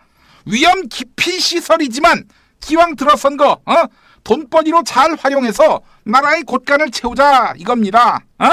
위험 0.47 0.89
기피 0.89 1.41
시설이지만 1.41 2.25
기왕 2.61 2.97
들어선 2.97 3.37
거 3.37 3.61
어? 3.65 3.75
돈벌이로 4.23 4.85
잘 4.85 5.15
활용해서 5.17 5.81
나라의 6.05 6.45
곳간을 6.45 6.91
채우자 6.91 7.53
이겁니다. 7.57 8.21
어? 8.39 8.47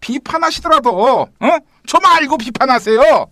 비판하시더라도 0.00 1.22
어? 1.22 1.58
좀 1.86 2.04
알고 2.04 2.36
비판하세요. 2.38 3.26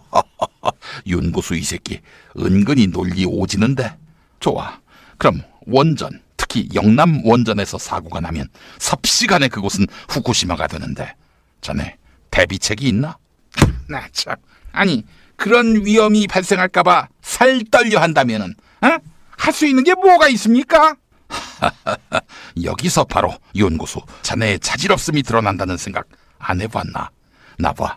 윤고수 1.06 1.54
이 1.56 1.62
새끼 1.62 2.00
은근히 2.38 2.86
논리 2.88 3.24
오지는데 3.24 3.96
좋아 4.40 4.78
그럼 5.18 5.42
원전 5.66 6.20
특히 6.36 6.68
영남 6.74 7.24
원전에서 7.24 7.78
사고가 7.78 8.20
나면 8.20 8.48
삽시간에 8.78 9.48
그곳은 9.48 9.86
후쿠시마가 10.08 10.66
되는데 10.66 11.14
자네 11.60 11.96
대비책이 12.30 12.88
있나? 12.88 13.18
나 13.88 14.08
참 14.12 14.36
아니 14.72 15.04
그런 15.36 15.84
위험이 15.84 16.26
발생할까봐 16.26 17.08
살 17.20 17.62
떨려 17.70 18.00
한다면은 18.00 18.54
어? 18.82 18.98
할수 19.36 19.66
있는 19.66 19.84
게 19.84 19.94
뭐가 19.94 20.28
있습니까? 20.28 20.96
여기서 22.62 23.04
바로 23.04 23.34
윤고수 23.54 24.00
자네의 24.22 24.60
자질없음이 24.60 25.22
드러난다는 25.22 25.76
생각 25.76 26.06
안 26.38 26.60
해봤나? 26.60 27.10
나봐 27.58 27.96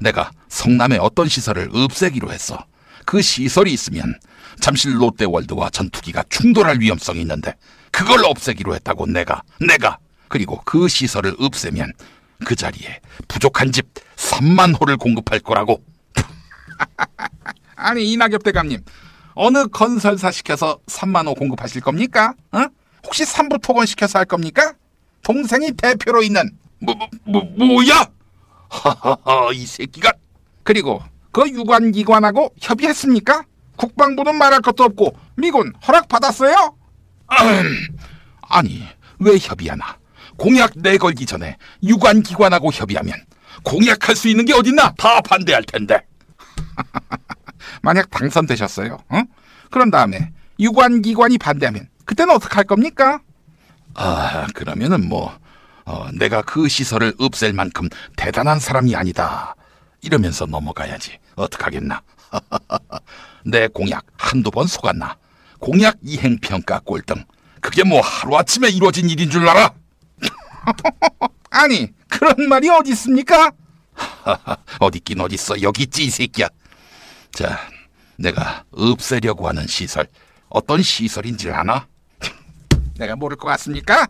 내가 0.00 0.30
성남의 0.48 0.98
어떤 0.98 1.28
시설을 1.28 1.70
없애기로 1.72 2.32
했어. 2.32 2.64
그 3.04 3.22
시설이 3.22 3.72
있으면 3.72 4.14
잠실 4.60 5.00
롯데월드와 5.00 5.70
전투기가 5.70 6.24
충돌할 6.28 6.80
위험성이 6.80 7.20
있는데 7.20 7.54
그걸 7.90 8.24
없애기로 8.24 8.74
했다고 8.74 9.06
내가 9.06 9.42
내가 9.60 9.98
그리고 10.28 10.60
그 10.64 10.88
시설을 10.88 11.36
없애면 11.38 11.92
그 12.44 12.56
자리에 12.56 13.00
부족한 13.28 13.72
집 13.72 13.86
3만 14.16 14.78
호를 14.80 14.96
공급할 14.96 15.40
거라고. 15.40 15.82
아니 17.76 18.12
이낙엽 18.12 18.42
대감님 18.42 18.82
어느 19.34 19.66
건설사 19.68 20.30
시켜서 20.30 20.78
3만 20.86 21.26
호 21.26 21.34
공급하실 21.34 21.82
겁니까? 21.82 22.34
어? 22.52 22.66
혹시 23.04 23.24
삼부 23.24 23.58
토건 23.62 23.86
시켜서 23.86 24.18
할 24.18 24.26
겁니까? 24.26 24.74
동생이 25.22 25.72
대표로 25.72 26.22
있는 26.22 26.50
뭐, 26.80 26.94
뭐, 27.24 27.42
뭐 27.56 27.66
뭐야? 27.66 28.08
하하하 28.68 29.52
이 29.52 29.66
새끼가 29.66 30.12
그리고 30.62 31.02
그 31.32 31.48
유관기관하고 31.48 32.52
협의했습니까? 32.60 33.44
국방부는 33.76 34.36
말할 34.36 34.60
것도 34.62 34.84
없고 34.84 35.16
미군 35.36 35.72
허락 35.86 36.08
받았어요? 36.08 36.76
아니 38.48 38.82
왜 39.18 39.38
협의하나? 39.38 39.98
공약 40.36 40.72
내걸기 40.76 41.26
전에 41.26 41.56
유관기관하고 41.82 42.70
협의하면 42.72 43.14
공약할 43.62 44.14
수 44.16 44.28
있는 44.28 44.44
게 44.44 44.52
어딨나? 44.54 44.94
다 44.96 45.20
반대할 45.20 45.62
텐데. 45.64 46.00
만약 47.82 48.10
당선되셨어요. 48.10 48.98
어? 49.08 49.22
그런 49.70 49.90
다음에 49.90 50.32
유관기관이 50.60 51.38
반대하면 51.38 51.88
그때는 52.04 52.34
어떻게 52.34 52.54
할 52.54 52.64
겁니까? 52.64 53.20
아 53.94 54.46
그러면은 54.54 55.08
뭐 55.08 55.36
어, 55.86 56.08
내가 56.12 56.42
그 56.42 56.68
시설을 56.68 57.14
없앨 57.18 57.52
만큼 57.52 57.88
대단한 58.16 58.58
사람이 58.60 58.94
아니다. 58.94 59.54
이러면서 60.02 60.44
넘어가야지. 60.44 61.18
어떡하겠나. 61.36 62.02
내 63.46 63.68
공약 63.68 64.04
한두 64.18 64.50
번 64.50 64.66
속았나. 64.66 65.16
공약 65.58 65.96
이행 66.02 66.38
평가 66.38 66.80
꼴등. 66.80 67.24
그게 67.60 67.84
뭐 67.84 68.00
하루아침에 68.00 68.68
이루어진 68.68 69.08
일인 69.08 69.30
줄 69.30 69.48
알아? 69.48 69.72
아니, 71.50 71.92
그런 72.08 72.48
말이 72.48 72.68
어디 72.68 72.90
있습니까? 72.90 73.52
어디 74.80 74.98
있긴 74.98 75.20
어딨어. 75.20 75.62
여기 75.62 75.84
있지, 75.84 76.04
이 76.04 76.10
새끼야. 76.10 76.48
자, 77.32 77.58
내가 78.18 78.64
없애려고 78.72 79.48
하는 79.48 79.66
시설. 79.66 80.06
어떤 80.48 80.82
시설인지 80.82 81.50
아나? 81.50 81.86
내가 82.98 83.14
모를 83.16 83.36
것 83.36 83.46
같습니까? 83.48 84.06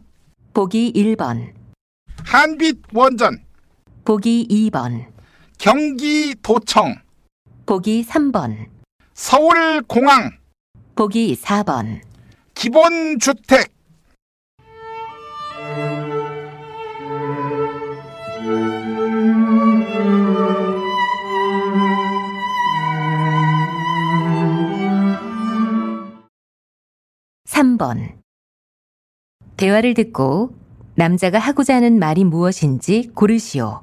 보기 0.54 0.92
1번, 0.94 1.52
한빛 2.24 2.82
원전, 2.92 3.44
보기 4.04 4.46
2번, 4.48 5.06
경기도청, 5.58 6.96
보기 7.66 8.04
3번, 8.04 8.68
서울공항, 9.14 10.38
보기 10.94 11.36
4번, 11.36 12.00
기본주택. 12.54 13.74
삼 27.44 27.78
번. 27.78 28.20
대화를 29.56 29.94
듣고 29.94 30.54
남자가 31.00 31.38
하고자 31.38 31.76
하는 31.76 31.98
말이 31.98 32.24
무엇인지 32.24 33.10
고르시오. 33.14 33.82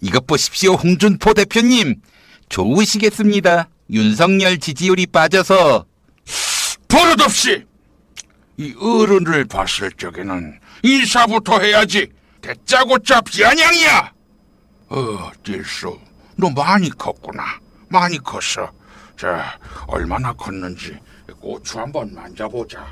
이것 0.00 0.26
보십시오, 0.26 0.74
홍준포 0.74 1.34
대표님. 1.34 1.96
좋으시겠습니다. 2.48 3.68
윤석열 3.90 4.58
지지율이 4.58 5.06
빠져서. 5.06 5.84
버릇없이! 6.88 7.64
이 8.56 8.72
어른을 8.80 9.46
봤을 9.46 9.90
적에는 9.92 10.60
인사부터 10.84 11.58
해야지. 11.60 12.08
대짜고짜 12.40 13.20
비아냥이야! 13.22 14.12
어, 14.90 15.30
딜수. 15.42 15.98
너 16.36 16.50
많이 16.50 16.88
컸구나. 16.90 17.42
많이 17.88 18.16
컸어. 18.18 18.70
자, 19.18 19.58
얼마나 19.88 20.32
컸는지 20.34 20.96
고추 21.40 21.80
한번 21.80 22.14
만져보자. 22.14 22.86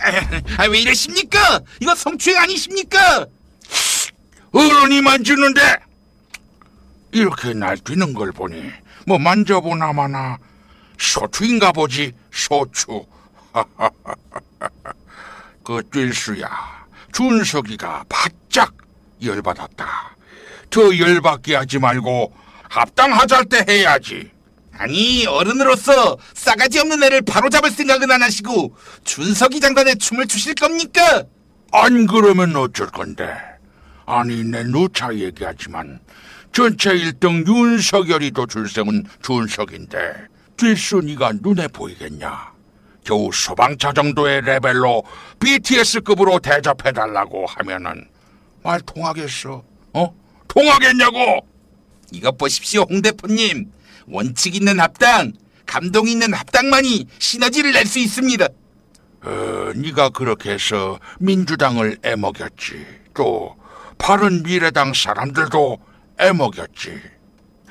아, 0.00 0.64
왜 0.66 0.80
이러십니까? 0.80 1.60
이거 1.80 1.94
성추행 1.94 2.38
아니십니까? 2.40 3.26
어른이 4.52 5.02
만지는데 5.02 5.60
이렇게 7.12 7.52
날뛰는 7.54 8.14
걸 8.14 8.32
보니 8.32 8.70
뭐 9.06 9.18
만져보나 9.18 9.92
마나 9.92 10.38
소추인가 10.98 11.72
보지 11.72 12.12
소추 12.32 13.04
그 15.64 15.82
뛸수야 15.90 16.48
준석이가 17.12 18.04
바짝 18.08 18.74
열받았다 19.22 20.16
더 20.70 20.98
열받게 20.98 21.56
하지 21.56 21.78
말고 21.78 22.32
합당하잘 22.68 23.44
때 23.46 23.64
해야지 23.68 24.30
아니 24.78 25.26
어른으로서 25.26 26.16
싸가지 26.34 26.78
없는 26.78 27.02
애를 27.02 27.22
바로잡을 27.22 27.70
생각은 27.70 28.10
안 28.10 28.22
하시고 28.22 28.76
준석이 29.02 29.58
장단에 29.60 29.96
춤을 29.96 30.26
추실 30.26 30.54
겁니까? 30.54 31.24
안 31.72 32.06
그러면 32.06 32.54
어쩔 32.54 32.86
건데 32.86 33.28
아니 34.06 34.44
내 34.44 34.62
누차 34.62 35.12
얘기하지만 35.12 35.98
전체 36.52 36.90
1등 36.90 37.46
윤석열이 37.46 38.30
도 38.30 38.46
줄세운 38.46 39.04
준석인데 39.22 39.98
뒷순위가 40.56 41.32
눈에 41.42 41.66
보이겠냐 41.68 42.52
겨우 43.04 43.30
소방차 43.32 43.92
정도의 43.92 44.42
레벨로 44.42 45.02
BTS급으로 45.40 46.38
대접해달라고 46.38 47.46
하면은 47.46 48.06
말 48.62 48.80
통하겠어? 48.80 49.62
어? 49.94 50.14
통하겠냐고? 50.46 51.46
이것 52.12 52.38
보십시오 52.38 52.82
홍 52.88 53.02
대표님 53.02 53.70
원칙 54.10 54.54
있는 54.54 54.80
합당 54.80 55.32
감동 55.66 56.08
있는 56.08 56.32
합당만이 56.32 57.06
시너지를 57.18 57.72
낼 57.72 57.86
수 57.86 57.98
있습니다. 57.98 58.48
어, 59.22 59.72
네가 59.74 60.10
그렇게 60.10 60.52
해서 60.52 60.98
민주당을 61.18 61.98
애먹였지. 62.02 62.86
또 63.14 63.56
바른 63.98 64.42
미래당 64.42 64.94
사람들도 64.94 65.78
애먹였지. 66.18 67.00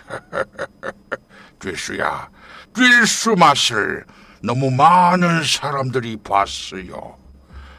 뒷수야 1.60 2.30
뒷수 2.74 3.36
맛을 3.36 4.06
너무 4.44 4.70
많은 4.72 5.44
사람들이 5.44 6.18
봤어요. 6.18 7.18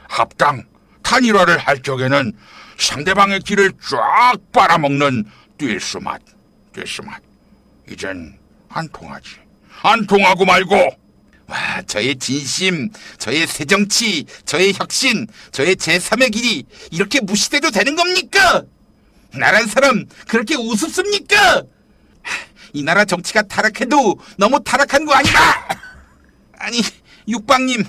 합당 0.09 0.65
단일화를 1.03 1.59
할 1.59 1.81
적에는 1.83 2.33
상대방의 2.79 3.41
길을 3.41 3.73
쫙 3.91 4.37
빨아먹는 4.53 5.25
뒷수 5.59 6.01
맛 6.01 6.21
뒷수 6.73 7.03
맛. 7.03 7.23
이젠 7.91 8.37
안 8.79 8.89
통하지 8.91 9.29
안 9.83 10.07
통하고 10.07 10.45
말고 10.45 10.77
와 11.47 11.83
저의 11.87 12.17
진심 12.17 12.91
저의 13.19 13.47
새정치 13.47 14.25
저의 14.45 14.73
혁신 14.75 15.27
저의 15.51 15.75
제3의 15.77 16.33
길이 16.33 16.65
이렇게 16.91 17.21
무시돼도 17.21 17.71
되는 17.71 17.97
겁니까 17.97 18.63
나란 19.35 19.67
사람 19.67 20.07
그렇게 20.29 20.55
우습습니까 20.55 21.63
이 22.73 22.83
나라 22.83 23.05
정치가 23.05 23.43
타락해도 23.43 24.19
너무 24.37 24.63
타락한 24.63 25.05
거 25.07 25.15
아닌가 25.15 25.69
아니 26.59 26.81
육방님 27.27 27.85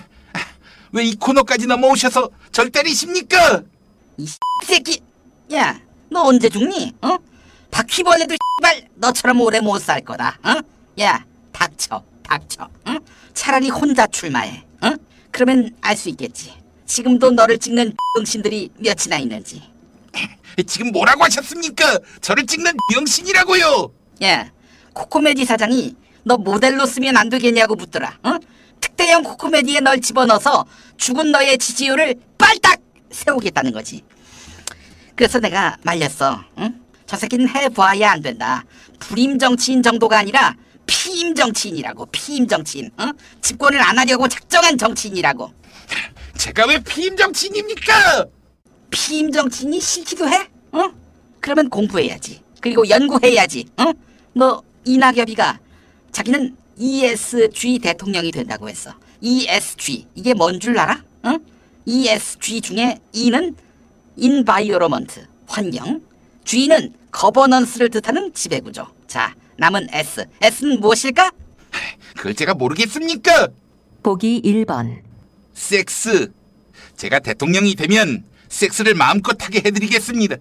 왜 0.91 1.03
이 1.05 1.15
코너까지 1.15 1.67
넘어오셔서 1.67 2.29
절 2.51 2.71
때리십니까 2.71 3.61
이 4.17 4.25
새끼. 4.65 4.99
야, 5.53 5.79
너 6.09 6.23
언제 6.23 6.49
죽니? 6.49 6.93
어? 7.01 7.15
바퀴벌레도 7.69 8.35
발 8.63 8.87
너처럼 8.95 9.39
오래 9.41 9.59
못 9.59 9.79
살 9.83 10.01
거다. 10.01 10.39
어? 10.43 10.55
야, 10.99 11.23
닥쳐, 11.51 12.03
닥쳐. 12.23 12.63
어? 12.85 12.95
차라리 13.33 13.69
혼자 13.69 14.05
출마해. 14.07 14.63
어? 14.81 14.91
그러면 15.31 15.71
알 15.81 15.95
수 15.95 16.09
있겠지. 16.09 16.53
지금도 16.85 17.31
너를 17.31 17.57
찍는 17.57 17.95
병신들이 18.15 18.71
몇이나 18.77 19.17
있는지. 19.19 19.61
지금 20.67 20.91
뭐라고 20.91 21.23
하셨습니까 21.23 21.99
저를 22.19 22.45
찍는 22.45 22.73
병신이라고요 22.93 23.91
야, 24.23 24.51
코코메디 24.93 25.45
사장이 25.45 25.95
너 26.23 26.35
모델로 26.35 26.85
쓰면 26.85 27.15
안 27.15 27.29
되겠냐고 27.29 27.75
묻더라. 27.75 28.17
어? 28.23 28.33
특대형 28.81 29.23
코코메디에 29.23 29.79
널 29.81 30.01
집어넣어서 30.01 30.65
죽은 30.97 31.31
너의 31.31 31.57
지지율을 31.57 32.15
빨딱 32.37 32.81
세우겠다는 33.11 33.71
거지. 33.71 34.03
그래서 35.15 35.39
내가 35.39 35.77
말렸어. 35.83 36.43
응? 36.57 36.81
저 37.05 37.15
새끼는 37.17 37.47
해봐야 37.49 38.11
안 38.11 38.21
된다. 38.21 38.63
불임 38.99 39.37
정치인 39.39 39.81
정도가 39.83 40.17
아니라 40.17 40.55
피임 40.93 41.35
정치인이라고. 41.35 42.07
피임 42.07 42.47
정치인. 42.47 42.89
어? 42.97 43.11
집권을 43.41 43.79
안 43.81 43.97
하려고 43.99 44.27
작정한 44.27 44.77
정치인이라고. 44.77 45.53
제가 46.37 46.65
왜 46.67 46.79
피임 46.79 47.15
정치인입니까 47.15 48.25
피임 48.89 49.31
정치인이 49.31 49.79
싫기도 49.79 50.27
해? 50.27 50.47
어? 50.71 50.91
그러면 51.39 51.69
공부해야지. 51.69 52.41
그리고 52.59 52.87
연구해야지. 52.89 53.67
어? 53.77 53.91
너 54.33 54.63
이낙엽이가 54.85 55.59
자기는 56.11 56.55
ESG 56.77 57.79
대통령이 57.79 58.31
된다고 58.31 58.67
했어. 58.67 58.93
ESG 59.21 60.07
이게 60.15 60.33
뭔 60.33 60.59
줄 60.59 60.77
알아? 60.79 61.03
어? 61.23 61.35
ESG 61.85 62.61
중에 62.61 62.99
E는 63.13 63.55
environment 64.17 65.27
환경, 65.47 66.01
G는 66.45 66.93
governance를 67.11 67.89
뜻하는 67.89 68.33
지배구조. 68.33 68.87
자, 69.07 69.33
남은 69.59 69.87
S. 69.91 70.25
S는 70.41 70.79
무엇일까? 70.79 71.31
그걸 72.15 72.33
제가 72.33 72.53
모르겠습니까? 72.53 73.49
보기 74.01 74.41
1번, 74.41 75.01
섹스 75.53 76.31
제가 76.95 77.19
대통령이 77.19 77.75
되면 77.75 78.23
섹스를 78.47 78.95
마음껏 78.95 79.37
하게 79.43 79.59
해드리겠습니다. 79.59 80.35
이 80.35 80.39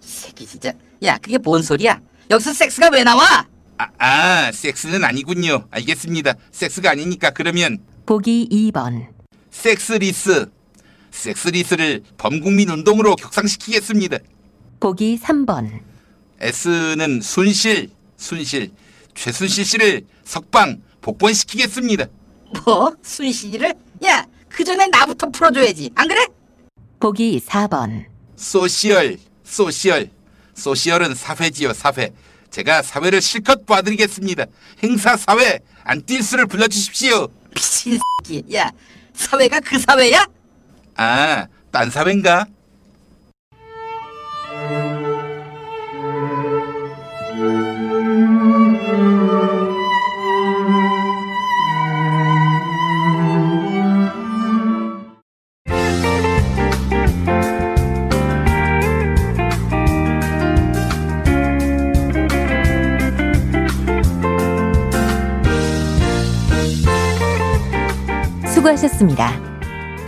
새끼 0.00 0.46
진짜. 0.46 0.72
야, 1.02 1.18
그게 1.18 1.38
뭔 1.38 1.62
소리야? 1.62 2.00
여기서 2.30 2.52
섹스가 2.52 2.90
왜 2.92 3.02
나와? 3.02 3.46
아, 3.78 3.88
아 3.98 4.52
섹스는 4.52 5.04
아니군요. 5.04 5.66
알겠습니다. 5.70 6.34
섹스가 6.52 6.90
아니니까 6.92 7.30
그러면. 7.30 7.78
보기 8.06 8.48
2번, 8.50 9.08
섹스리스 9.50 10.46
섹스리스를 11.10 12.02
범국민 12.18 12.70
운동으로 12.70 13.16
격상시키겠습니다. 13.16 14.18
보기 14.78 15.18
3번, 15.20 15.80
S는 16.40 17.20
순실 17.20 17.90
순실 18.16 18.70
최순실 19.14 19.64
씨를 19.64 20.02
석방 20.24 20.80
복권시키겠습니다 21.00 22.06
뭐? 22.64 22.94
순실이를? 23.02 23.74
야, 24.04 24.26
그 24.48 24.64
전에 24.64 24.86
나부터 24.88 25.28
풀어줘야지. 25.30 25.90
안 25.94 26.08
그래? 26.08 26.26
보기 26.98 27.40
4번, 27.46 28.04
소시얼 28.36 29.18
소시얼 29.44 30.10
소시얼은 30.54 31.14
사회지요 31.14 31.72
사회 31.72 32.10
제가 32.50 32.82
사회를 32.82 33.22
실컷 33.22 33.64
봐드리겠습니다 33.64 34.44
행사 34.82 35.16
사회 35.16 35.60
안뛸 35.84 36.22
수를 36.22 36.46
불러주십시오 36.46 37.28
미친 37.54 37.98
새끼. 38.24 38.44
야, 38.54 38.70
사회가 39.14 39.60
그 39.60 39.78
사회야? 39.78 40.26
아, 40.96 41.46
딴 41.70 41.90
사회인가? 41.90 42.46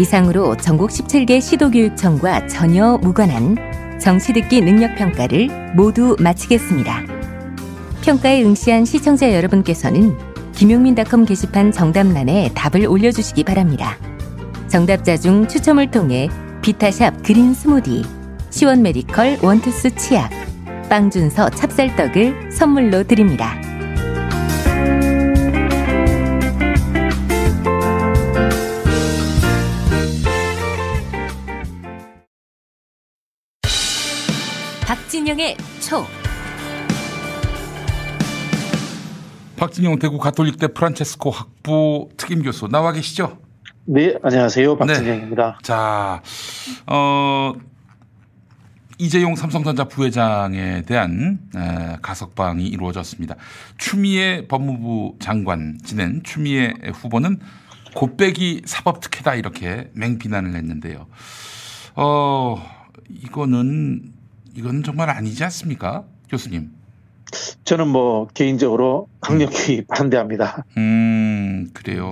이상으로 0.03 0.57
전국 0.57 0.91
17개 0.91 1.41
시도교육청과 1.41 2.49
전혀 2.49 2.99
무관한 2.99 3.57
정치 4.01 4.33
듣기 4.33 4.61
능력 4.61 4.97
평가를 4.97 5.75
모두 5.77 6.17
마치겠습니다. 6.19 7.05
평가에 8.03 8.43
응시한 8.43 8.85
시청자 8.85 9.33
여러분께서는 9.33 10.19
김용민닷컴 10.53 11.25
게시판 11.25 11.71
정답란에 11.71 12.51
답을 12.53 12.87
올려주시기 12.87 13.45
바랍니다. 13.45 13.97
정답자 14.67 15.17
중 15.17 15.47
추첨을 15.47 15.93
통해 15.93 16.29
비타샵 16.63 17.23
그린 17.23 17.55
스무디, 17.55 18.05
시원 18.51 18.83
메디컬 18.83 19.39
원투스 19.41 19.95
치약, 19.95 20.31
빵준서 20.91 21.51
찹쌀떡을 21.51 22.51
선물로 22.51 23.05
드립니다. 23.05 23.55
박진영의 35.23 35.57
초. 35.81 36.05
박진영 39.57 40.01
대구 40.01 40.19
가톨릭대 40.19 40.69
프란체스코 40.69 41.31
학부 41.31 42.09
특임 42.17 42.43
교수 42.43 42.67
나와 42.67 42.91
계시죠? 42.93 43.39
네, 43.85 44.17
안녕하세요. 44.21 44.77
박진영입니다. 44.77 45.61
자, 45.63 46.23
어, 46.87 47.53
이재용 48.99 49.37
삼성전자 49.37 49.85
부회장에 49.85 50.83
대한 50.83 51.39
에, 51.55 51.99
가석방이 52.03 52.67
이루어졌습니다. 52.67 53.37
추미애 53.79 54.49
법무부 54.49 55.19
장관 55.21 55.79
지낸 55.85 56.23
추미애 56.25 56.75
후보는 56.95 57.39
곱빼기 57.95 58.63
사법특혜다 58.65 59.37
이렇게 59.37 59.89
맹비난을 59.95 60.57
했는데요. 60.57 61.07
어, 61.95 62.61
이거는 63.09 64.21
이건 64.55 64.83
정말 64.83 65.11
아니지 65.11 65.43
않습니까, 65.45 66.05
교수님? 66.31 66.71
저는 67.65 67.89
뭐 67.89 68.27
개인적으로 68.35 69.09
강력히 69.21 69.85
반대합니다. 69.89 70.65
음, 70.77 71.71
그래요. 71.73 72.11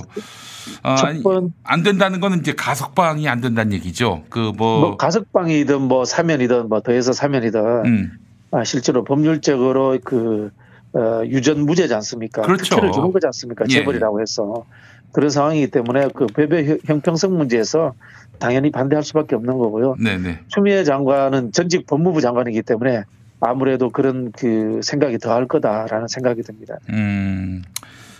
아, 0.82 0.96
첫 0.96 1.08
아니, 1.08 1.22
번- 1.22 1.52
안 1.62 1.82
된다는 1.82 2.20
거는 2.20 2.38
이제 2.40 2.54
가석방이 2.54 3.28
안 3.28 3.40
된다는 3.42 3.72
얘기죠. 3.74 4.24
그 4.30 4.52
뭐, 4.56 4.80
뭐 4.80 4.96
가석방이든 4.96 5.82
뭐 5.82 6.04
사면이든 6.06 6.68
뭐 6.70 6.80
더해서 6.80 7.12
사면이든 7.12 7.84
음, 7.84 8.18
아, 8.52 8.64
실제로 8.64 9.04
법률적으로 9.04 9.98
그 10.02 10.50
어, 10.94 11.22
유전 11.26 11.66
무죄지 11.66 11.92
않습니까? 11.94 12.42
그렇죠. 12.42 12.64
특혜를 12.64 12.92
주는 12.92 13.12
거지 13.12 13.26
않습니까? 13.26 13.64
예. 13.68 13.74
재벌이라고 13.74 14.20
해서 14.22 14.64
그런 15.12 15.30
상황이기 15.30 15.68
때문에 15.68 16.08
그 16.14 16.26
배배 16.26 16.66
형- 16.66 16.78
형평성 16.84 17.36
문제에서 17.36 17.94
당연히 18.38 18.70
반대할 18.70 19.02
수밖에 19.04 19.34
없는 19.36 19.58
거고요. 19.58 19.96
네네. 20.02 20.40
추미애 20.48 20.84
장관은 20.84 21.52
전직 21.52 21.86
법무부 21.86 22.20
장관이기 22.20 22.62
때문에 22.62 23.04
아무래도 23.40 23.90
그런 23.90 24.32
그 24.32 24.80
생각이 24.82 25.18
더할 25.18 25.46
거다라는 25.48 26.08
생각이 26.08 26.42
듭니다. 26.42 26.74
음, 26.90 27.62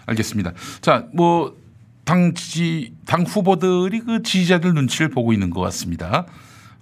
알겠습니다. 0.07 0.53
자, 0.81 1.07
뭐, 1.15 1.55
당 2.05 2.35
지지, 2.35 2.95
당 3.07 3.23
후보들이 3.23 4.01
그 4.01 4.23
지지자들 4.23 4.75
눈치를 4.75 5.11
보고 5.11 5.33
있는 5.33 5.51
것 5.51 5.61
같습니다. 5.61 6.27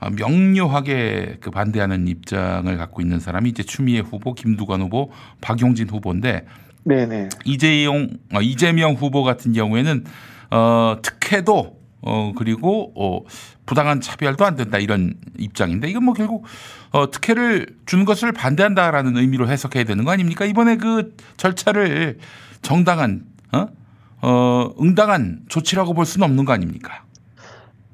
아, 0.00 0.10
명료하게 0.10 1.38
그 1.40 1.50
반대하는 1.50 2.06
입장을 2.06 2.76
갖고 2.76 3.02
있는 3.02 3.18
사람이 3.20 3.50
이제 3.50 3.62
추미애 3.64 3.98
후보, 4.00 4.32
김두관 4.34 4.80
후보, 4.80 5.10
박용진 5.40 5.88
후보인데 5.88 6.46
네네. 6.84 7.28
이재용, 7.44 8.08
어, 8.34 8.40
이재명 8.40 8.94
후보 8.94 9.22
같은 9.22 9.52
경우에는 9.52 10.04
어, 10.50 10.96
특혜도 11.02 11.78
어, 12.00 12.32
그리고 12.36 12.92
어, 12.96 13.24
부당한 13.66 14.00
차별도 14.00 14.44
안 14.44 14.56
된다 14.56 14.78
이런 14.78 15.14
입장인데 15.36 15.88
이건 15.88 16.04
뭐 16.04 16.14
결국 16.14 16.44
어, 16.90 17.10
특혜를 17.10 17.66
주는 17.86 18.04
것을 18.04 18.32
반대한다라는 18.32 19.16
의미로 19.16 19.48
해석해야 19.48 19.84
되는 19.84 20.04
거 20.04 20.12
아닙니까? 20.12 20.44
이번에 20.44 20.76
그 20.76 21.14
절차를 21.36 22.18
정당한 22.62 23.24
어? 23.52 23.66
어, 24.22 24.70
응당한 24.80 25.40
조치라고 25.48 25.94
볼 25.94 26.06
수는 26.06 26.26
없는 26.26 26.44
거 26.44 26.52
아닙니까? 26.52 27.04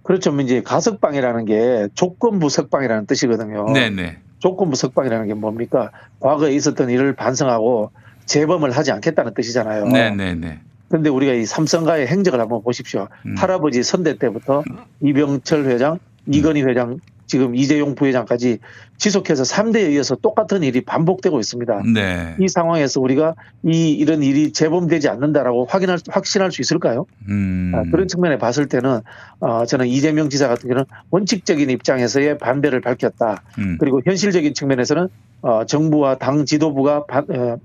그렇죠. 0.03 0.32
뭐 0.32 0.43
이제 0.43 0.62
가석방이라는 0.62 1.47
게 1.47 1.89
조건부 1.95 2.51
석방이라는 2.51 3.07
뜻이거든요. 3.07 3.72
네네. 3.72 4.18
조건부 4.39 4.76
석방이라는 4.76 5.26
게 5.26 5.35
뭡니까? 5.35 5.91
과거에 6.20 6.53
있었던 6.55 6.91
일을 6.91 7.16
반성하고 7.16 7.91
재범을 8.27 8.70
하지 8.70 8.93
않겠다는 8.93 9.35
뜻이잖아요. 9.35 9.87
네네네. 9.89 10.61
그런데 10.89 11.11
우리가 11.11 11.33
이 11.33 11.45
삼성가의 11.45 12.07
행적을 12.07 12.41
한번 12.41 12.62
보십시오. 12.62 13.09
음. 13.27 13.35
할아버지 13.37 13.83
선대 13.83 14.16
때부터 14.18 14.62
이병철 15.01 15.64
회장, 15.66 15.99
이건희 16.31 16.62
회장, 16.62 16.99
지금 17.27 17.57
이재용 17.57 17.95
부회장까지 17.95 18.59
지속해서 18.99 19.43
3대에 19.45 19.89
의해서 19.89 20.14
똑같은 20.14 20.62
일이 20.62 20.83
반복되고 20.83 21.41
있습니다. 21.41 21.83
네. 21.95 22.37
이 22.39 22.49
상황에서 22.49 23.01
우리가 23.01 23.35
이 23.64 23.91
이런 23.93 24.22
일이 24.22 24.53
재범되지 24.53 25.09
않는다라고 25.09 25.64
확인할 25.64 25.99
확신할 26.07 26.53
수 26.53 26.61
있을까요? 26.61 27.07
음. 27.29 27.72
아, 27.75 27.83
그런 27.91 28.07
측면에 28.09 28.37
봤을 28.39 28.66
때는 28.68 29.01
어, 29.41 29.64
저는 29.64 29.87
이재명 29.87 30.29
지사 30.29 30.49
같은 30.49 30.68
경우는 30.68 30.85
원칙적인 31.11 31.70
입장에서의 31.70 32.39
반대를 32.39 32.83
밝혔다. 32.83 33.43
음. 33.59 33.79
그리고 33.81 34.01
현실적인 34.05 34.53
측면에서는 34.53 35.09
어, 35.43 35.64
정부와 35.64 36.18
당 36.18 36.45
지도부가 36.45 37.07
바- 37.07 37.25
어, 37.27 37.57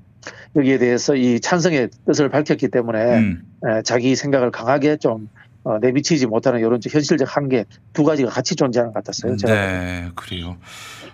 여기에 0.56 0.78
대해서 0.78 1.16
이 1.16 1.40
찬성의 1.40 1.90
뜻을 2.06 2.30
밝혔기 2.30 2.70
때문에 2.70 3.18
음. 3.18 3.44
에, 3.66 3.82
자기 3.84 4.16
생각을 4.16 4.52
강하게 4.52 4.98
좀 4.98 5.30
어, 5.64 5.78
내비치지 5.80 6.28
못하는 6.28 6.60
이런 6.60 6.80
현실적 6.82 7.36
한계 7.36 7.66
두 7.94 8.04
가지가 8.04 8.30
같이 8.30 8.56
존재하는 8.56 8.94
것 8.94 9.04
같았어요. 9.04 9.36
제가. 9.38 9.54
네, 9.54 10.10
그래요. 10.16 10.58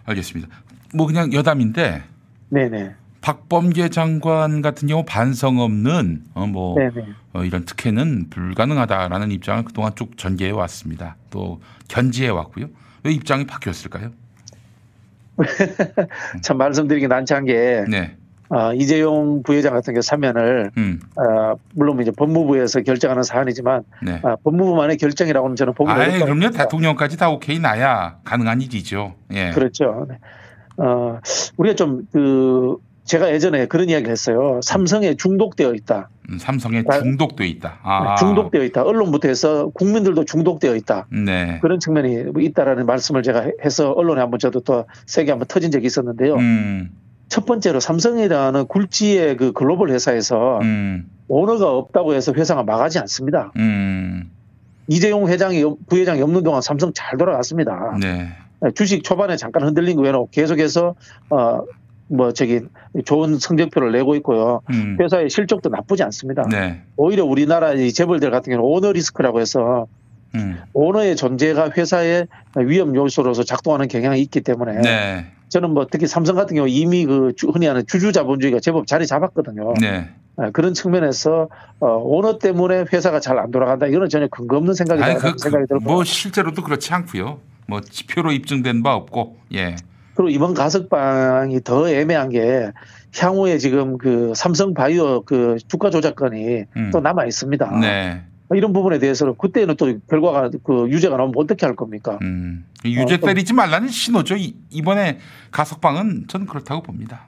알겠습니다. 0.06 0.50
뭐 0.94 1.08
그냥 1.08 1.34
여담인데 1.34 2.04
네네. 2.50 2.94
박범계 3.22 3.90
장관 3.90 4.62
같은 4.62 4.88
경우 4.88 5.04
반성 5.04 5.60
없는 5.60 6.24
어, 6.36 6.46
뭐 6.46 6.76
네네. 6.78 7.08
어, 7.34 7.44
이런 7.44 7.66
특혜는 7.66 8.30
불가능하다라는 8.30 9.32
입장을 9.32 9.64
그동안 9.66 9.94
쭉 9.96 10.16
전개해 10.18 10.52
왔습니다. 10.52 11.18
또 11.32 11.60
견지해 11.88 12.30
왔고요. 12.30 12.68
왜 13.04 13.12
입장이 13.12 13.48
바뀌었을까요? 13.48 14.12
참 16.42 16.58
말씀드리기 16.58 17.08
난처한 17.08 17.46
게 17.46 17.84
네, 17.90 18.16
어, 18.50 18.74
이재용 18.74 19.42
부회장 19.44 19.74
같은 19.74 19.94
경우 19.94 20.02
사면을 20.02 20.72
음, 20.78 21.00
어, 21.16 21.56
물론 21.74 22.00
이제 22.02 22.12
법무부에서 22.12 22.82
결정하는 22.82 23.24
사안이지만 23.24 23.84
네. 24.04 24.20
아, 24.24 24.36
법무부만의 24.44 24.98
결정이라고는 24.98 25.56
저는 25.56 25.74
보기 25.74 25.92
아, 25.92 25.96
어렵다고 25.96 26.26
그럼요. 26.26 26.52
대통령까지 26.52 27.18
다 27.18 27.30
오케이 27.30 27.60
나야 27.60 28.18
가능한 28.24 28.62
일이죠. 28.62 29.16
예. 29.34 29.52
그렇죠. 29.52 30.06
네. 30.10 30.18
어, 30.78 31.20
우리가 31.58 31.76
좀그 31.76 32.78
제가 33.06 33.32
예전에 33.32 33.68
그런 33.68 33.88
이야기를 33.90 34.12
했어요. 34.12 34.60
삼성에 34.64 35.16
중독되어 35.16 35.74
있다. 35.76 36.10
음, 36.30 36.40
삼성에 36.40 36.84
아, 36.88 37.00
중독돼 37.00 37.48
있다. 37.48 37.80
아, 37.84 38.16
중독되어 38.16 38.64
있다. 38.64 38.84
언론부터 38.84 39.28
해서 39.28 39.70
국민들도 39.76 40.26
중독되어 40.26 40.76
있다. 40.76 41.06
네. 41.12 41.60
그런 41.62 41.80
측면이 41.80 42.32
있다라는 42.40 42.88
말씀을 42.88 43.22
제가 43.22 43.52
해서 43.64 43.92
언론에 43.92 44.22
한번 44.22 44.40
저도 44.40 44.62
더 44.62 44.86
세게 45.06 45.32
한번 45.32 45.48
터진 45.48 45.70
적이 45.70 45.86
있었는데요. 45.86 46.36
음, 46.36 46.90
첫 47.28 47.46
번째로 47.46 47.80
삼성이라는 47.80 48.68
굴지의 48.68 49.38
그 49.38 49.52
글로벌 49.52 49.90
회사에서 49.92 50.60
음, 50.60 51.10
오너가 51.28 51.72
없다고 51.72 52.14
해서 52.14 52.34
회사가 52.34 52.64
망하지 52.64 53.00
않습니다. 53.00 53.52
음, 53.58 54.32
이재용 54.88 55.28
회장이 55.28 55.64
부회장이 55.88 56.22
없는 56.22 56.44
동안 56.44 56.62
삼성 56.62 56.92
잘 56.94 57.18
돌아갔습니다. 57.18 57.98
네. 58.00 58.30
주식 58.74 59.04
초반에 59.04 59.36
잠깐 59.36 59.64
흔들린 59.64 59.96
거 59.96 60.04
외에는 60.04 60.28
계속해서 60.32 60.96
어 61.30 61.62
뭐 62.08 62.32
저기 62.34 62.62
좋은 63.06 63.40
성적표를 63.40 63.92
내고 63.92 64.16
있고요. 64.16 64.62
음, 64.70 64.98
회사의 65.00 65.30
실적도 65.30 65.70
나쁘지 65.70 66.04
않습니다. 66.04 66.44
네. 66.50 66.82
오히려 66.98 67.26
우리나라 67.26 67.74
이 67.74 67.92
재벌들 67.92 68.32
같은 68.32 68.52
경우는 68.54 68.64
오너 68.64 68.92
리스크라고 68.92 69.42
해서 69.42 69.88
음, 70.36 70.60
오너의 70.74 71.16
존재가 71.16 71.72
회사의 71.76 72.28
위험 72.58 72.96
요소로서 72.96 73.44
작동하는 73.44 73.88
경향이 73.88 74.22
있기 74.22 74.42
때문에 74.42 74.82
네. 74.82 75.26
저는 75.56 75.70
뭐 75.74 75.88
특히 75.90 76.06
삼성 76.06 76.36
같은 76.36 76.54
경우 76.58 76.68
이미 76.68 77.06
그 77.06 77.32
주- 77.38 77.48
흔히 77.48 77.66
하는 77.66 77.86
주주 77.88 78.12
자본주의가 78.12 78.60
제법 78.60 78.88
자리 78.88 79.08
잡았거든요. 79.08 79.74
네. 79.80 80.10
아, 80.36 80.50
그런 80.52 80.74
측면에서 80.74 81.48
어, 81.80 81.88
오너 81.96 82.40
때문에 82.40 82.84
회사가 82.92 83.22
잘 83.22 83.40
안 83.40 83.52
돌아간다. 83.52 83.86
이거는 83.88 84.10
전혀 84.10 84.28
근거 84.28 84.58
없는 84.58 84.74
생각이다. 84.74 85.06
아니 85.06 85.16
그, 85.16 85.24
라는 85.28 85.38
생각이 85.38 85.66
들고 85.70 85.84
뭐 85.86 86.04
실제로도 86.04 86.62
그렇지 86.62 86.94
않고요. 86.94 87.40
뭐 87.68 87.80
지표로 87.80 88.34
입증된 88.34 88.84
바 88.84 88.96
없고 88.96 89.38
예. 89.54 89.78
그리고 90.16 90.28
이번 90.30 90.54
가석방이 90.56 91.62
더 91.64 91.90
애매한 91.90 92.30
게 92.32 92.72
향후에 93.18 93.58
지금 93.58 93.98
그 93.98 94.34
삼성 94.36 94.74
바이오 94.74 95.22
그 95.22 95.56
주가 95.70 95.90
조작건이 95.90 96.66
음. 96.76 96.90
또 96.92 97.00
남아 97.00 97.28
있습니다. 97.28 97.80
네. 97.80 98.24
이런 98.54 98.74
부분에 98.74 99.00
대해서는 99.00 99.36
그때는 99.38 99.76
또 99.76 99.98
결과가 100.08 100.52
그 100.64 100.88
유죄가 100.90 101.18
나오면 101.18 101.34
어떻게 101.38 101.66
할 101.66 101.76
겁니까? 101.76 102.20
음. 102.22 102.66
유죄 102.86 103.16
어, 103.16 103.18
또- 103.18 103.26
때리지 103.28 103.54
말라는 103.54 103.88
신호죠. 103.88 104.36
이, 104.38 104.56
이번에 104.70 105.20
가석방은 105.52 106.26
저는 106.28 106.46
그렇다고 106.46 106.84
봅니다. 106.84 107.26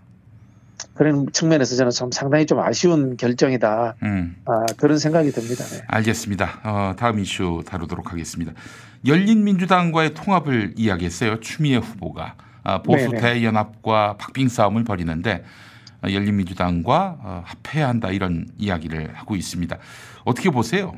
그런 0.94 1.28
측면에서 1.32 1.76
저는 1.76 1.92
참 1.92 2.12
상당히 2.12 2.46
좀 2.46 2.60
아쉬운 2.60 3.18
결정이다. 3.18 3.96
음. 4.04 4.36
아, 4.46 4.66
그런 4.78 5.00
생각이 5.00 5.32
듭니다. 5.32 5.64
네. 5.66 5.82
알겠습니다. 5.88 6.60
어, 6.64 6.94
다음 6.98 7.20
이슈 7.20 7.64
다루도록 7.66 8.12
하겠습니다. 8.12 8.52
열린민주당과의 9.06 10.14
통합을 10.14 10.74
이야기했어요. 10.76 11.40
추미애 11.40 11.78
후보가 11.78 12.36
아, 12.64 12.82
보수 12.82 13.10
네네. 13.10 13.22
대연합과 13.22 14.18
박빙 14.18 14.50
싸움을 14.50 14.84
벌이는데 14.84 15.44
어, 16.04 16.12
열린민주당과 16.12 17.18
어, 17.22 17.44
합해야 17.46 17.88
한다 17.88 18.10
이런 18.12 18.48
이야기를 18.58 19.16
하고 19.16 19.36
있습니다. 19.36 19.78
어떻게 20.26 20.50
보세요? 20.50 20.96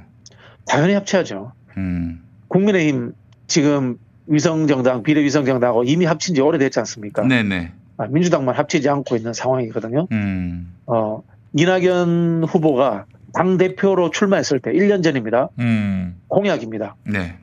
당연히 0.70 0.94
합쳐야죠. 0.94 1.52
음, 1.78 2.22
국민의힘 2.48 3.14
지금 3.48 3.98
위성정당, 4.28 5.04
비례위성정당하고 5.04 5.84
이미 5.84 6.06
합친 6.06 6.36
지 6.36 6.42
오래됐지 6.42 6.80
않습니까? 6.80 7.24
네네. 7.24 7.74
아, 7.98 8.08
민주당만 8.08 8.56
합치지 8.56 8.88
않고 8.88 9.16
있는 9.16 9.34
상황이거든요. 9.34 10.08
음, 10.12 10.74
어, 10.86 11.24
이낙연 11.54 12.46
후보가 12.48 13.06
당 13.34 13.58
대표로 13.58 14.12
출마했을 14.12 14.60
때 14.60 14.72
1년 14.72 15.04
전입니다. 15.04 15.50
음, 15.60 16.16
공약입니다. 16.28 16.96
네. 17.04 17.36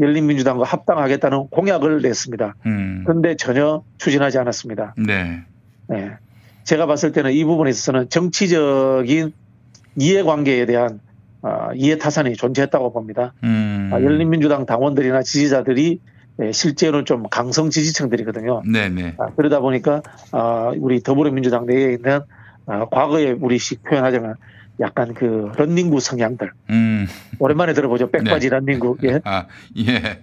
열린민주당과 0.00 0.64
합당하겠다는 0.64 1.48
공약을 1.50 2.02
냈습니다. 2.02 2.54
음, 2.66 3.02
그런데 3.06 3.36
전혀 3.36 3.82
추진하지 3.98 4.38
않았습니다. 4.38 4.94
네. 4.96 5.42
네. 5.88 6.12
제가 6.64 6.86
봤을 6.86 7.12
때는 7.12 7.32
이 7.32 7.44
부분에 7.44 7.70
있어서는 7.70 8.08
정치적인 8.08 9.32
이해관계에 9.96 10.66
대한 10.66 10.98
어, 10.98 11.03
이해 11.74 11.98
타산이 11.98 12.36
존재했다고 12.36 12.92
봅니다. 12.92 13.32
음, 13.44 13.90
아, 13.92 14.00
열린민주당 14.02 14.66
당원들이나 14.66 15.22
지지자들이 15.22 16.00
예, 16.42 16.50
실제로는 16.52 17.04
좀 17.04 17.24
강성 17.30 17.70
지지층들이거든요. 17.70 18.62
네네. 18.70 19.14
아, 19.18 19.26
그러다 19.36 19.60
보니까 19.60 20.02
아, 20.32 20.72
우리 20.78 21.00
더불어민주당 21.00 21.66
내에 21.66 21.92
있는 21.94 22.20
아, 22.66 22.86
과거에 22.86 23.30
우리식 23.32 23.82
표현하자면 23.84 24.34
약간 24.80 25.14
그 25.14 25.52
런닝구 25.56 26.00
성향들 26.00 26.50
음, 26.70 27.06
오랜만에 27.38 27.74
들어보죠 27.74 28.10
백바지 28.10 28.48
런닝구 28.48 28.96
예, 29.04 29.20
아, 29.24 29.46
예. 29.78 30.18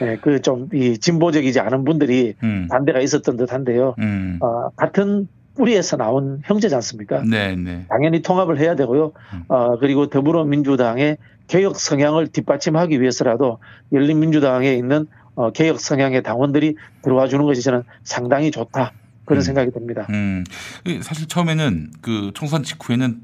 예, 0.00 0.16
그 0.22 0.40
좀 0.40 0.68
이 0.72 0.96
진보적이지 0.98 1.60
않은 1.60 1.84
분들이 1.84 2.34
음, 2.42 2.66
반대가 2.70 3.00
있었던 3.00 3.36
듯한데요. 3.36 3.94
음, 3.98 4.38
아, 4.42 4.70
같은 4.76 5.28
뿌리에서 5.56 5.96
나온 5.96 6.42
형제지 6.44 6.74
않습니까? 6.74 7.22
네네. 7.22 7.86
당연히 7.88 8.22
통합을 8.22 8.58
해야 8.58 8.74
되고요. 8.74 9.12
음. 9.32 9.44
어, 9.48 9.78
그리고 9.78 10.08
더불어민주당의 10.08 11.18
개혁 11.46 11.76
성향을 11.76 12.28
뒷받침하기 12.28 13.00
위해서라도 13.00 13.58
열린민주당에 13.92 14.74
있는 14.74 15.06
어, 15.34 15.50
개혁 15.50 15.80
성향의 15.80 16.22
당원들이 16.22 16.76
들어와 17.02 17.28
주는 17.28 17.44
것이 17.44 17.62
저는 17.62 17.82
상당히 18.02 18.50
좋다. 18.50 18.92
그런 19.24 19.40
음. 19.40 19.42
생각이 19.42 19.70
듭니다. 19.70 20.06
음, 20.10 20.44
그 20.84 21.02
사실 21.02 21.26
처음에는 21.26 21.92
그 22.02 22.30
총선 22.34 22.62
직후에는 22.62 23.20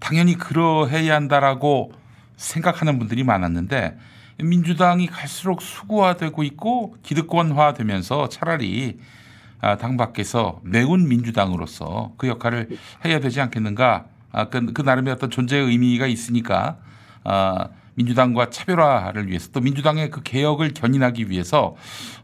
당연히 0.00 0.34
그러해야 0.34 1.14
한다라고 1.14 1.92
생각하는 2.36 2.98
분들이 2.98 3.22
많았는데 3.24 3.96
민주당이 4.38 5.06
갈수록 5.06 5.62
수구화되고 5.62 6.42
있고 6.42 6.96
기득권화되면서 7.02 8.28
차라리 8.28 8.98
아, 9.00 9.25
당 9.74 9.96
밖에서 9.96 10.60
매운 10.62 11.08
민주당으로서 11.08 12.12
그 12.16 12.28
역할을 12.28 12.68
해야 13.04 13.18
되지 13.18 13.40
않겠는가? 13.40 14.06
아, 14.30 14.48
그, 14.48 14.72
그 14.72 14.82
나름의 14.82 15.12
어떤 15.12 15.30
존재의 15.30 15.66
의미가 15.66 16.06
있으니까 16.06 16.78
아, 17.24 17.68
민주당과 17.94 18.50
차별화를 18.50 19.28
위해서 19.28 19.50
또 19.50 19.60
민주당의 19.60 20.10
그 20.10 20.22
개혁을 20.22 20.74
견인하기 20.74 21.30
위해서 21.30 21.74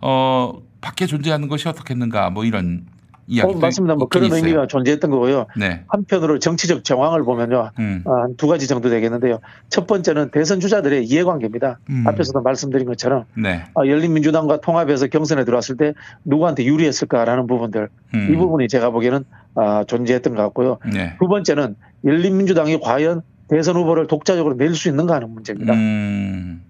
어, 0.01 0.61
밖에 0.81 1.07
존재하는 1.07 1.49
것이 1.49 1.69
어떻겠는가? 1.69 2.31
뭐 2.31 2.45
이런 2.45 2.87
이야기. 3.27 3.55
어, 3.55 3.57
맞습니다. 3.59 3.95
뭐 3.95 4.09
그런 4.09 4.33
의미가 4.33 4.67
존재했던 4.67 5.11
거고요. 5.11 5.47
네. 5.57 5.85
한편으로 5.89 6.39
정치적 6.39 6.85
정황을 6.85 7.23
보면요. 7.25 7.71
음. 7.79 8.03
어, 8.05 8.13
한두 8.23 8.47
가지 8.49 8.67
정도 8.67 8.91
되겠는데요. 8.91 9.39
첫 9.69 9.87
번째는 9.87 10.31
대선 10.31 10.61
주자들의 10.61 11.05
이해관계입니다. 11.05 11.79
음. 11.91 12.05
앞에서도 12.07 12.41
말씀드린 12.43 12.87
것처럼 12.87 13.25
네. 13.35 13.65
어, 13.75 13.87
열린민주당과 13.87 14.61
통합해서 14.61 15.07
경선에 15.07 15.45
들어왔을 15.45 15.77
때 15.77 15.95
누구한테 16.25 16.65
유리했을까라는 16.65 17.47
부분들 17.47 17.89
음. 18.15 18.29
이 18.33 18.37
부분이 18.37 18.69
제가 18.69 18.91
보기에는 18.91 19.25
아, 19.55 19.85
존재했던 19.87 20.35
것 20.35 20.43
같고요. 20.43 20.79
네. 20.93 21.15
두 21.19 21.29
번째는 21.29 21.77
열린민주당이 22.05 22.81
과연 22.81 23.23
대선 23.49 23.77
후보를 23.77 24.07
독자적으로 24.07 24.55
낼 24.55 24.75
수 24.75 24.89
있는가 24.89 25.15
하는 25.15 25.29
문제입니다. 25.31 25.75
음. 25.75 26.63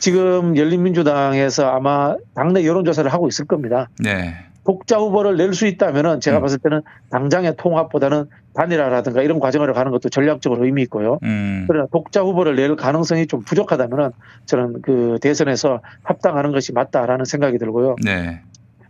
지금 0.00 0.56
열린민주당에서 0.56 1.68
아마 1.70 2.16
당내 2.34 2.66
여론조사를 2.66 3.10
하고 3.12 3.28
있을 3.28 3.46
겁니다. 3.46 3.88
네. 4.00 4.34
독자 4.64 4.98
후보를 4.98 5.36
낼 5.36 5.54
수 5.54 5.66
있다면은 5.66 6.20
제가 6.20 6.38
음. 6.38 6.42
봤을 6.42 6.58
때는 6.58 6.82
당장의 7.10 7.54
통합보다는 7.56 8.26
단일화라든가 8.54 9.22
이런 9.22 9.38
과정을 9.38 9.72
가는 9.72 9.92
것도 9.92 10.08
전략적으로 10.08 10.64
의미 10.64 10.82
있고요. 10.82 11.18
음. 11.22 11.64
그러나 11.68 11.86
독자 11.92 12.22
후보를 12.22 12.56
낼 12.56 12.74
가능성이 12.76 13.26
좀 13.26 13.42
부족하다면은 13.42 14.10
저는 14.46 14.82
그 14.82 15.18
대선에서 15.20 15.80
합당하는 16.02 16.52
것이 16.52 16.72
맞다라는 16.72 17.24
생각이 17.24 17.58
들고요. 17.58 17.96
네. 18.04 18.40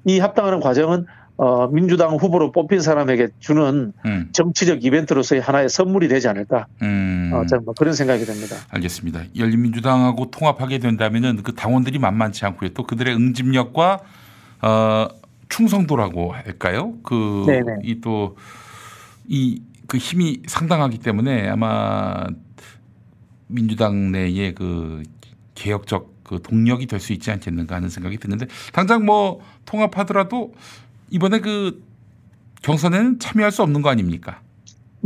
이 0.05 0.19
합당하는 0.21 0.61
과정은 0.61 1.07
어, 1.37 1.67
민주당 1.67 2.15
후보로 2.15 2.53
뽑힌 2.53 2.81
사람에게 2.81 3.29
주는 3.41 3.93
음. 4.07 4.29
정치적 4.33 4.85
이벤트로서의 4.85 5.41
하나의 5.43 5.69
선물이 5.69 6.07
되지 6.07 6.29
않을까. 6.29 6.67
음. 6.83 7.33
어, 7.35 7.45
저는 7.47 7.65
뭐 7.65 7.75
그런 7.77 7.93
생각이 7.93 8.25
듭니다. 8.25 8.57
알겠습니다. 8.71 9.23
열린민주당하고 9.37 10.31
통합하게 10.31 10.79
된다면은 10.79 11.43
그 11.43 11.55
당원들이 11.55 11.99
만만치 11.99 12.45
않고요. 12.47 12.71
또 12.75 12.87
그들의 12.87 13.13
응집력과 13.17 14.01
어, 14.63 15.09
충성도라고 15.49 16.33
할까요? 16.33 16.95
그. 17.03 17.45
이 17.85 18.01
또 18.01 18.37
이 19.29 19.61
그 19.87 19.99
힘이 19.99 20.41
상당하기 20.47 20.99
때문에 20.99 21.47
아마 21.49 22.25
민주당 23.47 24.13
내의 24.13 24.55
그 24.55 25.03
개혁적 25.55 26.15
그 26.25 26.41
동력이 26.43 26.87
될 26.87 27.01
수 27.01 27.13
있지 27.13 27.31
않겠는가 27.31 27.77
하는 27.77 27.89
생각이 27.91 28.17
드는데 28.19 28.47
당장 28.73 29.05
뭐 29.05 29.41
통합하더라도 29.67 30.55
이번에 31.11 31.41
그 31.41 31.85
경선에는 32.63 33.19
참여할 33.19 33.53
수 33.53 33.63
없는 33.63 33.83
거 33.83 33.91
아닙니까? 33.91 34.41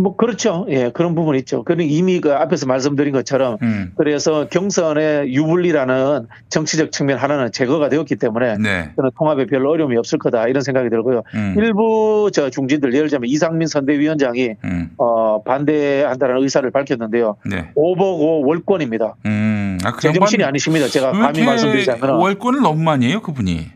뭐 0.01 0.15
그렇죠. 0.15 0.65
예, 0.69 0.91
그런 0.91 1.17
부분이 1.17 1.39
있죠. 1.41 1.65
그는 1.65 1.85
이미 1.87 2.21
그 2.21 2.33
앞에서 2.33 2.67
말씀드린 2.67 3.13
것처럼 3.13 3.59
음. 3.63 3.93
그래서 3.97 4.47
경선의 4.49 5.35
유불리라는 5.35 6.29
정치적 6.51 6.93
측면 6.93 7.19
하나는 7.19 7.51
제거가 7.51 7.89
되었기 7.89 8.15
때문에 8.15 8.59
네. 8.59 8.93
저는 8.95 9.11
통합에 9.19 9.47
별 9.47 9.67
어려움이 9.67 9.97
없을 9.97 10.19
거다 10.19 10.47
이런 10.47 10.63
생각이 10.63 10.89
들고요. 10.89 11.25
음. 11.35 11.55
일부 11.59 12.31
저 12.33 12.49
중진들 12.49 12.95
예를 12.95 13.09
들자면 13.09 13.29
이상민 13.29 13.67
선대위원장이 13.67 14.51
음. 14.65 14.91
어, 14.99 15.43
반대한다는 15.43 16.43
의사를 16.43 16.71
밝혔는데요. 16.71 17.37
네. 17.45 17.71
오버고 17.75 18.47
월권입니다. 18.47 19.17
음. 19.27 19.79
아, 19.85 19.93
그 19.93 20.01
제 20.01 20.13
정신이 20.13 20.43
양반 20.43 20.51
아니십니다. 20.51 20.87
제가 20.87 21.11
왜 21.11 21.19
감히 21.19 21.45
말씀드리자면 21.45 22.11
월권을 22.21 22.61
너무 22.61 22.81
많이 22.83 23.09
해요, 23.09 23.21
그분이. 23.21 23.67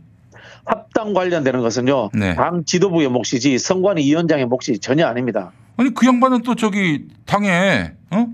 합당 0.65 1.15
관련되는 1.15 1.61
것은요. 1.61 2.11
네. 2.15 2.37
당 2.37 2.63
지도부의 2.65 3.09
몫이지 3.09 3.59
선관위 3.59 4.05
위원장의 4.05 4.47
몫이 4.47 4.79
전혀 4.79 5.07
아닙니다. 5.07 5.51
아니 5.83 5.93
그 5.93 6.07
양반은 6.07 6.43
또 6.43 6.55
저기 6.55 7.09
당에 7.27 7.93
어? 8.11 8.29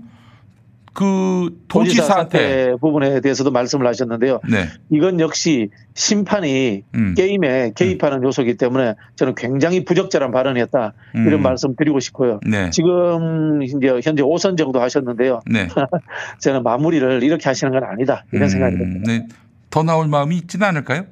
그 0.93 1.63
도지사 1.67 2.03
도지사한테 2.03 2.75
부분에 2.79 3.21
대해서도 3.21 3.51
말씀을 3.51 3.87
하셨는데요. 3.87 4.41
네. 4.49 4.67
이건 4.91 5.19
역시 5.19 5.69
심판이 5.95 6.83
음. 6.93 7.15
게임에 7.15 7.71
개입하는 7.73 8.21
요소이기 8.21 8.57
때문에 8.57 8.95
저는 9.15 9.33
굉장히 9.35 9.83
부적절한 9.83 10.31
발언이었다 10.31 10.93
이런 11.15 11.33
음. 11.33 11.41
말씀 11.41 11.75
드리고 11.75 11.99
싶고요. 11.99 12.39
네. 12.45 12.69
지금 12.69 13.63
이제 13.63 13.75
현재 14.03 14.21
5선 14.21 14.57
정도 14.57 14.81
하셨는데요. 14.81 15.39
네. 15.49 15.69
저는 16.39 16.61
마무리를 16.61 17.23
이렇게 17.23 17.49
하시는 17.49 17.71
건 17.71 17.83
아니다 17.83 18.25
이런 18.31 18.49
생각이 18.49 18.77
듭니다. 18.77 19.11
네. 19.11 19.27
더 19.71 19.83
나올 19.83 20.07
마음이 20.07 20.35
있지는 20.37 20.67
않을까요? 20.67 21.05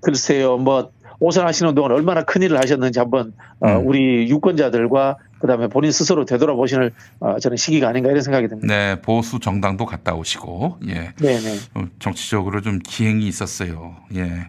글쎄요, 0.00 0.58
뭐 0.58 0.92
5선 1.20 1.42
하시는 1.42 1.74
동안 1.74 1.92
얼마나 1.92 2.22
큰 2.22 2.42
일을 2.42 2.58
하셨는지 2.58 2.98
한번 2.98 3.32
어, 3.60 3.68
음. 3.68 3.86
우리 3.86 4.28
유권자들과 4.28 5.16
그다음에 5.38 5.68
본인 5.68 5.92
스스로 5.92 6.24
되돌아보시는 6.24 6.90
어, 7.20 7.38
저는 7.38 7.56
시기가 7.56 7.88
아닌가 7.88 8.10
이런 8.10 8.22
생각이 8.22 8.48
듭니다. 8.48 8.66
네. 8.66 9.00
보수 9.00 9.38
정당도 9.38 9.84
갔다 9.86 10.14
오시고 10.14 10.78
예. 10.88 11.12
네, 11.20 11.40
네. 11.40 11.56
어, 11.74 11.84
정치적으로 11.98 12.60
좀 12.62 12.78
기행이 12.78 13.26
있었어요. 13.26 13.96
예. 14.14 14.48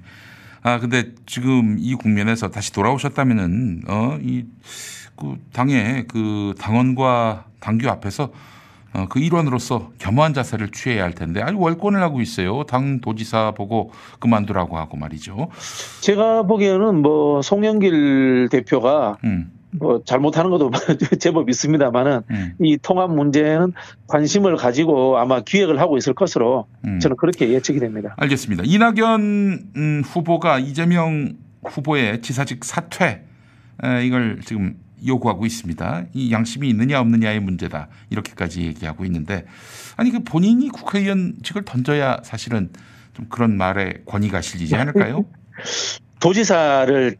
아 0.61 0.79
근데 0.79 1.11
지금 1.25 1.77
이 1.79 1.93
국면에서 1.93 2.49
다시 2.49 2.73
돌아오셨다면은 2.73 3.83
어이 3.87 4.45
그 5.15 5.37
당의 5.53 6.05
그 6.07 6.55
당원과 6.59 7.45
당규 7.59 7.87
앞에서 7.89 8.23
어, 8.23 8.31
그 9.09 9.19
일원으로서 9.19 9.91
겸허한 9.97 10.33
자세를 10.33 10.69
취해야 10.71 11.03
할 11.03 11.13
텐데 11.13 11.41
아주 11.41 11.57
월권을 11.59 12.01
하고 12.01 12.21
있어요. 12.21 12.63
당 12.63 13.01
도지사 13.01 13.51
보고 13.51 13.91
그만두라고 14.19 14.77
하고 14.77 14.97
말이죠. 14.97 15.49
제가 16.01 16.43
보기에는 16.43 17.01
뭐 17.01 17.41
송영길 17.41 18.49
대표가 18.51 19.17
음, 19.23 19.51
뭐 19.71 20.01
잘못하는 20.05 20.49
것도 20.49 20.71
제법 21.19 21.49
있습니다만은 21.49 22.21
음, 22.29 22.53
이 22.59 22.77
통합 22.81 23.13
문제는 23.13 23.73
관심을 24.07 24.55
가지고 24.55 25.17
아마 25.17 25.41
기획을 25.41 25.79
하고 25.79 25.97
있을 25.97 26.13
것으로 26.13 26.67
음. 26.85 26.99
저는 26.99 27.17
그렇게 27.17 27.49
예측이 27.49 27.79
됩니다. 27.79 28.15
알겠습니다. 28.17 28.63
이낙연 28.65 29.71
음, 29.75 30.01
후보가 30.05 30.59
이재명 30.59 31.33
후보의 31.63 32.21
지사직 32.21 32.63
사퇴 32.63 33.23
에, 33.83 34.05
이걸 34.05 34.39
지금 34.45 34.77
요구하고 35.07 35.45
있습니다. 35.45 36.05
이 36.13 36.31
양심이 36.31 36.69
있느냐 36.69 36.99
없느냐의 36.99 37.39
문제다 37.39 37.87
이렇게까지 38.09 38.61
얘기하고 38.63 39.05
있는데 39.05 39.45
아니 39.97 40.11
그 40.11 40.23
본인이 40.23 40.69
국회의원직을 40.69 41.65
던져야 41.65 42.21
사실은 42.23 42.69
좀 43.13 43.27
그런 43.29 43.57
말에 43.57 44.01
권위가 44.05 44.41
실리지 44.41 44.75
않을까요? 44.75 45.25
도지사를 46.19 47.17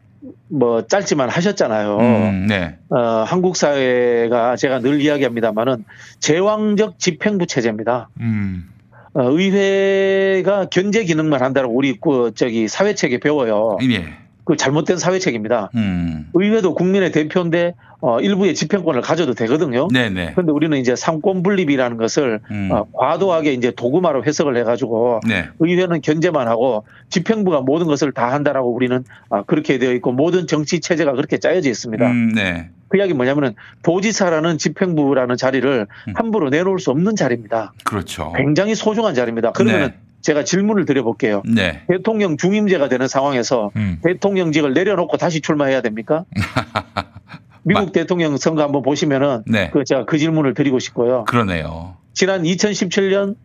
뭐 0.48 0.86
짧지만 0.86 1.28
하셨잖아요. 1.28 1.98
음, 1.98 2.46
네. 2.46 2.78
어, 2.90 3.24
한국 3.26 3.56
사회가 3.56 4.56
제가 4.56 4.80
늘 4.80 5.00
이야기합니다만은 5.00 5.84
제왕적 6.20 6.98
집행부 6.98 7.46
체제입니다. 7.46 8.08
음, 8.20 8.68
어, 9.14 9.30
의회가 9.30 10.66
견제 10.66 11.04
기능만 11.04 11.42
한다고 11.42 11.74
우리 11.74 11.98
그 11.98 12.32
저기 12.34 12.68
사회 12.68 12.94
책에 12.94 13.18
배워요. 13.18 13.78
예. 13.82 14.25
그 14.46 14.56
잘못된 14.56 14.96
사회책입니다. 14.96 15.70
음, 15.74 16.30
의회도 16.32 16.74
국민의 16.74 17.10
대표인데 17.10 17.74
어, 18.00 18.20
일부의 18.20 18.54
집행권을 18.54 19.00
가져도 19.00 19.34
되거든요. 19.34 19.88
네네. 19.88 20.32
그런데 20.34 20.52
우리는 20.52 20.78
이제 20.78 20.94
상권 20.94 21.42
분립이라는 21.42 21.96
것을 21.96 22.40
음, 22.52 22.68
어, 22.70 22.86
과도하게 22.92 23.54
이제 23.54 23.72
도구마로 23.72 24.24
해석을 24.24 24.56
해가지고 24.58 25.20
네. 25.26 25.48
의회는 25.58 26.00
견제만 26.00 26.46
하고 26.46 26.84
집행부가 27.08 27.62
모든 27.62 27.88
것을 27.88 28.12
다 28.12 28.32
한다라고 28.32 28.72
우리는 28.72 29.02
아, 29.30 29.42
그렇게 29.42 29.78
되어 29.78 29.92
있고 29.94 30.12
모든 30.12 30.46
정치 30.46 30.78
체제가 30.78 31.14
그렇게 31.14 31.38
짜여져 31.38 31.68
있습니다. 31.68 32.08
음, 32.08 32.32
네. 32.32 32.70
그 32.86 32.98
이야기 32.98 33.14
뭐냐면은 33.14 33.54
도지사라는 33.82 34.58
집행부라는 34.58 35.36
자리를 35.36 35.86
음. 36.08 36.12
함부로 36.14 36.50
내놓을 36.50 36.78
수 36.78 36.92
없는 36.92 37.16
자리입니다. 37.16 37.72
그렇죠. 37.84 38.32
굉장히 38.36 38.76
소중한 38.76 39.14
자리입니다. 39.14 39.50
그러면은 39.50 39.88
네. 39.88 39.94
제가 40.26 40.42
질문을 40.42 40.86
드려볼게요. 40.86 41.44
네. 41.46 41.82
대통령 41.86 42.36
중임제가 42.36 42.88
되는 42.88 43.06
상황에서 43.06 43.70
음. 43.76 44.00
대통령직을 44.02 44.74
내려놓고 44.74 45.16
다시 45.18 45.40
출마해야 45.40 45.82
됩니까? 45.82 46.24
미국 47.62 47.92
대통령 47.92 48.36
선거 48.36 48.64
한번 48.64 48.82
보시면은 48.82 49.44
네. 49.46 49.70
그 49.72 49.84
제가 49.84 50.04
그 50.04 50.18
질문을 50.18 50.54
드리고 50.54 50.80
싶고요. 50.80 51.24
그러네요. 51.26 51.96
지난 52.12 52.42
2017년 52.42 53.36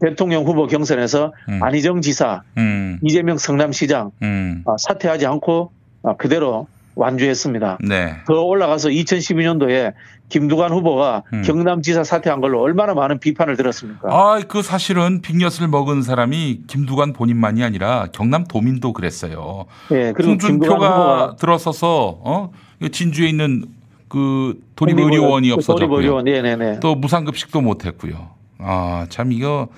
대통령 0.00 0.44
후보 0.44 0.68
경선에서 0.68 1.32
음. 1.48 1.60
안희정 1.60 2.02
지사, 2.02 2.42
음, 2.56 3.00
이재명 3.02 3.36
성남시장 3.36 4.12
음, 4.22 4.62
아, 4.64 4.76
사퇴하지 4.78 5.26
않고 5.26 5.72
아, 6.04 6.14
그대로 6.16 6.68
완주했습니다. 6.98 7.78
네. 7.88 8.16
더 8.26 8.42
올라가서 8.42 8.88
2012년도에 8.88 9.94
김두관 10.28 10.72
후보가 10.72 11.22
음. 11.32 11.42
경남지사 11.42 12.04
사퇴한 12.04 12.40
걸로 12.40 12.60
얼마나 12.60 12.92
많은 12.94 13.18
비판을 13.18 13.56
들었습니까? 13.56 14.08
아, 14.10 14.40
그 14.46 14.62
사실은 14.62 15.22
빅엿을 15.22 15.68
먹은 15.68 16.02
사람이 16.02 16.62
김두관 16.66 17.12
본인만이 17.14 17.62
아니라 17.62 18.08
경남 18.12 18.44
도민도 18.44 18.92
그랬어요. 18.92 19.64
예, 19.92 20.12
그리고 20.12 20.32
홍준표가 20.32 21.36
들어서서 21.38 22.18
어 22.22 22.50
진주에 22.92 23.28
있는 23.28 23.64
그 24.08 24.58
도립 24.76 24.96
독립 24.96 25.04
의료원이 25.12 25.46
의료- 25.46 25.54
없어졌고요. 25.56 25.88
독립 25.88 25.98
의료원, 25.98 26.24
네네네. 26.24 26.80
또 26.80 26.94
무상급식도 26.94 27.60
못했고요. 27.60 28.30
아, 28.58 29.06
참 29.08 29.32
이거 29.32 29.68
아, 29.70 29.76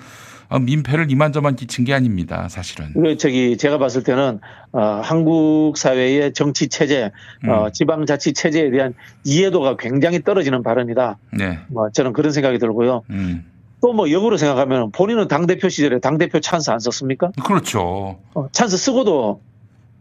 민폐를 0.59 1.09
이만저만 1.11 1.55
끼친 1.55 1.85
게 1.85 1.93
아닙니다. 1.93 2.47
사실은. 2.49 2.93
그 2.93 3.17
저기 3.17 3.57
제가 3.57 3.77
봤을 3.77 4.03
때는 4.03 4.39
어, 4.71 5.01
한국 5.03 5.77
사회의 5.77 6.33
정치 6.33 6.67
체제, 6.67 7.11
어, 7.47 7.65
음. 7.65 7.71
지방 7.73 8.05
자치 8.05 8.33
체제에 8.33 8.69
대한 8.71 8.93
이해도가 9.23 9.77
굉장히 9.77 10.21
떨어지는 10.23 10.63
발언이다. 10.63 11.17
네. 11.37 11.59
뭐 11.69 11.89
저는 11.91 12.13
그런 12.13 12.31
생각이 12.31 12.57
들고요. 12.59 13.03
음. 13.09 13.45
또뭐 13.81 14.11
역으로 14.11 14.37
생각하면 14.37 14.91
본인은 14.91 15.27
당 15.27 15.47
대표 15.47 15.67
시절에 15.69 15.99
당 15.99 16.17
대표 16.19 16.39
찬스 16.39 16.69
안 16.69 16.79
썼습니까? 16.79 17.31
그렇죠. 17.43 18.19
어, 18.35 18.47
찬스 18.51 18.77
쓰고도 18.77 19.41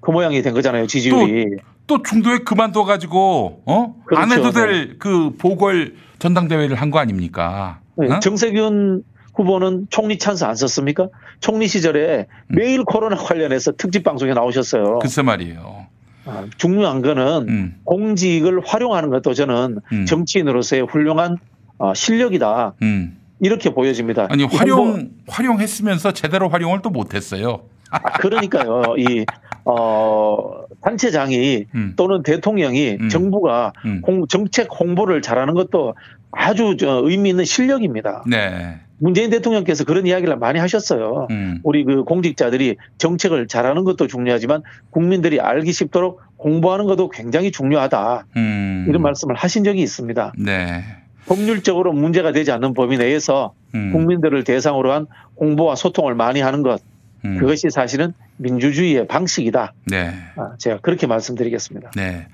그 0.01 0.11
모양이 0.11 0.41
된 0.43 0.53
거잖아요 0.55 0.87
지지율이. 0.87 1.57
또 1.87 2.03
중도에 2.03 2.39
그만둬 2.39 2.85
가지고 2.85 3.63
어? 3.67 3.95
안 4.15 4.29
그렇죠. 4.29 4.49
해도 4.49 4.51
될 4.53 4.97
그 4.99 5.35
보궐 5.39 5.95
전당대회를 6.19 6.77
한 6.77 6.91
거 6.91 6.99
아닙니까? 6.99 7.81
네, 7.97 8.13
어? 8.13 8.21
정세균 8.21 9.03
후보는 9.35 9.87
총리 9.91 10.19
찬스 10.19 10.45
안 10.45 10.55
썼습니까? 10.55 11.09
총리 11.41 11.67
시절에 11.69 12.27
매일 12.49 12.85
코로나 12.85 13.17
관련해서 13.17 13.73
특집 13.73 14.03
방송에 14.05 14.33
나오셨어요. 14.35 14.95
음. 14.95 14.99
글쎄 15.01 15.23
말이에요. 15.23 15.87
아, 16.27 16.45
중요한 16.59 17.01
거는 17.03 17.49
음. 17.49 17.77
공직을 17.85 18.61
활용하는 18.65 19.09
것도 19.11 19.33
저는 19.35 19.79
음. 19.93 20.07
정치인으로서의 20.07 20.83
훌륭한 20.83 21.39
어, 21.79 21.95
실력이다. 21.95 22.75
음. 22.83 23.17
이렇게 23.41 23.71
보여집니다. 23.71 24.27
아니 24.29 24.43
홍보- 24.43 24.57
활용 24.59 25.11
활용했으면서 25.29 26.13
제대로 26.13 26.49
활용을 26.51 26.83
또 26.83 26.91
못했어요. 26.91 27.63
아, 27.91 27.99
그러니까요. 28.19 28.83
이 28.99 29.25
어, 29.65 30.63
단체장이 30.83 31.65
음. 31.75 31.95
또는 31.97 32.23
대통령이 32.23 32.99
음. 33.01 33.09
정부가 33.09 33.73
음. 33.87 34.03
홍- 34.07 34.27
정책 34.29 34.69
홍보를 34.79 35.23
잘하는 35.23 35.55
것도 35.55 35.95
아주 36.33 36.77
저 36.79 37.01
의미 37.05 37.31
있는 37.31 37.45
실력입니다. 37.47 38.25
네. 38.27 38.79
문재인 39.01 39.31
대통령께서 39.31 39.85
그런 39.85 40.07
이야기를 40.07 40.37
많이 40.37 40.59
하셨어요. 40.59 41.27
음. 41.31 41.59
우리 41.65 41.85
그 41.85 42.05
공직자들이 42.05 42.77
정책을 42.99 43.49
잘하는 43.49 43.85
것도 43.85 44.07
중요하지만 44.07 44.63
국민들이 44.91 45.41
알기 45.41 45.73
쉽도록 45.73 46.21
공부하는 46.37 46.85
것도 46.85 47.09
굉장히 47.09 47.51
중요하다. 47.51 48.27
음. 48.37 48.87
이런 48.89 49.03
말씀을 49.03 49.35
하신 49.35 49.65
적이 49.65 49.83
있습니다. 49.83 50.35
네. 50.39 50.85
법률적으로 51.27 51.93
문제가 51.93 52.33
되지 52.33 52.53
않는 52.53 52.75
범위 52.75 52.99
내에서 52.99 53.55
음. 53.75 53.93
국민들을 53.93 54.45
대상으로 54.45 54.93
한 54.93 55.07
홍보와 55.39 55.77
소통을 55.77 56.15
많이 56.15 56.41
하는 56.41 56.63
것 56.63 56.83
음. 57.25 57.39
그것이 57.39 57.71
사실은 57.71 58.13
민주주의의 58.37 59.07
방식이다. 59.07 59.73
네. 59.87 60.13
아, 60.37 60.53
제가 60.59 60.79
그렇게 60.81 61.07
말씀드리겠습니다. 61.07 61.91
네. 61.97 62.27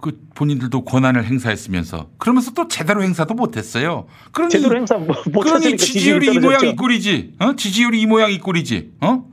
그 0.00 0.20
본인들도 0.34 0.84
권한을 0.84 1.24
행사했으면서 1.24 2.10
그러면서 2.18 2.52
또 2.52 2.68
제대로 2.68 3.02
행사도 3.02 3.34
못했어요. 3.34 4.06
그러니 4.32 4.50
제대로 4.52 4.76
행사 4.76 4.96
못- 4.96 5.14
그러니 5.32 5.76
지지율이 5.76 6.34
이. 6.34 6.38
모양 6.38 6.64
이 6.66 6.76
꼴이지. 6.76 7.34
어? 7.40 7.56
지지율이 7.56 8.00
이 8.00 8.06
모양 8.06 8.30
이 8.30 8.38
꼴이지. 8.38 8.92
어? 9.00 9.24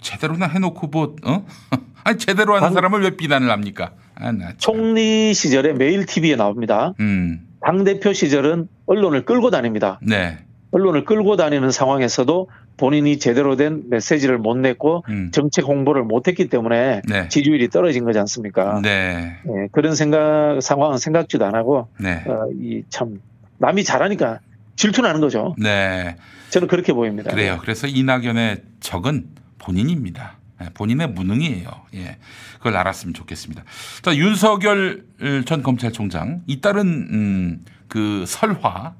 제대로나 0.00 0.46
해놓고 0.46 0.86
뭐 0.88 1.16
어? 1.24 1.44
아니 2.04 2.18
제대로 2.18 2.54
하는 2.54 2.66
당- 2.68 2.74
사람을 2.74 3.02
왜 3.02 3.16
비난을 3.16 3.50
합니까? 3.50 3.92
아. 4.14 4.32
총리 4.58 5.34
시절에 5.34 5.72
매일 5.72 6.06
TV에 6.06 6.36
나옵니다. 6.36 6.94
음. 7.00 7.40
당 7.60 7.82
대표 7.84 8.12
시절은 8.12 8.68
언론을 8.86 9.24
끌고 9.24 9.50
다닙니다. 9.50 9.98
네. 10.02 10.38
언론을 10.70 11.04
끌고 11.04 11.36
다니는 11.36 11.70
상황에서도 11.70 12.48
본인이 12.76 13.18
제대로 13.18 13.56
된 13.56 13.84
메시지를 13.90 14.38
못 14.38 14.56
냈고 14.56 15.04
음. 15.08 15.30
정책 15.32 15.66
홍보를 15.66 16.02
못했기 16.04 16.48
때문에 16.48 17.02
네. 17.08 17.28
지지율이 17.28 17.68
떨어진 17.68 18.04
거지 18.04 18.18
않습니까? 18.18 18.80
네. 18.82 19.36
예, 19.46 19.68
그런 19.72 19.94
생각 19.94 20.60
상황은 20.60 20.98
생각지도 20.98 21.44
안 21.44 21.54
하고 21.54 21.88
네. 21.98 22.22
어, 22.26 22.46
이 22.60 22.82
참 22.88 23.20
남이 23.58 23.84
잘하니까 23.84 24.40
질투나는 24.76 25.20
거죠. 25.20 25.54
네. 25.58 26.16
저는 26.50 26.66
그렇게 26.68 26.92
보입니다. 26.92 27.30
그래요. 27.30 27.58
그래서 27.60 27.86
이낙연의 27.86 28.62
적은 28.80 29.26
본인입니다. 29.58 30.38
예, 30.62 30.68
본인의 30.74 31.10
무능이에요. 31.10 31.68
예. 31.94 32.16
그걸 32.58 32.76
알았으면 32.76 33.14
좋겠습니다. 33.14 33.62
자, 34.02 34.16
윤석열 34.16 35.04
전 35.46 35.62
검찰총장 35.62 36.42
잇따른 36.46 36.86
음, 37.10 37.64
그 37.88 38.24
설화 38.26 38.94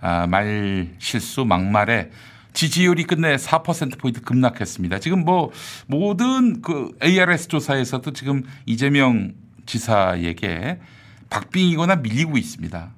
아, 0.00 0.26
말 0.26 0.88
실수 0.98 1.44
막말에 1.44 2.10
지지율이 2.52 3.04
끝내 3.04 3.36
4%포인트 3.36 4.22
급락했습니다. 4.22 4.98
지금 4.98 5.24
뭐 5.24 5.50
모든 5.86 6.62
그 6.62 6.92
ARS 7.02 7.48
조사에서도 7.48 8.12
지금 8.12 8.42
이재명 8.66 9.32
지사에게 9.66 10.78
박빙이거나 11.30 11.96
밀리고 11.96 12.36
있습니다. 12.36 12.90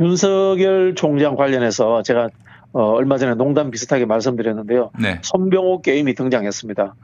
윤석열 0.00 0.94
총장 0.94 1.36
관련해서 1.36 2.02
제가 2.02 2.28
어, 2.72 2.92
얼마 2.92 3.18
전에 3.18 3.34
농담 3.34 3.70
비슷하게 3.70 4.06
말씀드렸는데요. 4.06 4.90
네. 4.98 5.18
손병호 5.22 5.82
게임이 5.82 6.14
등장했습니다. 6.14 6.94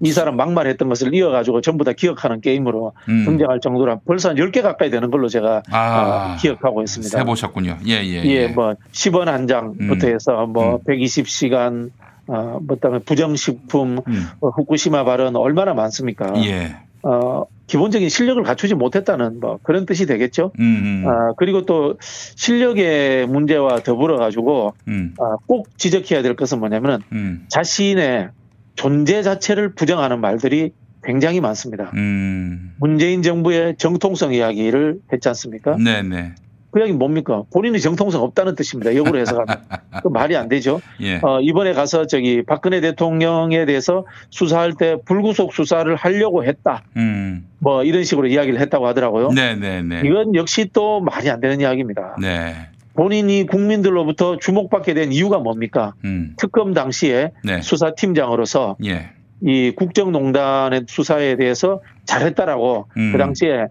이 0.00 0.12
사람 0.12 0.36
막말했던 0.36 0.88
것을 0.88 1.14
이어가지고 1.14 1.60
전부 1.62 1.84
다 1.84 1.92
기억하는 1.92 2.40
게임으로 2.40 2.92
음. 3.08 3.24
등장할 3.24 3.60
정도로 3.60 4.00
벌써 4.04 4.28
한 4.30 4.36
10개 4.36 4.62
가까이 4.62 4.90
되는 4.90 5.10
걸로 5.10 5.28
제가 5.28 5.62
아, 5.70 6.34
어, 6.34 6.36
기억하고 6.40 6.82
있습니다. 6.82 7.18
세 7.18 7.24
보셨군요. 7.24 7.78
예, 7.86 8.04
예. 8.04 8.24
예, 8.24 8.48
뭐 8.48 8.74
10원 8.92 9.24
한 9.26 9.46
장부터 9.46 10.06
음. 10.06 10.14
해서 10.14 10.46
뭐 10.46 10.76
음. 10.76 10.78
120시간 10.86 11.90
어, 12.28 12.58
뭐다면 12.62 13.02
부정식품, 13.04 14.00
음. 14.06 14.26
어, 14.40 14.48
후쿠시마 14.48 15.04
발언 15.04 15.36
얼마나 15.36 15.74
많습니까? 15.74 16.32
예. 16.44 16.76
어, 17.02 17.44
기본적인 17.68 18.08
실력을 18.08 18.42
갖추지 18.42 18.74
못했다는 18.74 19.40
뭐 19.40 19.58
그런 19.62 19.86
뜻이 19.86 20.06
되겠죠. 20.06 20.50
음, 20.58 21.04
음, 21.04 21.08
아, 21.08 21.32
그리고 21.36 21.64
또 21.64 21.96
실력의 22.00 23.28
문제와 23.28 23.80
더불어 23.80 24.16
가지고 24.18 24.74
음, 24.88 25.14
아, 25.20 25.36
꼭 25.46 25.68
지적해야 25.78 26.22
될 26.22 26.34
것은 26.34 26.58
뭐냐면은 26.58 26.98
음, 27.12 27.46
자신의 27.48 28.30
존재 28.76 29.22
자체를 29.22 29.74
부정하는 29.74 30.20
말들이 30.20 30.72
굉장히 31.02 31.40
많습니다. 31.40 31.90
음. 31.94 32.74
문재인 32.78 33.22
정부의 33.22 33.76
정통성 33.78 34.34
이야기를 34.34 35.00
했지 35.12 35.28
않습니까? 35.28 35.76
네, 35.76 36.02
네. 36.02 36.34
그 36.72 36.80
이야기 36.80 36.92
뭡니까? 36.92 37.44
본인이 37.52 37.80
정통성 37.80 38.22
없다는 38.22 38.54
뜻입니다. 38.54 38.94
역으로 38.94 39.18
해석하면. 39.18 39.46
그 40.02 40.08
말이 40.08 40.36
안 40.36 40.48
되죠. 40.48 40.82
예. 41.00 41.20
어, 41.22 41.40
이번에 41.40 41.72
가서 41.72 42.06
저기 42.06 42.42
박근혜 42.42 42.80
대통령에 42.82 43.64
대해서 43.64 44.04
수사할 44.28 44.74
때 44.74 44.96
불구속 45.06 45.54
수사를 45.54 45.94
하려고 45.96 46.44
했다. 46.44 46.82
음. 46.96 47.46
뭐 47.60 47.82
이런 47.82 48.04
식으로 48.04 48.26
이야기를 48.26 48.60
했다고 48.60 48.86
하더라고요. 48.88 49.30
네, 49.30 49.54
네, 49.54 49.82
네. 49.82 50.02
이건 50.04 50.34
역시 50.34 50.68
또 50.72 51.00
말이 51.00 51.30
안 51.30 51.40
되는 51.40 51.60
이야기입니다. 51.60 52.16
네. 52.20 52.68
본인이 52.96 53.46
국민들로부터 53.46 54.38
주목받게 54.38 54.94
된 54.94 55.12
이유가 55.12 55.38
뭡니까? 55.38 55.94
음. 56.04 56.34
특검 56.36 56.74
당시에 56.74 57.32
네. 57.44 57.60
수사팀장으로서 57.60 58.76
예. 58.84 59.10
이 59.42 59.72
국정농단의 59.76 60.86
수사에 60.88 61.36
대해서 61.36 61.82
잘했다라고 62.04 62.88
음. 62.96 63.12
그 63.12 63.18
당시에 63.18 63.66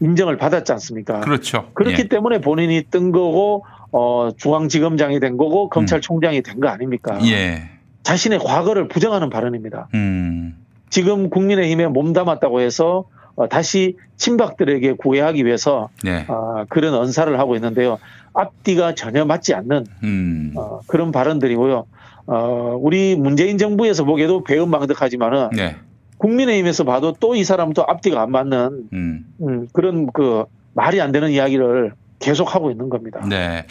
인정을 0.00 0.38
받았지 0.38 0.72
않습니까? 0.72 1.20
그렇죠. 1.20 1.70
그렇기 1.74 2.02
예. 2.04 2.08
때문에 2.08 2.40
본인이 2.40 2.82
뜬 2.90 3.12
거고 3.12 3.64
어, 3.92 4.30
중앙지검장이 4.36 5.20
된 5.20 5.36
거고 5.36 5.68
검찰총장이 5.68 6.42
된거 6.42 6.68
아닙니까? 6.68 7.18
예. 7.24 7.68
자신의 8.02 8.38
과거를 8.38 8.88
부정하는 8.88 9.28
발언입니다. 9.28 9.88
음. 9.94 10.56
지금 10.88 11.30
국민의힘에 11.30 11.86
몸담았다고 11.86 12.60
해서 12.60 13.04
어, 13.04 13.19
다시 13.48 13.96
친박들에게 14.16 14.94
구애하기 14.94 15.44
위해서 15.46 15.88
네. 16.04 16.26
아, 16.28 16.64
그런 16.68 16.94
언사를 16.94 17.38
하고 17.38 17.54
있는데요. 17.56 17.98
앞뒤가 18.34 18.94
전혀 18.94 19.24
맞지 19.24 19.54
않는 19.54 19.86
음. 20.02 20.52
어, 20.56 20.80
그런 20.86 21.10
발언들이고요. 21.12 21.86
어, 22.26 22.78
우리 22.80 23.16
문재인 23.16 23.58
정부에서 23.58 24.04
보기에도 24.04 24.44
배은망덕하지만은 24.44 25.50
네. 25.56 25.76
국민의힘에서 26.18 26.84
봐도 26.84 27.12
또 27.18 27.34
이 27.34 27.44
사람도 27.44 27.84
앞뒤가 27.86 28.20
안 28.22 28.30
맞는 28.30 28.88
음. 28.92 29.24
음, 29.40 29.68
그런 29.72 30.06
그 30.12 30.44
말이 30.74 31.00
안 31.00 31.12
되는 31.12 31.30
이야기를 31.30 31.92
계속 32.18 32.54
하고 32.54 32.70
있는 32.70 32.88
겁니다. 32.88 33.24
네. 33.28 33.66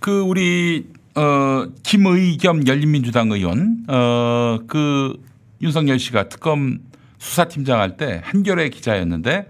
그 0.00 0.20
우리 0.22 0.86
어 1.14 1.66
김의 1.82 2.38
겸 2.38 2.66
열린민주당 2.66 3.30
의원 3.30 3.84
어 3.88 4.58
그 4.66 5.14
윤석열 5.60 5.98
씨가 5.98 6.28
특검 6.28 6.78
수사팀장 7.26 7.78
할 7.78 7.96
때 7.96 8.20
한겨레 8.24 8.68
기자였는데 8.70 9.48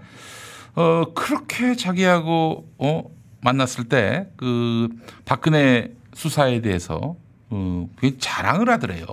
어 0.75 1.03
그렇게 1.15 1.75
자기하고 1.75 2.69
어 2.77 3.03
만났을 3.41 3.85
때 3.85 4.27
그 4.37 4.89
박근혜 5.25 5.91
수사에 6.13 6.61
대해서 6.61 7.15
어 7.49 7.89
굉장히 7.99 8.19
자랑을 8.19 8.69
하더래요. 8.69 9.05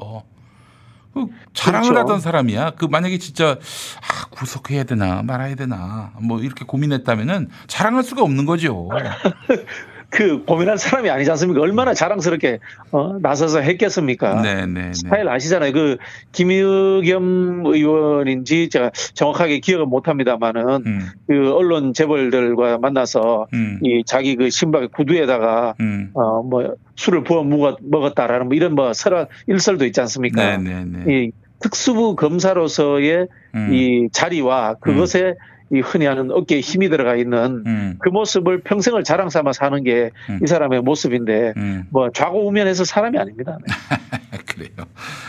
그 1.15 1.27
자랑을 1.55 1.89
그렇죠. 1.89 2.01
하던 2.01 2.21
사람이야. 2.21 2.73
그 2.73 2.85
만약에 2.85 3.17
진짜 3.19 3.53
아 3.53 4.27
구속해야 4.31 4.85
되나 4.85 5.23
말아야 5.23 5.55
되나 5.55 6.13
뭐 6.21 6.41
이렇게 6.41 6.65
고민했다면은 6.67 7.49
자랑할 7.67 8.03
수가 8.03 8.23
없는 8.23 8.45
거죠. 8.47 8.89
그 10.11 10.45
고민할 10.45 10.77
사람이 10.77 11.09
아니지 11.09 11.31
않습니까? 11.31 11.61
얼마나 11.61 11.95
자랑스럽게 11.95 12.59
어, 12.91 13.19
나서서 13.21 13.61
했겠습니까? 13.61 14.43
네, 14.43 14.67
네, 14.67 14.83
네. 14.89 14.93
스타일 14.93 15.29
아시잖아요. 15.29 15.73
그 15.73 15.97
김의겸 16.33 17.63
의원인지 17.67 18.69
제가 18.71 18.91
정확하게 19.15 19.61
기억은 19.61 19.89
못합니다만은 19.89 20.83
음, 20.85 21.01
그 21.29 21.55
언론 21.55 21.95
재벌들과 21.95 22.79
만나서 22.79 23.47
음, 23.55 23.79
이 23.83 24.03
자기 24.05 24.35
그 24.35 24.51
신발 24.51 24.89
구두에다가 24.89 25.75
음. 25.81 26.11
어뭐 26.15 26.75
술을 26.97 27.23
부어 27.23 27.45
먹었, 27.45 27.79
먹었다라는 27.81 28.47
뭐 28.47 28.57
이런 28.57 28.75
뭐 28.75 28.93
설화 28.93 29.29
일설도 29.47 29.87
있지 29.87 30.01
않습니까? 30.01 30.57
네, 30.57 30.59
네, 30.59 30.85
네. 30.85 31.05
이 31.15 31.31
특수부 31.61 32.17
검사로서의 32.17 33.29
음, 33.55 33.73
이 33.73 34.09
자리와 34.11 34.75
그것에 34.81 35.35
이 35.73 35.81
흔히 35.81 36.07
하는 36.07 36.31
어깨에 36.33 36.61
힘이 36.61 36.89
들어가 36.89 37.15
있는 37.15 37.63
음, 37.67 37.97
그 38.01 38.09
모습을 38.09 38.61
평생을 38.63 39.05
자랑 39.05 39.31
삼아 39.31 39.53
사는 39.53 39.83
게이 39.85 40.11
음. 40.31 40.47
사람의 40.47 40.83
모습인데 40.83 41.55
음. 41.57 41.87
뭐 41.91 42.11
좌고우면에서 42.11 42.85
사람이 42.85 43.19
아닙니다. 43.19 43.57
네. 43.67 44.39
그래요. 44.47 44.71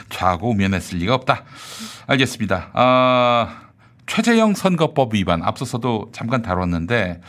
좌고우면했을 0.10 0.98
리가 1.00 1.14
없다. 1.14 1.44
알겠습니다. 2.08 2.72
아, 2.74 3.70
최재형 4.08 4.56
선거법 4.56 5.14
위반 5.14 5.44
앞서서도 5.44 6.10
잠깐 6.12 6.42
다뤘는데 6.42 7.22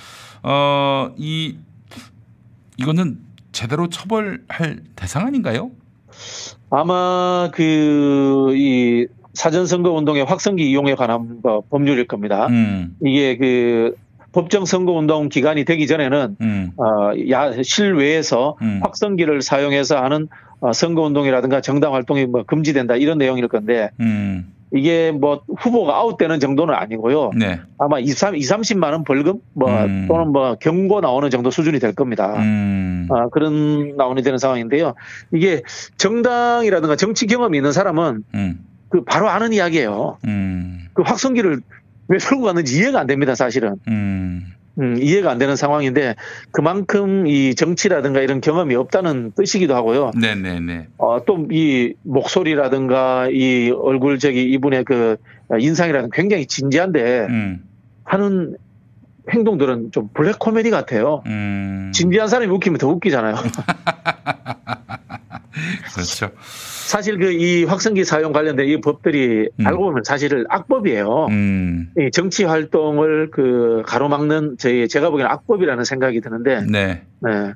어, 0.43 1.11
이 1.19 1.59
이거는 2.79 3.19
제대로 3.53 3.89
처벌할 3.89 4.81
대상 4.97 5.27
아닌가요? 5.27 5.71
아마 6.71 7.51
그 7.53 8.53
이 8.55 9.07
사전 9.35 9.67
선거 9.67 9.93
운동의 9.93 10.25
확성기 10.25 10.71
이용에 10.71 10.95
관한 10.95 11.41
뭐 11.43 11.63
법률일 11.71 12.07
겁니다. 12.07 12.47
음, 12.47 12.97
이게 13.03 13.37
그 13.37 13.95
법정 14.33 14.65
선거 14.65 14.93
운동 14.93 15.29
기간이 15.29 15.65
되기 15.65 15.87
전에는 15.87 16.37
음, 16.41 16.73
어, 16.77 17.13
야, 17.31 17.53
실외에서 17.63 18.57
음. 18.63 18.81
확성기를 18.83 19.43
사용해서 19.43 19.97
하는 20.03 20.29
어, 20.61 20.73
선거 20.73 21.03
운동이라든가 21.03 21.61
정당 21.61 21.95
활동이 21.95 22.27
뭐 22.27 22.43
금지된다 22.45 22.97
이런 22.97 23.19
내용일 23.19 23.49
건데 23.49 23.91
음, 24.01 24.53
이게 24.75 25.11
뭐 25.11 25.43
후보가 25.59 25.95
아웃되는 25.95 26.41
정도는 26.41 26.75
아니고요. 26.75 27.33
네, 27.37 27.61
아마 27.79 27.99
2, 27.99 28.07
3, 28.07 28.37
2 28.37 28.41
30만 28.41 28.93
원 28.93 29.05
벌금 29.05 29.41
뭐 29.53 29.69
음. 29.69 30.07
또는 30.09 30.29
뭐 30.29 30.57
경고 30.59 31.01
나오는 31.01 31.29
정도 31.29 31.51
수준이 31.51 31.79
될 31.79 31.95
겁니다. 31.95 32.35
음, 32.39 33.09
아, 33.11 33.29
그런 33.29 33.97
나오니 33.97 34.23
되는 34.23 34.39
상황인데요. 34.39 34.95
이게 35.33 35.63
정당이라든가 35.99 36.97
정치 36.97 37.27
경험이 37.27 37.59
있는 37.59 37.73
사람은 37.73 38.25
음, 38.35 38.59
그 38.93 39.03
바로 39.05 39.29
아는 39.31 39.55
이야기예요. 39.55 40.19
음, 40.27 40.87
그 40.93 41.03
확성기를 41.03 41.61
왜 42.09 42.19
들고 42.19 42.43
갔는지 42.43 42.79
이해가 42.79 43.01
안 43.01 43.07
됩니다, 43.07 43.35
사실은. 43.35 43.77
음, 43.89 44.45
음, 44.79 44.97
이해가 45.01 45.31
안 45.31 45.39
되는 45.39 45.57
상황인데 45.57 46.15
그만큼 46.51 47.27
이 47.27 47.55
정치라든가 47.55 48.21
이런 48.21 48.43
경험이 48.43 48.75
없다는 48.75 49.33
뜻이기도 49.35 49.75
하고요. 49.75 50.11
네, 50.21 50.35
네, 50.35 50.61
네, 50.61 50.89
어, 50.99 51.25
또 51.25 51.47
이 51.51 51.95
목소리라든가 52.03 53.29
이 53.31 53.71
얼굴 53.71 54.19
저기 54.19 54.43
이분의 54.53 54.85
그 54.85 55.17
인상이라는 55.59 56.11
굉장히 56.13 56.45
진지한데 56.47 57.27
음, 57.31 57.63
하는 58.05 58.57
행동들은 59.31 59.93
좀 59.93 60.09
블랙 60.13 60.39
코미디 60.39 60.71
같아요. 60.71 61.23
음, 61.27 61.93
진지한 61.95 62.29
사람이 62.29 62.51
웃기면 62.53 62.79
더 62.79 62.89
웃기잖아요. 62.89 63.37
그렇죠. 65.95 66.31
사실 66.87 67.19
그 67.19 67.33
이 67.33 67.65
확성기 67.65 68.05
사용 68.05 68.33
관련된 68.33 68.69
이 68.69 68.81
법들이 68.81 69.49
음. 69.61 69.67
알고 69.67 69.85
보면 69.85 70.05
사실은 70.05 70.45
악법이에요. 70.49 71.27
음, 71.31 71.91
이 71.99 72.11
정치 72.13 72.45
활동을 72.45 73.31
그 73.31 73.83
가로막는 73.87 74.57
저희 74.59 74.89
제가 74.89 75.11
보기에는 75.11 75.31
악법이라는 75.31 75.85
생각이 75.85 76.21
드는데 76.21 76.63
네, 76.63 77.03
네. 77.21 77.53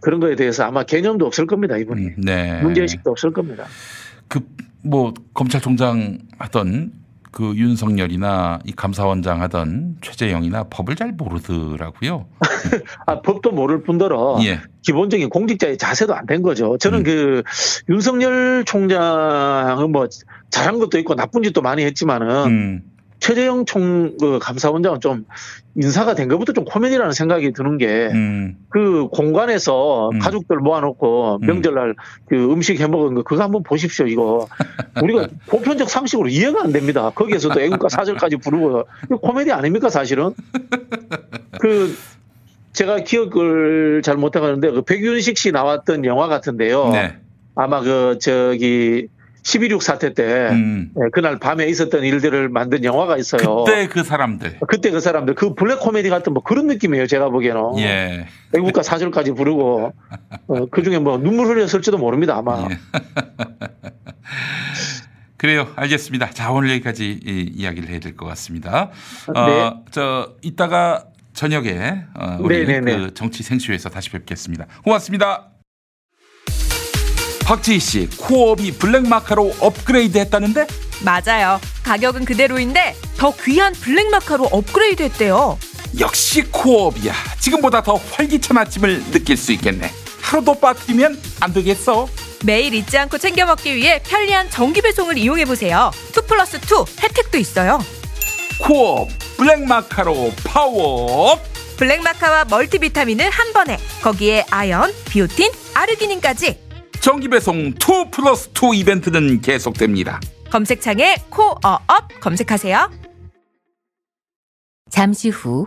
그런 0.00 0.20
거에 0.20 0.36
대해서 0.36 0.64
아마 0.64 0.82
개념도 0.82 1.26
없을 1.26 1.46
겁니다 1.46 1.76
이분이 1.76 2.06
음, 2.06 2.14
네. 2.18 2.60
문제의식도 2.62 3.10
없을 3.10 3.32
겁니다. 3.32 3.66
그 4.28 4.40
뭐 4.82 5.14
검찰총장 5.34 6.18
하던 6.38 6.92
그 7.32 7.54
윤석열이나 7.56 8.60
이 8.64 8.72
감사원장 8.72 9.40
하던 9.42 9.96
최재형이나 10.02 10.64
법을 10.64 10.94
잘 10.96 11.12
모르더라고요. 11.12 12.26
아 13.06 13.22
법도 13.22 13.50
모를 13.52 13.82
뿐더러 13.82 14.38
예. 14.44 14.60
기본적인 14.82 15.30
공직자의 15.30 15.78
자세도 15.78 16.14
안 16.14 16.26
된 16.26 16.42
거죠. 16.42 16.78
저는 16.78 16.98
음. 17.00 17.02
그 17.02 17.42
윤석열 17.88 18.64
총장은 18.64 19.90
뭐 19.90 20.06
잘한 20.50 20.78
것도 20.78 20.98
있고 20.98 21.14
나쁜 21.14 21.42
짓도 21.42 21.62
많이 21.62 21.84
했지만은 21.84 22.46
음. 22.46 22.82
최재형 23.22 23.66
총 23.66 24.16
그 24.18 24.38
감사원장은 24.40 25.00
좀 25.00 25.24
인사가 25.76 26.14
된 26.14 26.28
것부터 26.28 26.52
좀 26.52 26.64
코미디라는 26.64 27.12
생각이 27.12 27.52
드는 27.52 27.78
게 27.78 28.08
음. 28.12 28.56
그 28.68 29.06
공간에서 29.12 30.10
음. 30.10 30.18
가족들 30.18 30.56
모아놓고 30.58 31.38
음. 31.40 31.46
명절날 31.46 31.94
그 32.26 32.52
음식 32.52 32.80
해 32.80 32.86
먹은 32.88 33.14
거 33.14 33.22
그거 33.22 33.42
한번 33.42 33.62
보십시오 33.62 34.06
이거 34.06 34.48
우리가 35.02 35.28
보편적 35.46 35.88
상식으로 35.88 36.28
이해가 36.28 36.62
안 36.62 36.72
됩니다. 36.72 37.10
거기에서도 37.14 37.60
애국가 37.60 37.88
사절까지 37.88 38.36
부르고 38.36 38.84
이거 39.04 39.16
코미디 39.18 39.52
아닙니까 39.52 39.88
사실은? 39.88 40.34
그 41.60 41.96
제가 42.72 42.98
기억을 42.98 44.02
잘 44.02 44.16
못하겠는데 44.16 44.70
그 44.72 44.82
백윤식 44.82 45.38
씨 45.38 45.52
나왔던 45.52 46.04
영화 46.06 46.26
같은데요. 46.26 46.88
네. 46.88 47.16
아마 47.54 47.80
그 47.82 48.18
저기 48.20 49.08
12.6 49.42 49.80
사태 49.80 50.14
때 50.14 50.48
음. 50.50 50.90
예, 50.96 51.08
그날 51.12 51.38
밤에 51.38 51.66
있었던 51.66 52.04
일들을 52.04 52.48
만든 52.48 52.84
영화가 52.84 53.16
있어요. 53.16 53.64
그때 53.64 53.88
그 53.88 54.04
사람들. 54.04 54.58
그때 54.68 54.90
그 54.90 55.00
사람들 55.00 55.34
그 55.34 55.54
블랙 55.54 55.80
코미디 55.80 56.10
같은 56.10 56.32
뭐 56.32 56.42
그런 56.42 56.66
느낌이에요 56.68 57.06
제가 57.08 57.28
보기에는 57.30 57.78
예. 57.78 58.26
애국가 58.54 58.82
사절까지 58.82 59.32
부르고 59.32 59.92
어, 60.46 60.66
그 60.70 60.82
중에 60.82 60.98
뭐 60.98 61.18
눈물 61.18 61.46
흘렸을지도 61.48 61.98
모릅니다 61.98 62.36
아마 62.36 62.68
예. 62.70 62.78
그래요. 65.36 65.66
알겠습니다. 65.74 66.30
자, 66.30 66.52
오늘 66.52 66.70
여기까지 66.70 67.18
이, 67.24 67.50
이야기를 67.52 67.88
해야 67.88 67.98
될 67.98 68.14
것 68.16 68.26
같습니다. 68.26 68.90
네. 69.34 69.40
어, 69.40 69.82
저 69.90 70.34
이따가 70.42 71.06
저녁에 71.34 72.04
어, 72.14 72.36
우리 72.40 72.64
네네네. 72.64 72.96
그 72.96 73.14
정치 73.14 73.42
생쇼에서 73.42 73.88
다시 73.88 74.10
뵙겠습니다. 74.10 74.66
고맙습니다. 74.84 75.48
박지희 77.44 77.80
씨, 77.80 78.08
코업이 78.18 78.72
블랙마카로 78.78 79.56
업그레이드 79.60 80.18
했다는데? 80.18 80.66
맞아요. 81.04 81.60
가격은 81.82 82.24
그대로인데 82.24 82.94
더 83.16 83.34
귀한 83.44 83.72
블랙마카로 83.72 84.44
업그레이드 84.50 85.02
했대요. 85.02 85.58
역시 85.98 86.42
코업이야. 86.42 87.12
지금보다 87.40 87.82
더 87.82 87.96
활기찬 88.12 88.56
아침을 88.56 89.10
느낄 89.10 89.36
수 89.36 89.52
있겠네. 89.52 89.90
하루도 90.20 90.54
빠뜨리면 90.60 91.20
안 91.40 91.52
되겠어. 91.52 92.08
매일 92.44 92.72
잊지 92.74 92.96
않고 92.96 93.18
챙겨 93.18 93.44
먹기 93.44 93.74
위해 93.74 94.00
편리한 94.04 94.48
정기 94.50 94.80
배송을 94.80 95.18
이용해 95.18 95.44
보세요. 95.44 95.90
2 96.16 96.26
플러스 96.26 96.56
2 96.56 96.60
혜택도 97.02 97.38
있어요. 97.38 97.84
코업 98.60 99.08
블랙마카로 99.36 100.32
파워. 100.44 101.38
블랙마카와 101.76 102.44
멀티비타민을 102.44 103.28
한 103.28 103.52
번에 103.52 103.78
거기에 104.02 104.44
아연, 104.50 104.94
비오틴, 105.10 105.50
아르기닌까지 105.74 106.61
정기 107.02 107.26
배송 107.28 107.56
2 107.56 107.74
플러스 108.12 108.48
2 108.50 108.78
이벤트는 108.78 109.40
계속됩니다. 109.40 110.20
검색창에 110.50 111.16
코어업 111.30 112.20
검색하세요. 112.20 112.92
잠시 114.88 115.28
후 115.28 115.66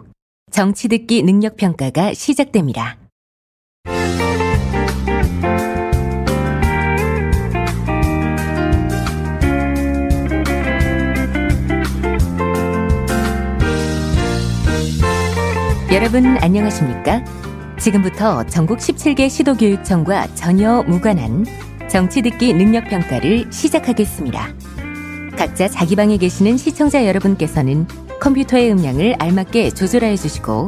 정치 0.50 0.88
듣기 0.88 1.24
능력 1.24 1.58
평가가 1.58 2.14
시작됩니다. 2.14 2.98
여러분 15.92 16.38
안녕하십니까? 16.38 17.45
지금부터 17.86 18.44
전국 18.48 18.80
17개 18.80 19.30
시도교육청과 19.30 20.34
전혀 20.34 20.82
무관한 20.88 21.46
정치 21.88 22.24
듣기 22.24 22.52
능력 22.52 22.86
평가를 22.86 23.46
시작하겠습니다. 23.52 24.56
각자 25.38 25.68
자기 25.68 25.96
방에 25.96 26.18
계시는 26.18 26.58
시청자 26.58 27.06
여러분께서는 27.06 27.86
컴퓨터의 28.20 28.72
음량을 28.72 29.18
알맞게 29.20 29.70
조절하여 29.72 30.16
주시고 30.16 30.68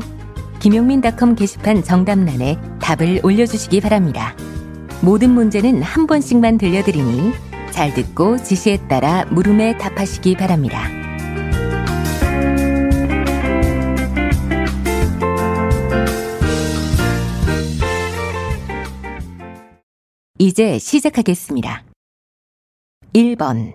김용민닷컴 0.59 1.33
게시판 1.33 1.83
정답란에 1.83 2.59
답을 2.79 3.21
올려주시기 3.23 3.81
바랍니다. 3.81 4.35
모든 5.01 5.31
문제는 5.31 5.81
한 5.81 6.05
번씩만 6.05 6.59
들려드리니 6.59 7.33
잘 7.71 7.95
듣고 7.95 8.37
지시에 8.37 8.77
따라 8.87 9.25
물음에 9.31 9.75
답하시기 9.79 10.35
바랍니다. 10.35 11.06
이제 20.37 20.77
시작하겠습니다. 20.77 21.83
1번. 23.13 23.73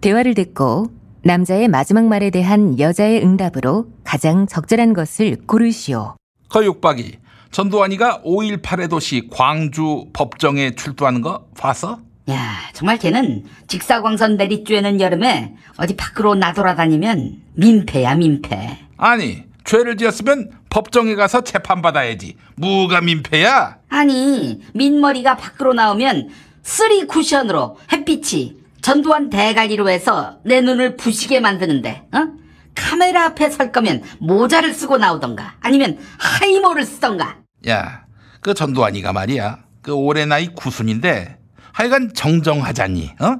대화를 0.00 0.34
듣고 0.34 0.86
남자의 1.24 1.66
마지막 1.66 2.04
말에 2.04 2.30
대한 2.30 2.78
여자의 2.78 3.22
응답으로 3.22 3.88
가장 4.04 4.46
적절한 4.46 4.92
것을 4.92 5.36
고르시오. 5.46 6.16
거육박이 6.48 7.18
전두환이가 7.50 8.22
5.18의 8.22 8.88
도시 8.88 9.28
광주 9.30 10.06
법정에 10.12 10.74
출두하는 10.76 11.20
거 11.20 11.46
봤어? 11.58 12.00
야, 12.30 12.56
정말 12.74 12.98
걔는 12.98 13.44
직사광선 13.66 14.36
내리쬐는 14.36 15.00
여름에 15.00 15.56
어디 15.78 15.96
밖으로 15.96 16.34
나돌아다니면 16.36 17.42
민폐야, 17.54 18.14
민폐. 18.14 18.78
아니 18.98 19.47
죄를 19.68 19.96
지었으면 19.98 20.50
법정에 20.70 21.14
가서 21.14 21.42
재판받아야지 21.42 22.36
뭐가 22.56 23.02
민폐야? 23.02 23.78
아니, 23.90 24.60
민머리가 24.74 25.36
밖으로 25.36 25.74
나오면 25.74 26.30
쓰리 26.62 27.06
쿠션으로 27.06 27.78
햇빛이 27.92 28.56
전두환 28.80 29.28
대가리로 29.28 29.90
해서 29.90 30.38
내 30.44 30.62
눈을 30.62 30.96
부시게 30.96 31.40
만드는데, 31.40 32.08
어? 32.14 32.28
카메라 32.74 33.26
앞에 33.26 33.50
설 33.50 33.70
거면 33.70 34.02
모자를 34.20 34.72
쓰고 34.72 34.96
나오던가, 34.96 35.56
아니면 35.60 35.98
하이모를 36.18 36.84
쓰던가. 36.84 37.36
야 37.66 38.08
그 38.40 38.54
전두환이가 38.54 39.12
말이야 39.12 39.58
그 39.82 39.92
올해 39.92 40.24
나이 40.24 40.48
구순인데 40.48 41.38
하여간 41.72 42.14
정정하자니 42.14 43.10
어? 43.20 43.36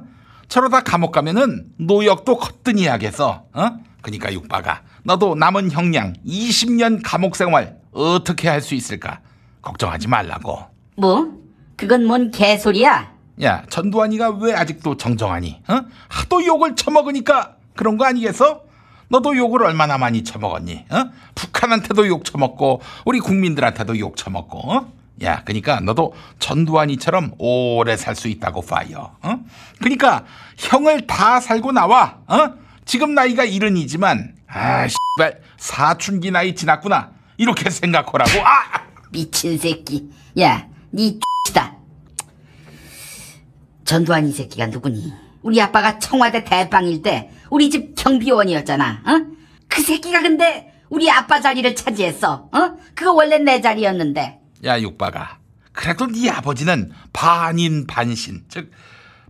저러다 0.47 0.81
감옥 0.81 1.11
가면은 1.11 1.65
노역도 1.77 2.37
거뜬히 2.37 2.87
하겠어 2.87 3.45
어? 3.53 3.69
그니까 4.01 4.31
명박아 4.31 4.83
너도 5.03 5.35
남은 5.35 5.71
형량 5.71 6.13
20년 6.25 7.01
감옥 7.03 7.35
생활 7.35 7.77
어떻게 7.91 8.47
할 8.47 8.61
수 8.61 8.75
있을까 8.75 9.19
걱정하지 9.61 10.07
말라고 10.07 10.59
뭐? 10.97 11.33
그건 11.75 12.05
뭔 12.05 12.31
개소리야? 12.31 13.13
야 13.43 13.63
전두환이가 13.69 14.31
왜 14.41 14.53
아직도 14.53 14.97
정정하니 14.97 15.61
어? 15.69 15.81
하도 16.09 16.45
욕을 16.45 16.75
처먹으니까 16.75 17.55
그런 17.75 17.97
거 17.97 18.05
아니겠어? 18.05 18.63
너도 19.07 19.35
욕을 19.35 19.63
얼마나 19.63 19.97
많이 19.97 20.23
처먹었니? 20.23 20.85
어? 20.91 21.05
북한한테도 21.35 22.07
욕 22.07 22.25
처먹고 22.25 22.81
우리 23.05 23.19
국민들한테도 23.19 23.97
욕 23.99 24.17
처먹고 24.17 24.71
어? 24.71 24.91
야 25.23 25.41
그니까 25.45 25.79
너도 25.79 26.13
전두환이처럼 26.39 27.33
오래 27.37 27.95
살 27.97 28.15
수 28.15 28.27
있다고 28.27 28.61
파이어 28.61 29.15
어? 29.21 29.39
그니까 29.81 30.25
형을 30.57 31.07
다 31.07 31.39
살고 31.39 31.71
나와 31.71 32.17
어? 32.27 32.53
지금 32.85 33.13
나이가 33.13 33.45
이른이지만 33.45 34.33
아 34.51 34.87
씨발 34.87 35.41
사춘기 35.57 36.31
나이 36.31 36.55
지났구나 36.55 37.11
이렇게 37.37 37.69
생각하라고 37.69 38.31
아! 38.45 38.89
미친 39.11 39.57
새끼. 39.57 40.09
야, 40.39 40.67
니 40.93 41.19
X다. 41.47 41.75
전두환 43.85 44.27
이 44.27 44.31
새끼가 44.31 44.67
누구니? 44.67 45.11
우리 45.41 45.59
아빠가 45.61 45.97
청와대 45.97 46.43
대빵일 46.43 47.01
때 47.01 47.31
우리 47.49 47.69
집 47.69 47.95
경비원이었잖아. 47.95 49.01
어? 49.05 49.25
그 49.67 49.81
새끼가 49.81 50.21
근데 50.21 50.73
우리 50.89 51.09
아빠 51.09 51.41
자리를 51.41 51.75
차지했어. 51.75 52.49
어? 52.51 52.77
그거 52.93 53.13
원래 53.13 53.37
내 53.39 53.61
자리였는데. 53.61 54.39
야 54.65 54.79
육바가 54.81 55.39
그래도 55.71 56.07
네 56.07 56.29
아버지는 56.29 56.91
반인 57.13 57.87
반신 57.87 58.43
즉 58.49 58.71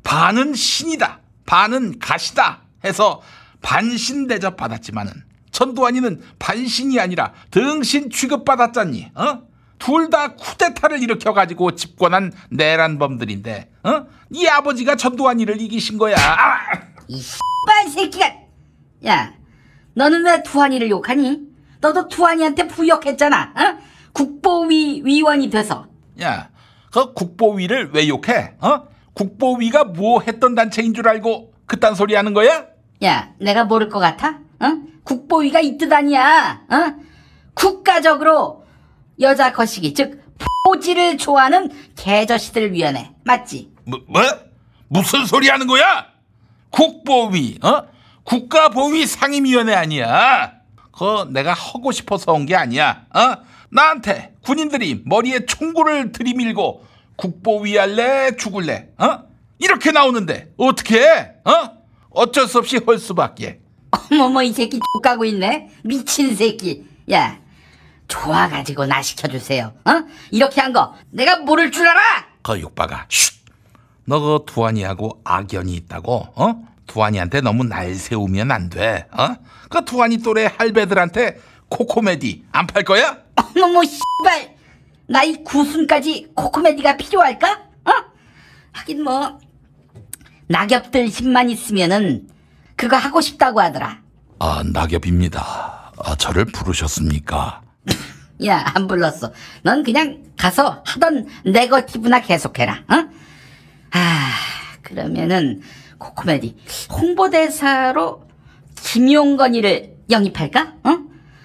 반은 0.04 0.56
신이다 0.56 1.20
반은 1.46 2.00
가시다 2.00 2.62
해서 2.84 3.22
반신 3.62 4.28
대접 4.28 4.56
받았지만은 4.58 5.12
전두환이는 5.52 6.22
반신이 6.40 7.00
아니라 7.00 7.34
등신 7.52 8.10
취급 8.10 8.46
받았잖니 8.46 9.12
어? 9.16 9.42
둘 9.80 10.10
다 10.10 10.36
쿠데타를 10.36 11.02
일으켜 11.02 11.34
가지고 11.34 11.76
집권한 11.76 12.32
내란범들인데 12.50 13.72
어? 13.84 14.06
네 14.30 14.48
아버지가 14.50 14.96
전두환이를 14.96 15.62
이기신 15.62 15.98
거야 15.98 16.16
아! 16.18 16.58
이 17.08 17.18
X발 17.18 17.90
새끼가. 17.90 18.34
야, 19.08 19.34
너는 19.94 20.26
왜 20.26 20.44
투환이를 20.44 20.90
욕하니? 20.90 21.40
너도 21.82 22.08
투환이한테 22.08 22.68
부역했잖아. 22.68 23.54
어? 23.56 23.78
국보위 24.14 25.02
위원이 25.06 25.50
돼서. 25.50 25.88
야, 26.22 26.50
그 26.92 27.14
국보위를 27.14 27.92
왜 27.94 28.08
욕해? 28.10 28.56
어? 28.62 28.88
국보위가 29.14 29.86
뭐 29.86 30.22
했던 30.22 30.56
단체인 30.56 30.94
줄 30.94 31.08
알고 31.08 31.54
그딴 31.66 31.96
소리 31.96 32.16
하는 32.16 32.34
거야? 32.34 32.66
야, 33.04 33.30
내가 33.40 33.64
모를 33.64 33.90
것 33.90 34.00
같아? 34.00 34.40
어? 34.60 34.78
국보위가 35.04 35.60
이뜻 35.62 35.92
아니야. 35.92 36.62
어? 36.70 36.96
국가적으로 37.54 38.66
여자 39.20 39.52
거시기, 39.54 39.94
즉 39.94 40.22
포지를 40.66 41.18
좋아하는 41.18 41.70
개저씨들 41.96 42.74
위원회. 42.74 43.12
맞지? 43.24 43.72
뭐, 43.86 44.00
뭐? 44.08 44.22
무슨 44.88 45.26
소리 45.26 45.50
하는 45.50 45.68
거야? 45.68 46.08
국보위, 46.72 47.60
어? 47.64 47.84
국가보위 48.24 49.06
상임위원회 49.08 49.74
아니야. 49.76 50.54
그거 50.92 51.26
내가 51.32 51.54
하고 51.54 51.92
싶어서 51.92 52.34
온 52.34 52.46
게 52.46 52.56
아니야. 52.56 53.06
어? 53.16 53.38
나한테 53.72 54.34
군인들이 54.44 55.04
머리에 55.06 55.46
총구를 55.46 56.12
들이밀고 56.12 56.86
국보위 57.16 57.78
할래 57.78 58.36
죽을래? 58.36 58.90
어? 58.98 59.24
이렇게 59.60 59.92
나오는데 59.92 60.52
어떻게 60.58 61.00
해? 61.02 61.32
어? 61.46 61.79
어쩔 62.12 62.48
수 62.48 62.58
없이 62.60 62.80
할 62.86 62.98
수밖에. 62.98 63.60
어머머, 64.12 64.42
이 64.44 64.52
새끼 64.54 64.80
X가고 64.98 65.26
있네? 65.26 65.70
미친 65.84 66.36
새끼. 66.36 66.86
야, 67.12 67.40
좋아가지고 68.08 68.86
나 68.86 69.02
시켜주세요. 69.02 69.74
어? 69.86 69.92
이렇게 70.32 70.62
한 70.62 70.74
거 70.74 70.96
내가 71.12 71.38
모를 71.38 71.72
줄 71.72 71.88
알아? 71.88 72.02
그 72.42 72.60
육바가 72.60 73.06
쉿. 73.10 73.40
너그 74.06 74.46
두환이하고 74.46 75.22
악연이 75.24 75.74
있다고? 75.76 76.28
어? 76.36 76.56
두환이한테 76.88 77.42
너무 77.42 77.64
날 77.64 77.94
세우면 77.94 78.52
안 78.52 78.70
돼. 78.70 79.08
어? 79.12 79.36
그 79.70 79.86
두환이 79.86 80.18
또래 80.20 80.50
할배들한테 80.58 81.40
코코메디 81.70 82.46
안 82.52 82.66
팔 82.68 82.84
거야? 82.84 83.18
어머머, 83.36 83.84
씨발. 83.84 84.56
나 85.08 85.24
이 85.24 85.44
구순까지 85.44 86.32
코코메디가 86.36 86.98
필요할까? 86.98 87.52
어? 87.86 87.92
하긴 88.72 89.04
뭐 89.04 89.40
낙엽들 90.50 91.08
힘만 91.08 91.50
있으면은 91.50 92.28
그거 92.76 92.98
하고 92.98 93.22
싶다고 93.22 93.62
하더라. 93.62 94.00
아, 94.40 94.64
낙엽입니다. 94.66 95.92
아, 96.04 96.16
저를 96.18 96.46
부르셨습니까? 96.46 97.62
야, 98.46 98.66
안 98.74 98.88
불렀어. 98.88 99.32
넌 99.64 99.84
그냥 99.84 100.24
가서 100.38 100.82
하던 100.86 101.28
네거티브나 101.46 102.22
계속해라. 102.22 102.84
어? 102.88 103.10
아, 103.92 104.32
그러면은 104.82 105.62
코코메디 106.00 106.56
홍보대사로 106.92 108.28
김용건이를 108.82 109.98
영입할까? 110.10 110.74
어? 110.84 110.98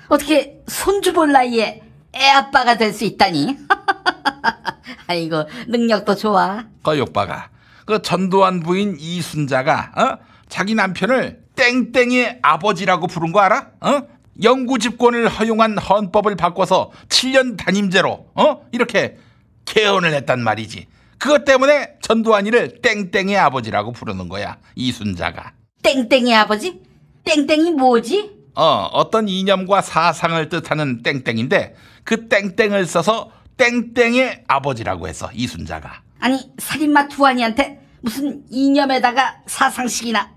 어떻게 0.09 0.63
손주 0.69 1.13
볼 1.13 1.31
나이에 1.33 1.83
애 2.15 2.31
아빠가 2.31 2.77
될 2.79 2.93
수 2.95 3.05
있다니? 3.05 3.57
아이고 5.09 5.45
능력도 5.67 6.15
좋아. 6.15 6.65
그 6.83 6.97
욕바가 6.97 7.51
그 7.85 8.03
전두환 8.03 8.61
부인 8.61 8.97
이순자가 8.99 9.93
어? 9.97 10.19
자기 10.49 10.75
남편을 10.75 11.45
땡땡의 11.57 12.41
아버지라고 12.43 13.07
부른 13.07 13.33
거 13.33 13.41
알아? 13.41 13.71
어? 13.81 14.03
영구 14.43 14.79
집권을 14.79 15.29
허용한 15.29 15.79
헌법을 15.79 16.37
바꿔서 16.37 16.91
7년 17.09 17.57
단임제로 17.57 18.31
어? 18.35 18.67
이렇게 18.73 19.17
개헌을 19.65 20.13
했단 20.15 20.43
말이지. 20.43 20.87
그것 21.19 21.45
때문에 21.45 21.95
전두환이를 22.03 22.83
땡땡의 22.83 23.37
아버지라고 23.39 23.93
부르는 23.93 24.29
거야. 24.29 24.59
이순자가. 24.75 25.53
땡땡이 25.83 26.35
아버지? 26.35 26.83
땡땡이 27.25 27.73
뭐지? 27.73 28.31
어, 28.57 28.89
어떤 28.93 29.29
이념과 29.29 29.81
사상을 29.81 30.49
뜻하는 30.49 31.03
땡땡인데 31.03 31.75
그 32.05 32.29
땡땡을 32.29 32.87
써서 32.87 33.31
땡땡의 33.57 34.45
아버지라고 34.47 35.09
해서 35.09 35.31
이순자가. 35.33 36.04
아니 36.25 36.41
살인마 36.57 37.09
두한이한테 37.09 37.81
무슨 38.01 38.43
이념에다가 38.49 39.43
사상식이나 39.47 40.31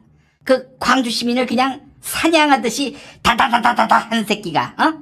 그 0.44 0.76
광주 0.80 1.10
시민을 1.10 1.46
그냥 1.46 1.80
사냥하듯이 2.02 2.98
다다다다다다 3.24 3.96
하는 3.98 4.26
새끼가 4.26 4.76
어? 4.78 5.02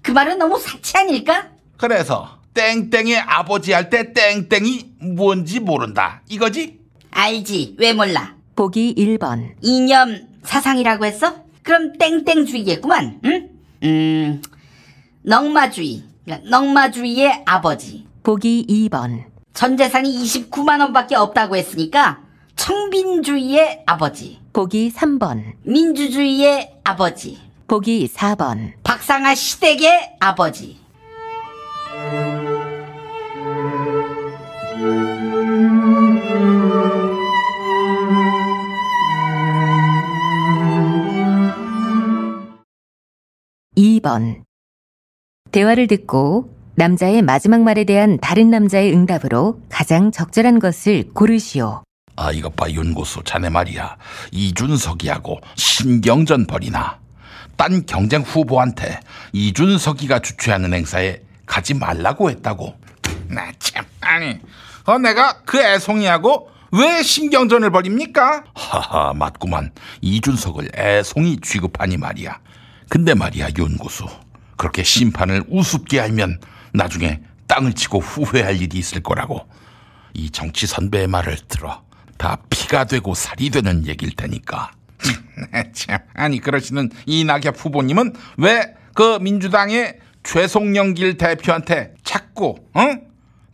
그 0.00 0.12
말은 0.12 0.38
너무 0.38 0.58
사치 0.58 0.96
아닐까? 0.96 1.50
그래서 1.76 2.38
땡땡의 2.54 3.18
아버지 3.18 3.72
할 3.74 3.90
때 3.90 4.14
땡땡이 4.14 4.94
뭔지 5.14 5.60
모른다. 5.60 6.22
이거지? 6.30 6.78
알지 7.10 7.76
왜 7.78 7.92
몰라 7.92 8.34
보기 8.56 8.94
1번, 8.96 9.56
이념 9.60 10.26
사상이라고 10.42 11.04
했어? 11.04 11.34
그럼 11.62 11.98
땡땡주의겠구만 11.98 13.20
응? 13.26 13.50
음 13.82 14.42
넝마주의 15.22 16.02
그러니까 16.24 16.48
넝마주의의 16.48 17.42
아버지 17.44 18.06
보기 18.22 18.66
2번, 18.90 19.24
전 19.54 19.76
재산이 19.76 20.10
29만 20.10 20.80
원밖에 20.80 21.14
없다고 21.14 21.56
했으니까 21.56 22.20
청빈주의의 22.56 23.84
아버지 23.86 24.40
보기 24.52 24.92
3번, 24.92 25.54
민주주의의 25.62 26.74
아버지 26.82 27.38
보기 27.68 28.08
4번, 28.08 28.72
박상아 28.82 29.34
시댁의 29.34 30.16
아버지. 30.20 30.82
이번. 43.76 44.44
대화를 45.50 45.86
듣고 45.86 46.50
남자의 46.76 47.22
마지막 47.22 47.60
말에 47.62 47.84
대한 47.84 48.18
다른 48.20 48.50
남자의 48.50 48.92
응답으로 48.92 49.60
가장 49.68 50.10
적절한 50.10 50.58
것을 50.58 51.04
고르시오. 51.14 51.82
아 52.16 52.32
이것 52.32 52.54
봐 52.56 52.68
윤고수. 52.70 53.22
자네 53.24 53.48
말이야. 53.48 53.96
이준석이하고 54.32 55.40
신경전 55.56 56.46
벌이나. 56.46 56.98
딴 57.56 57.86
경쟁 57.86 58.22
후보한테 58.22 58.98
이준석이가 59.32 60.18
주최하는 60.20 60.74
행사에 60.74 61.20
가지 61.46 61.74
말라고 61.74 62.30
했다고. 62.30 62.74
나 63.28 63.50
참 63.58 63.84
아니 64.00 64.38
어 64.86 64.98
내가 64.98 65.40
그 65.44 65.58
애송이하고 65.60 66.50
왜 66.72 67.02
신경전을 67.02 67.70
벌입니까? 67.70 68.44
하하 68.54 69.12
맞구만. 69.14 69.70
이준석을 70.00 70.70
애송이 70.76 71.38
취급하니 71.40 71.96
말이야. 71.98 72.38
근데 72.88 73.14
말이야 73.14 73.48
윤고수. 73.56 74.06
그렇게 74.56 74.82
심판을 74.82 75.44
우습게 75.48 76.00
알면 76.00 76.40
나중에 76.74 77.20
땅을 77.46 77.72
치고 77.72 78.00
후회할 78.00 78.60
일이 78.60 78.78
있을 78.78 79.02
거라고 79.02 79.46
이 80.12 80.30
정치 80.30 80.66
선배의 80.66 81.06
말을 81.06 81.36
들어 81.48 81.82
다 82.18 82.38
피가 82.50 82.84
되고 82.84 83.14
살이 83.14 83.50
되는 83.50 83.86
얘기일 83.86 84.14
테니까. 84.14 84.70
참, 85.72 85.98
아니 86.14 86.40
그러시는 86.40 86.90
이낙엽 87.06 87.54
후보님은 87.58 88.14
왜 88.38 88.84
그 88.94 89.18
민주당의 89.20 89.98
최송영길 90.22 91.18
대표한테 91.18 91.94
자꾸 92.04 92.54
어? 92.72 92.80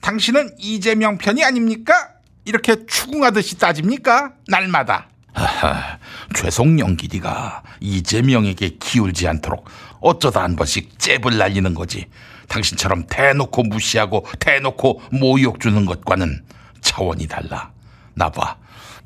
당신은 0.03 0.51
이재명 0.59 1.19
편이 1.19 1.43
아닙니까? 1.43 2.11
이렇게 2.45 2.87
추궁하듯이 2.87 3.59
따집니까? 3.59 4.33
날마다. 4.49 5.09
하하, 5.33 5.99
최송영길이가 6.35 7.63
이재명에게 7.81 8.77
기울지 8.79 9.29
않도록 9.29 9.69
어쩌다 10.01 10.43
한 10.43 10.57
번씩 10.57 10.99
잽을 10.99 11.39
날리는 11.39 11.75
거지. 11.75 12.07
당신처럼 12.51 13.07
대놓고 13.09 13.63
무시하고 13.63 14.27
대놓고 14.41 15.03
모욕 15.13 15.61
주는 15.61 15.87
것과는 15.87 16.45
차원이 16.81 17.29
달라. 17.29 17.71
나봐. 18.15 18.57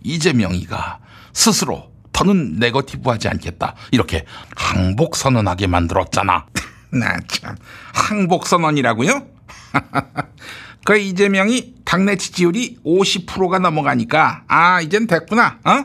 이재명이가 0.02 0.98
스스로 1.32 1.92
더는 2.12 2.56
네거티브 2.58 3.08
하지 3.10 3.28
않겠다. 3.28 3.74
이렇게 3.90 4.24
항복 4.56 5.14
선언하게 5.16 5.66
만들었잖아. 5.66 6.46
나 6.90 7.18
참 7.28 7.56
항복 7.92 8.46
선언이라고요? 8.46 9.26
그 10.84 10.96
이재명이 10.96 11.74
당내 11.84 12.16
지지율이 12.16 12.78
50%가 12.84 13.58
넘어가니까 13.58 14.44
아 14.48 14.80
이젠 14.80 15.06
됐구나. 15.06 15.58
어? 15.64 15.84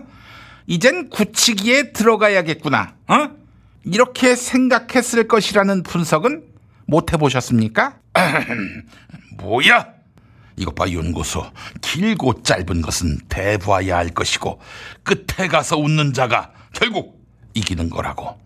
이젠 0.68 1.10
굳히기에 1.10 1.91
들어가야겠구나. 1.94 2.94
어? 3.07 3.30
이렇게 3.86 4.36
생각했을 4.36 5.27
것이라는 5.27 5.84
분석은 5.84 6.48
못 6.89 7.13
해보셨습니까? 7.13 7.97
뭐야? 9.37 9.87
이것 10.57 10.75
봐 10.75 10.89
윤고수 10.89 11.43
길고 11.81 12.43
짧은 12.43 12.81
것은 12.81 13.19
대부하야 13.29 13.95
할 13.95 14.09
것이고 14.09 14.59
끝에 15.03 15.47
가서 15.47 15.77
웃는 15.77 16.13
자가 16.13 16.51
결국 16.73 17.23
이기는 17.53 17.89
거라고. 17.89 18.37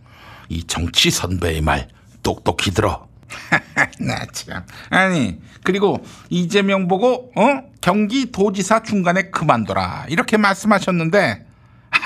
이 0.49 0.63
정치 0.65 1.09
선배의 1.09 1.61
말 1.61 1.87
똑똑히 2.21 2.71
들어. 2.71 3.07
나 3.99 4.25
참. 4.31 4.63
아니 4.89 5.39
그리고 5.63 6.05
이재명 6.29 6.87
보고 6.87 7.31
어? 7.35 7.63
경기도지사 7.81 8.83
중간에 8.83 9.31
그만둬라. 9.31 10.05
이렇게 10.09 10.37
말씀하셨는데 10.37 11.45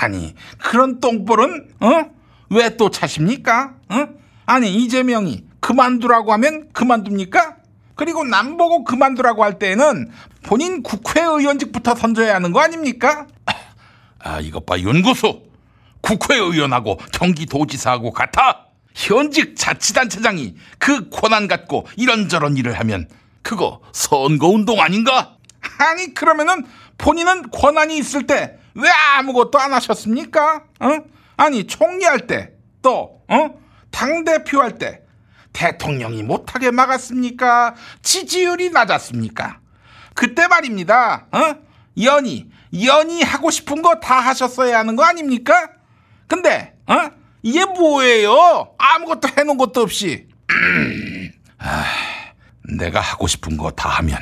아니 0.00 0.34
그런 0.58 1.00
똥볼은 1.00 1.68
어 1.80 2.18
왜 2.50 2.76
또 2.78 2.88
차십니까? 2.90 3.74
어? 3.90 4.08
아니 4.46 4.74
이재명이 4.74 5.44
그만두라고 5.72 6.32
하면 6.32 6.70
그만둡니까 6.72 7.56
그리고 7.94 8.24
남 8.24 8.56
보고 8.56 8.84
그만두라고 8.84 9.44
할 9.44 9.58
때에는 9.58 10.10
본인 10.42 10.82
국회의원직부터 10.82 11.92
던져야 11.92 12.36
하는 12.36 12.52
거 12.52 12.60
아닙니까? 12.60 13.26
아 14.18 14.40
이것 14.40 14.64
봐 14.64 14.78
윤구수 14.78 15.42
국회의원하고 16.00 16.96
경기도지사하고 17.12 18.12
같아 18.12 18.68
현직 18.94 19.56
자치단체장이 19.56 20.56
그 20.78 21.10
권한 21.10 21.46
갖고 21.48 21.86
이런저런 21.96 22.56
일을 22.56 22.72
하면 22.80 23.06
그거 23.42 23.82
선거운동 23.92 24.80
아닌가? 24.80 25.36
아니 25.78 26.14
그러면은 26.14 26.64
본인은 26.96 27.50
권한이 27.50 27.98
있을 27.98 28.26
때 28.26 28.58
왜 28.74 28.88
아무것도 28.88 29.58
안 29.58 29.74
하셨습니까? 29.74 30.62
어? 30.80 30.98
아니 31.36 31.66
총리할 31.66 32.26
때 32.26 32.52
또 32.80 33.20
어? 33.28 33.50
당대표 33.90 34.62
할 34.62 34.78
때 34.78 35.02
대통령이 35.52 36.22
못하게 36.22 36.70
막았습니까? 36.70 37.74
지지율이 38.02 38.70
낮았습니까? 38.70 39.58
그때 40.14 40.46
말입니다. 40.48 41.26
어? 41.32 41.56
연이 42.02 42.48
연이 42.84 43.22
하고 43.22 43.50
싶은 43.50 43.82
거 43.82 43.98
다 44.00 44.20
하셨어야 44.20 44.78
하는 44.78 44.94
거 44.96 45.04
아닙니까? 45.04 45.70
근데 46.26 46.74
어? 46.86 47.10
이게 47.42 47.64
뭐예요? 47.64 48.74
아무것도 48.78 49.28
해놓은 49.36 49.56
것도 49.56 49.82
없이. 49.82 50.28
아, 51.58 51.84
내가 52.76 53.00
하고 53.00 53.26
싶은 53.26 53.56
거 53.56 53.70
다 53.70 53.88
하면 53.88 54.18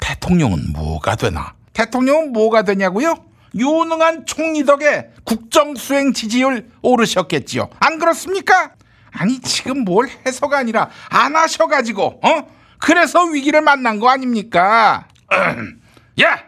대통령은 0.00 0.72
뭐가 0.72 1.16
되나? 1.16 1.54
대통령은 1.72 2.32
뭐가 2.32 2.62
되냐고요? 2.62 3.14
유능한 3.54 4.26
총리 4.26 4.64
덕에 4.64 5.10
국정 5.24 5.74
수행 5.76 6.12
지지율 6.12 6.68
오르셨겠지요. 6.82 7.70
안 7.80 7.98
그렇습니까? 7.98 8.72
아니 9.16 9.40
지금 9.40 9.84
뭘 9.84 10.08
해서가 10.26 10.58
아니라 10.58 10.90
안 11.08 11.36
하셔가지고 11.36 12.20
어? 12.22 12.54
그래서 12.78 13.24
위기를 13.24 13.62
만난 13.62 13.98
거 13.98 14.10
아닙니까? 14.10 15.08
야, 16.22 16.44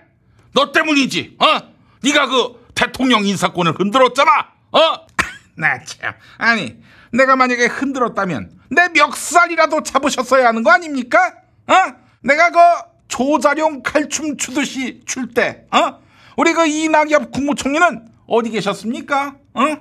너 0.52 0.70
때문이지. 0.72 1.38
어? 1.40 1.46
네가 2.02 2.26
그 2.26 2.66
대통령 2.74 3.24
인사권을 3.24 3.78
흔들었잖아. 3.78 4.30
어? 4.72 5.06
나 5.56 5.82
참. 5.84 6.12
아니, 6.38 6.76
내가 7.12 7.36
만약에 7.36 7.66
흔들었다면 7.66 8.50
내 8.70 8.88
멱살이라도 8.88 9.82
잡으셨어야 9.82 10.48
하는 10.48 10.62
거 10.62 10.70
아닙니까? 10.70 11.32
어? 11.68 11.74
내가 12.20 12.50
그 12.50 12.58
조자룡 13.08 13.82
칼춤 13.82 14.36
추듯이 14.36 15.02
출 15.06 15.28
때, 15.32 15.64
어? 15.72 16.00
우리 16.36 16.52
그 16.52 16.66
이낙엽 16.66 17.30
국무총리는 17.30 18.08
어디 18.26 18.50
계셨습니까? 18.50 19.36
어? 19.54 19.76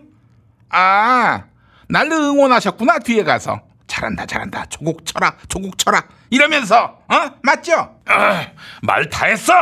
아, 0.69 1.43
날 1.87 2.11
응원하셨구나 2.11 2.99
뒤에 2.99 3.23
가서 3.23 3.61
잘한다 3.87 4.25
잘한다 4.25 4.65
조국 4.65 5.05
쳐라 5.05 5.35
조국 5.47 5.77
쳐라 5.77 6.03
이러면서 6.29 6.99
어 7.07 7.31
맞죠? 7.43 7.99
아, 8.07 8.47
말다 8.81 9.25
했어. 9.27 9.53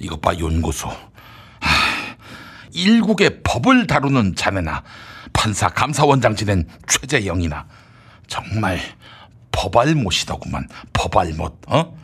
이것 0.00 0.20
봐 0.20 0.36
연구소. 0.36 0.88
하, 0.88 2.16
일국의 2.72 3.42
법을 3.44 3.86
다루는 3.86 4.34
자네나 4.34 4.82
판사 5.32 5.68
감사원장 5.68 6.34
지낸 6.34 6.68
최재영이나 6.88 7.66
정말 8.26 8.80
법알못이더구만 9.52 10.68
법알못 10.92 11.62
어? 11.68 11.96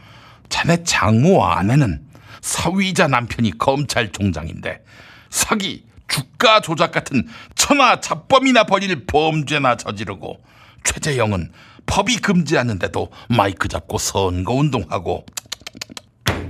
자네 0.49 0.83
장모와 0.85 1.59
아내는 1.59 2.07
사위자 2.41 3.09
남편이 3.09 3.59
검찰총장인데 3.59 4.85
사기 5.31 5.85
주가 6.11 6.61
조작 6.61 6.93
같은 6.93 7.27
천하 7.55 8.01
잡범이나 8.01 8.65
벌일 8.65 9.07
범죄나 9.07 9.77
저지르고 9.77 10.43
최재영은 10.85 11.53
법이 11.87 12.19
금지하는데도 12.19 13.11
마이크 13.29 13.69
잡고 13.69 13.99
선거 13.99 14.53
운동하고 14.55 15.25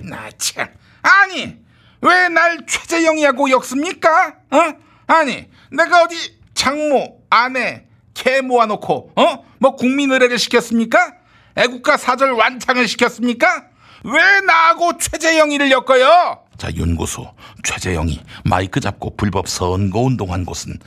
나 0.03 0.29
참 0.39 0.69
아니 1.03 1.57
왜 2.03 2.29
날 2.29 2.65
최재영이하고 2.67 3.51
엮습니까? 3.51 4.35
어? 4.51 4.73
아니 5.07 5.49
내가 5.71 6.03
어디 6.03 6.39
장모 6.55 7.23
아내 7.31 7.85
개 8.15 8.41
모아놓고 8.41 9.13
어? 9.17 9.45
뭐 9.59 9.77
국민 9.77 10.11
의례를 10.13 10.39
시켰습니까? 10.39 11.15
애국가 11.57 11.97
사절 11.97 12.33
완창을 12.33 12.89
시켰습니까? 12.89 13.65
왜 14.05 14.41
나하고 14.47 14.97
최재영이를 14.99 15.71
엮어요? 15.71 16.45
자 16.61 16.71
윤고수 16.75 17.27
최재영이 17.65 18.21
마이크 18.45 18.81
잡고 18.81 19.17
불법 19.17 19.49
선거운동한 19.49 20.45
곳은 20.45 20.79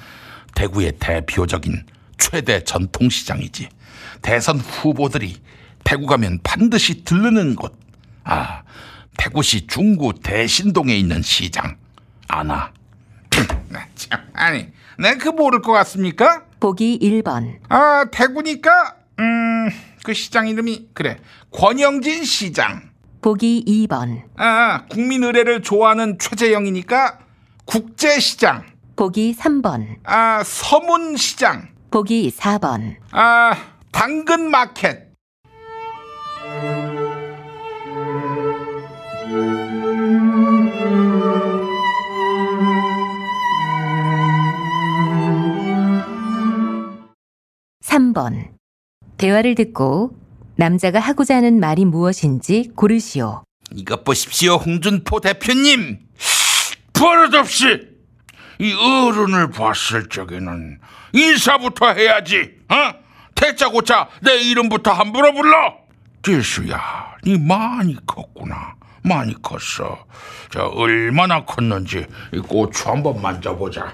대구의 0.54 0.94
대표적인 1.00 1.84
최대 2.20 2.64
전통시장이지 2.64 3.70
대선 4.22 4.60
후보들이 4.60 5.36
대구 5.84 6.06
가면 6.06 6.41
반드시 6.44 7.04
들르는 7.04 7.56
곳. 7.56 7.76
아, 8.24 8.62
대구시 9.18 9.66
중구 9.66 10.20
대신동에 10.22 10.95
있는 10.95 11.24
시장. 11.24 11.76
아나. 12.28 12.72
참, 13.95 14.22
아니, 14.34 14.68
내가 15.00 15.18
그 15.18 15.30
모를 15.30 15.64
것 15.64 15.72
같습니까? 15.72 16.44
보기 16.60 17.00
1번, 17.00 17.58
아, 17.70 18.06
대구니까, 18.12 18.95
음, 19.20 19.70
그 20.04 20.14
시장 20.14 20.48
이름이, 20.48 20.90
그래, 20.94 21.18
권영진 21.52 22.24
시장. 22.26 22.93
보기 23.24 23.64
2번, 23.66 24.22
아, 24.36 24.86
국민 24.90 25.24
의례를 25.24 25.62
좋아하는 25.62 26.20
최재영이니까 26.20 27.20
국제시장. 27.64 28.66
보기 28.98 29.34
3번, 29.34 29.95
아, 30.04 30.44
서문시장. 30.44 31.70
보기 31.90 32.30
4번, 32.32 32.98
아, 33.12 33.56
당근 33.94 34.52
마켓. 34.52 35.14
삼번 47.80 48.58
대화를 49.16 49.56
듣고 49.56 50.23
남자가 50.55 50.99
하고자 50.99 51.38
하는 51.38 51.59
말이 51.59 51.85
무엇인지 51.85 52.71
고르시오. 52.75 53.43
이것 53.71 54.03
보십시오, 54.03 54.55
홍준포 54.55 55.19
대표님. 55.21 55.99
버릇없이 56.93 57.88
이 58.59 58.73
어른을 58.73 59.49
봤을 59.49 60.07
적에는 60.09 60.80
인사부터 61.13 61.93
해야지. 61.93 62.51
어? 62.69 62.75
대자고차 63.35 64.09
내 64.21 64.38
이름부터 64.38 64.91
함부로 64.91 65.34
불러. 65.34 65.75
지수야, 66.21 67.15
니 67.25 67.38
많이 67.38 67.95
컸구나. 68.05 68.75
많이 69.01 69.35
컸어. 69.41 70.05
저 70.49 70.65
얼마나 70.67 71.43
컸는지 71.43 72.05
이 72.31 72.38
고추 72.39 72.89
한번 72.89 73.21
만져보자. 73.21 73.93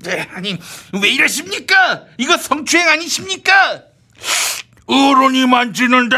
네, 0.00 0.26
아니 0.32 0.58
왜 1.00 1.08
이러십니까? 1.10 2.04
이거 2.18 2.36
성추행 2.36 2.88
아니십니까? 2.88 3.82
어른이 4.88 5.46
만지는데 5.46 6.16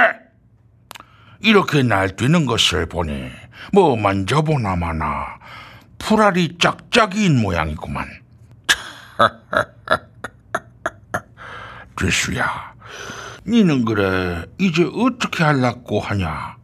이렇게 1.40 1.82
날뛰는 1.82 2.46
것을 2.46 2.86
보니 2.86 3.30
뭐 3.72 3.96
만져보나 3.96 4.76
마나 4.76 5.38
풀알이 5.98 6.56
짝짝이인 6.58 7.40
모양이구만. 7.40 8.06
지수야, 11.98 12.74
니는 13.46 13.84
그래 13.84 14.44
이제 14.58 14.88
어떻게 14.94 15.44
할라고 15.44 16.00
하냐? 16.00 16.56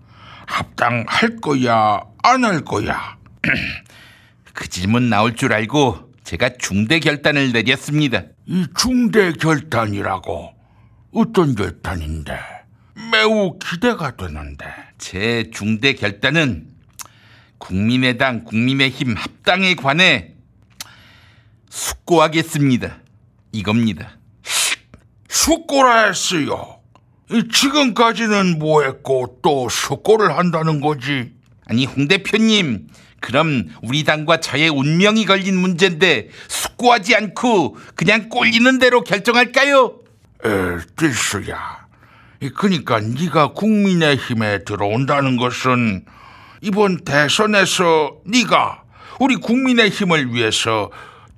합당할 0.47 1.37
거야, 1.43 2.01
안 2.23 2.45
할 2.45 2.63
거야? 2.65 3.19
그 4.55 4.67
질문 4.69 5.11
나올 5.11 5.37
줄 5.37 5.53
알고 5.53 6.13
제가 6.25 6.51
중대 6.59 6.99
결단을 6.99 7.53
내렸습니다. 7.53 8.23
이 8.47 8.67
중대 8.75 9.33
결단이라고 9.33 10.55
어떤 11.17 11.55
결단인데? 11.55 12.39
매우 13.11 13.59
기대가 13.59 14.15
되는데. 14.17 14.67
제 14.99 15.51
중대 15.51 15.95
결단은 15.95 16.69
국민의당 17.57 18.45
국민의힘 18.45 19.17
합당에 19.17 19.75
관해 19.77 20.35
숙고하겠습니다. 21.71 22.99
이겁니다. 23.53 24.19
숙고라 25.31 26.09
했어요. 26.09 26.81
이 27.31 27.49
지금까지는 27.51 28.59
뭐 28.59 28.83
했고 28.83 29.39
또 29.43 29.71
숙고를 29.71 30.37
한다는 30.37 30.83
거지. 30.83 31.33
아니 31.65 31.87
홍 31.87 32.09
대표님 32.09 32.89
그럼 33.21 33.71
우리 33.83 34.05
당과 34.05 34.41
저의 34.41 34.69
운명이 34.69 35.25
걸린 35.25 35.57
문제인데 35.57 36.29
숙고하지 36.49 37.17
않고 37.17 37.79
그냥 37.95 38.29
꼴리는 38.29 38.79
대로 38.79 39.03
결정할까요? 39.03 40.01
에, 40.45 40.79
뜰수야. 40.97 41.87
그러니까 42.55 43.01
네가 43.01 43.53
국민의힘에 43.53 44.65
들어온다는 44.65 45.37
것은 45.37 46.05
이번 46.61 47.05
대선에서 47.05 48.19
네가 48.27 48.83
우리 49.21 49.37
국민의힘을 49.37 50.35
위해서 50.35 50.91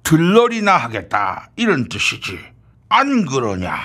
들러리나 0.03 0.77
하겠다 0.77 1.51
이런 1.57 1.89
뜻이지. 1.89 2.39
안 2.89 3.27
그러냐? 3.27 3.79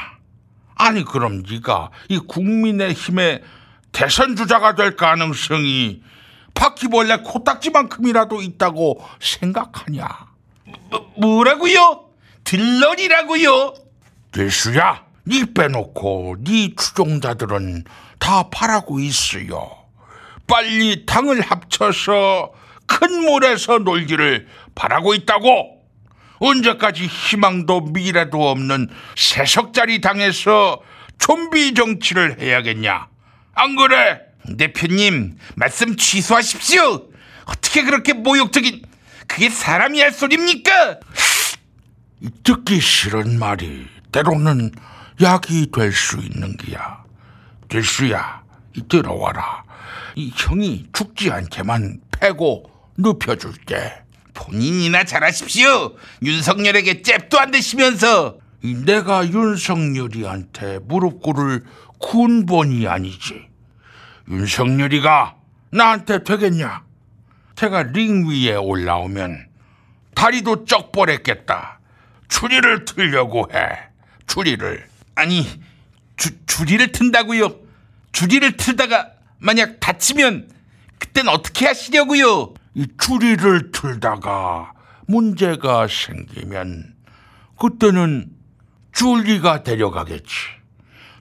아니 0.76 1.04
그럼 1.04 1.44
네가 1.48 1.92
이 2.10 2.20
국민의힘의 2.20 3.44
대선 3.92 4.36
주자가 4.36 4.76
될 4.76 4.96
가능성이 4.96 6.02
바퀴벌레 6.56 7.18
코딱지만큼이라도 7.18 8.42
있다고 8.42 9.04
생각하냐? 9.20 10.08
뭐, 10.90 11.14
뭐라고요? 11.18 12.10
들러리라고요? 12.44 13.74
대수야, 14.34 15.06
네 15.26 15.46
빼놓고 15.54 16.38
네 16.44 16.74
추종자들은 16.76 17.86
다 18.20 18.50
바라고 18.50 19.00
있어요. 19.00 19.72
빨리 20.48 21.06
당을 21.06 21.42
합쳐서 21.42 22.52
큰 22.86 23.26
물에서 23.26 23.80
놀기를 23.80 24.48
바라고 24.76 25.14
있다고. 25.14 25.82
언제까지 26.40 27.06
희망도 27.06 27.82
미래도 27.94 28.50
없는 28.50 28.90
세석짜리 29.16 30.02
당에서 30.02 30.82
좀비 31.20 31.74
정치를 31.74 32.42
해야겠냐? 32.42 33.08
안 33.54 33.76
그래? 33.76 34.20
대표님, 34.58 35.38
말씀 35.56 35.96
취소하십시오. 35.96 37.08
어떻게 37.46 37.84
그렇게 37.84 38.14
모욕적인 38.14 38.82
그게 39.28 39.50
사람이 39.50 40.02
할 40.02 40.12
소리입니까? 40.12 41.00
듣기 42.44 42.82
싫은 42.82 43.40
말이 43.40 43.93
때로는 44.14 44.72
약이 45.22 45.72
될 45.72 45.92
수 45.92 46.18
있는 46.18 46.56
기야. 46.56 47.04
대수야, 47.68 48.44
이 48.76 48.82
들어와라. 48.88 49.64
이 50.16 50.32
형이 50.36 50.88
죽지 50.94 51.32
않게만 51.32 52.00
패고 52.12 52.72
눕혀줄게. 52.98 54.04
본인이나 54.34 55.04
잘하십시오. 55.04 55.96
윤석열에게 56.22 57.02
잽도 57.02 57.40
안 57.40 57.52
되시면서. 57.52 58.38
이 58.62 58.76
내가 58.86 59.28
윤석열이한테 59.28 60.80
무릎 60.84 61.22
꿇을 61.22 61.64
군본이 62.00 62.88
아니지. 62.88 63.48
윤석열이가 64.30 65.36
나한테 65.72 66.24
되겠냐? 66.24 66.84
제가 67.56 67.84
링 67.84 68.28
위에 68.30 68.56
올라오면 68.56 69.48
다리도 70.16 70.66
쩍벌했겠다. 70.66 71.80
추리를 72.30 72.86
틀려고 72.86 73.50
해. 73.54 73.93
추리를. 74.28 74.88
아니 75.16 75.48
주, 76.18 76.32
줄이를 76.46 76.92
튼다고요? 76.92 77.56
줄이를 78.12 78.58
틀다가 78.58 79.12
만약 79.40 79.80
다치면 79.80 80.50
그땐 81.00 81.28
어떻게 81.28 81.66
하시려고요? 81.66 82.54
이 82.76 82.88
추리를 83.00 83.72
틀다가 83.72 84.74
문제가 85.06 85.88
생기면 85.88 86.96
그때는 87.58 88.30
줄리가 88.94 89.64
데려가겠지. 89.64 90.34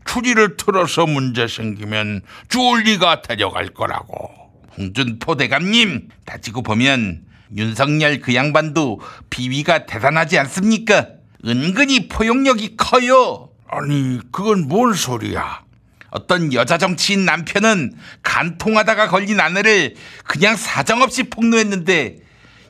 추리를 0.04 0.56
틀어서 0.56 1.06
문제 1.06 1.46
생기면 1.46 2.22
줄리가 2.48 3.22
데려갈 3.22 3.68
거라고. 3.68 4.30
홍준포 4.76 5.36
대감님 5.36 6.08
따지고 6.24 6.62
보면 6.62 7.24
윤석열 7.56 8.20
그 8.20 8.34
양반도 8.34 9.00
비위가 9.30 9.86
대단하지 9.86 10.38
않습니까? 10.38 11.08
은근히 11.44 12.08
포용력이 12.08 12.76
커요. 12.76 13.50
아니, 13.68 14.20
그건 14.30 14.68
뭔 14.68 14.94
소리야? 14.94 15.62
어떤 16.10 16.52
여자 16.52 16.76
정치인 16.76 17.24
남편은 17.24 17.94
간통하다가 18.22 19.08
걸린 19.08 19.40
아내를 19.40 19.94
그냥 20.24 20.56
사정없이 20.56 21.24
폭로했는데 21.24 22.18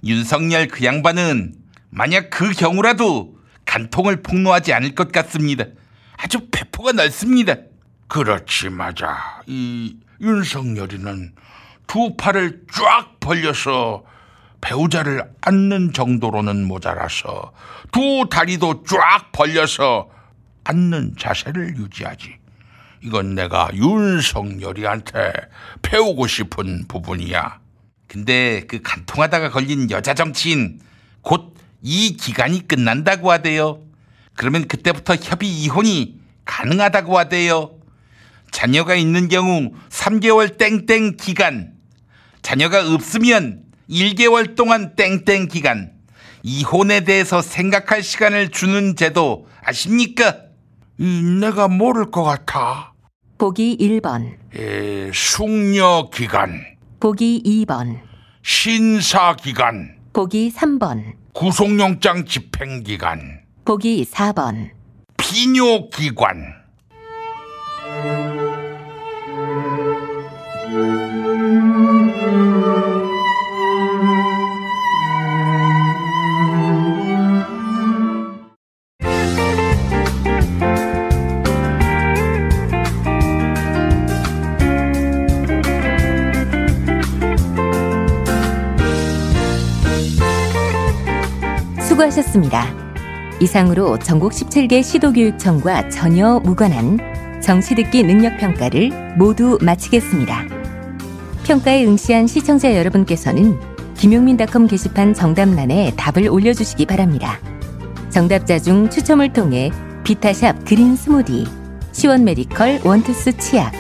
윤석열 0.05 0.69
그 0.69 0.85
양반은 0.85 1.55
만약 1.91 2.31
그 2.31 2.53
경우라도 2.53 3.37
간통을 3.67 4.23
폭로하지 4.23 4.73
않을 4.73 4.95
것 4.95 5.11
같습니다. 5.11 5.65
아주 6.17 6.49
배포가 6.51 6.93
넓습니다. 6.93 7.57
그렇지, 8.07 8.69
맞아. 8.71 9.43
이 9.47 9.97
윤석열이는 10.21 11.35
두 11.89 12.17
팔을 12.17 12.63
쫙 12.73 13.19
벌려서 13.19 14.05
배우자를 14.63 15.25
안는 15.43 15.93
정도로는 15.93 16.65
모자라서 16.65 17.53
두 17.93 18.27
다리도 18.31 18.85
쫙 18.85 19.31
벌려서 19.33 20.09
앉는 20.65 21.17
자세를 21.19 21.77
유지하지. 21.77 22.37
이건 23.03 23.35
내가 23.35 23.69
윤석열이한테 23.75 25.33
배우고 25.83 26.27
싶은 26.27 26.87
부분이야. 26.89 27.61
근데 28.09 28.63
그 28.67 28.81
간통하다가 28.81 29.51
걸린 29.51 29.91
여자 29.91 30.15
정치인 30.15 30.81
곧 31.21 31.53
이 31.83 32.17
기간이 32.17 32.69
끝난다고 32.69 33.31
하대요. 33.33 33.83
그러면 34.35 34.67
그때부터 34.69 35.17
협의 35.17 35.51
이혼이 35.51 36.21
가능하다고 36.45 37.19
하대요. 37.19 37.77
자녀가 38.51 38.95
있는 38.95 39.29
경우 39.29 39.73
3개월 39.89 40.57
땡땡 40.59 41.17
기간, 41.17 41.73
자녀가 42.41 42.87
없으면 42.87 43.65
1개월 43.93 44.57
동안 44.57 44.97
땡땡 44.97 45.49
기간, 45.49 45.93
이혼에 46.43 47.05
대해서 47.05 47.43
생각할 47.43 48.03
시간을 48.03 48.49
주는 48.49 48.97
제도 48.97 49.47
아십니까? 49.63 50.37
이 50.99 51.23
내가 51.41 51.69
모를 51.69 52.11
것 52.11 52.23
같아. 52.23 52.95
보기 53.37 53.77
1번, 53.79 54.37
에, 54.57 55.11
숙려 55.13 56.09
기간, 56.13 56.65
보기 57.01 57.43
2번, 57.45 58.01
신사 58.43 59.37
기간, 59.37 59.97
보기 60.15 60.51
3번, 60.55 61.13
구속영장 61.35 62.25
집행 62.25 62.83
기간, 62.83 63.43
보기 63.67 64.07
4번, 64.11 64.71
비뇨 65.19 65.91
기관. 65.91 66.63
하셨습니다. 92.13 92.67
이상으로 93.41 93.99
전국 93.99 94.33
17개 94.33 94.83
시도교육청과 94.83 95.89
전혀 95.89 96.41
무관한 96.41 96.99
정치 97.41 97.75
듣기 97.75 98.03
능력 98.03 98.37
평가를 98.39 99.17
모두 99.17 99.59
마치겠습니다. 99.61 100.45
평가에 101.45 101.85
응시한 101.85 102.27
시청자 102.27 102.77
여러분께서는 102.77 103.59
김용민닷컴 103.97 104.67
게시판 104.67 105.15
정답란에 105.15 105.95
답을 105.97 106.29
올려주시기 106.29 106.87
바랍니다. 106.87 107.41
정답자 108.11 108.59
중 108.59 108.91
추첨을 108.91 109.33
통해 109.33 109.71
비타샵 110.05 110.65
그린 110.65 110.95
스무디, 110.97 111.47
시원 111.93 112.25
메디컬 112.25 112.81
원투스 112.85 113.39
치약, 113.39 113.73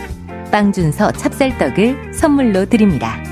빵준서 0.50 1.12
찹쌀떡을 1.12 2.14
선물로 2.14 2.66
드립니다. 2.66 3.31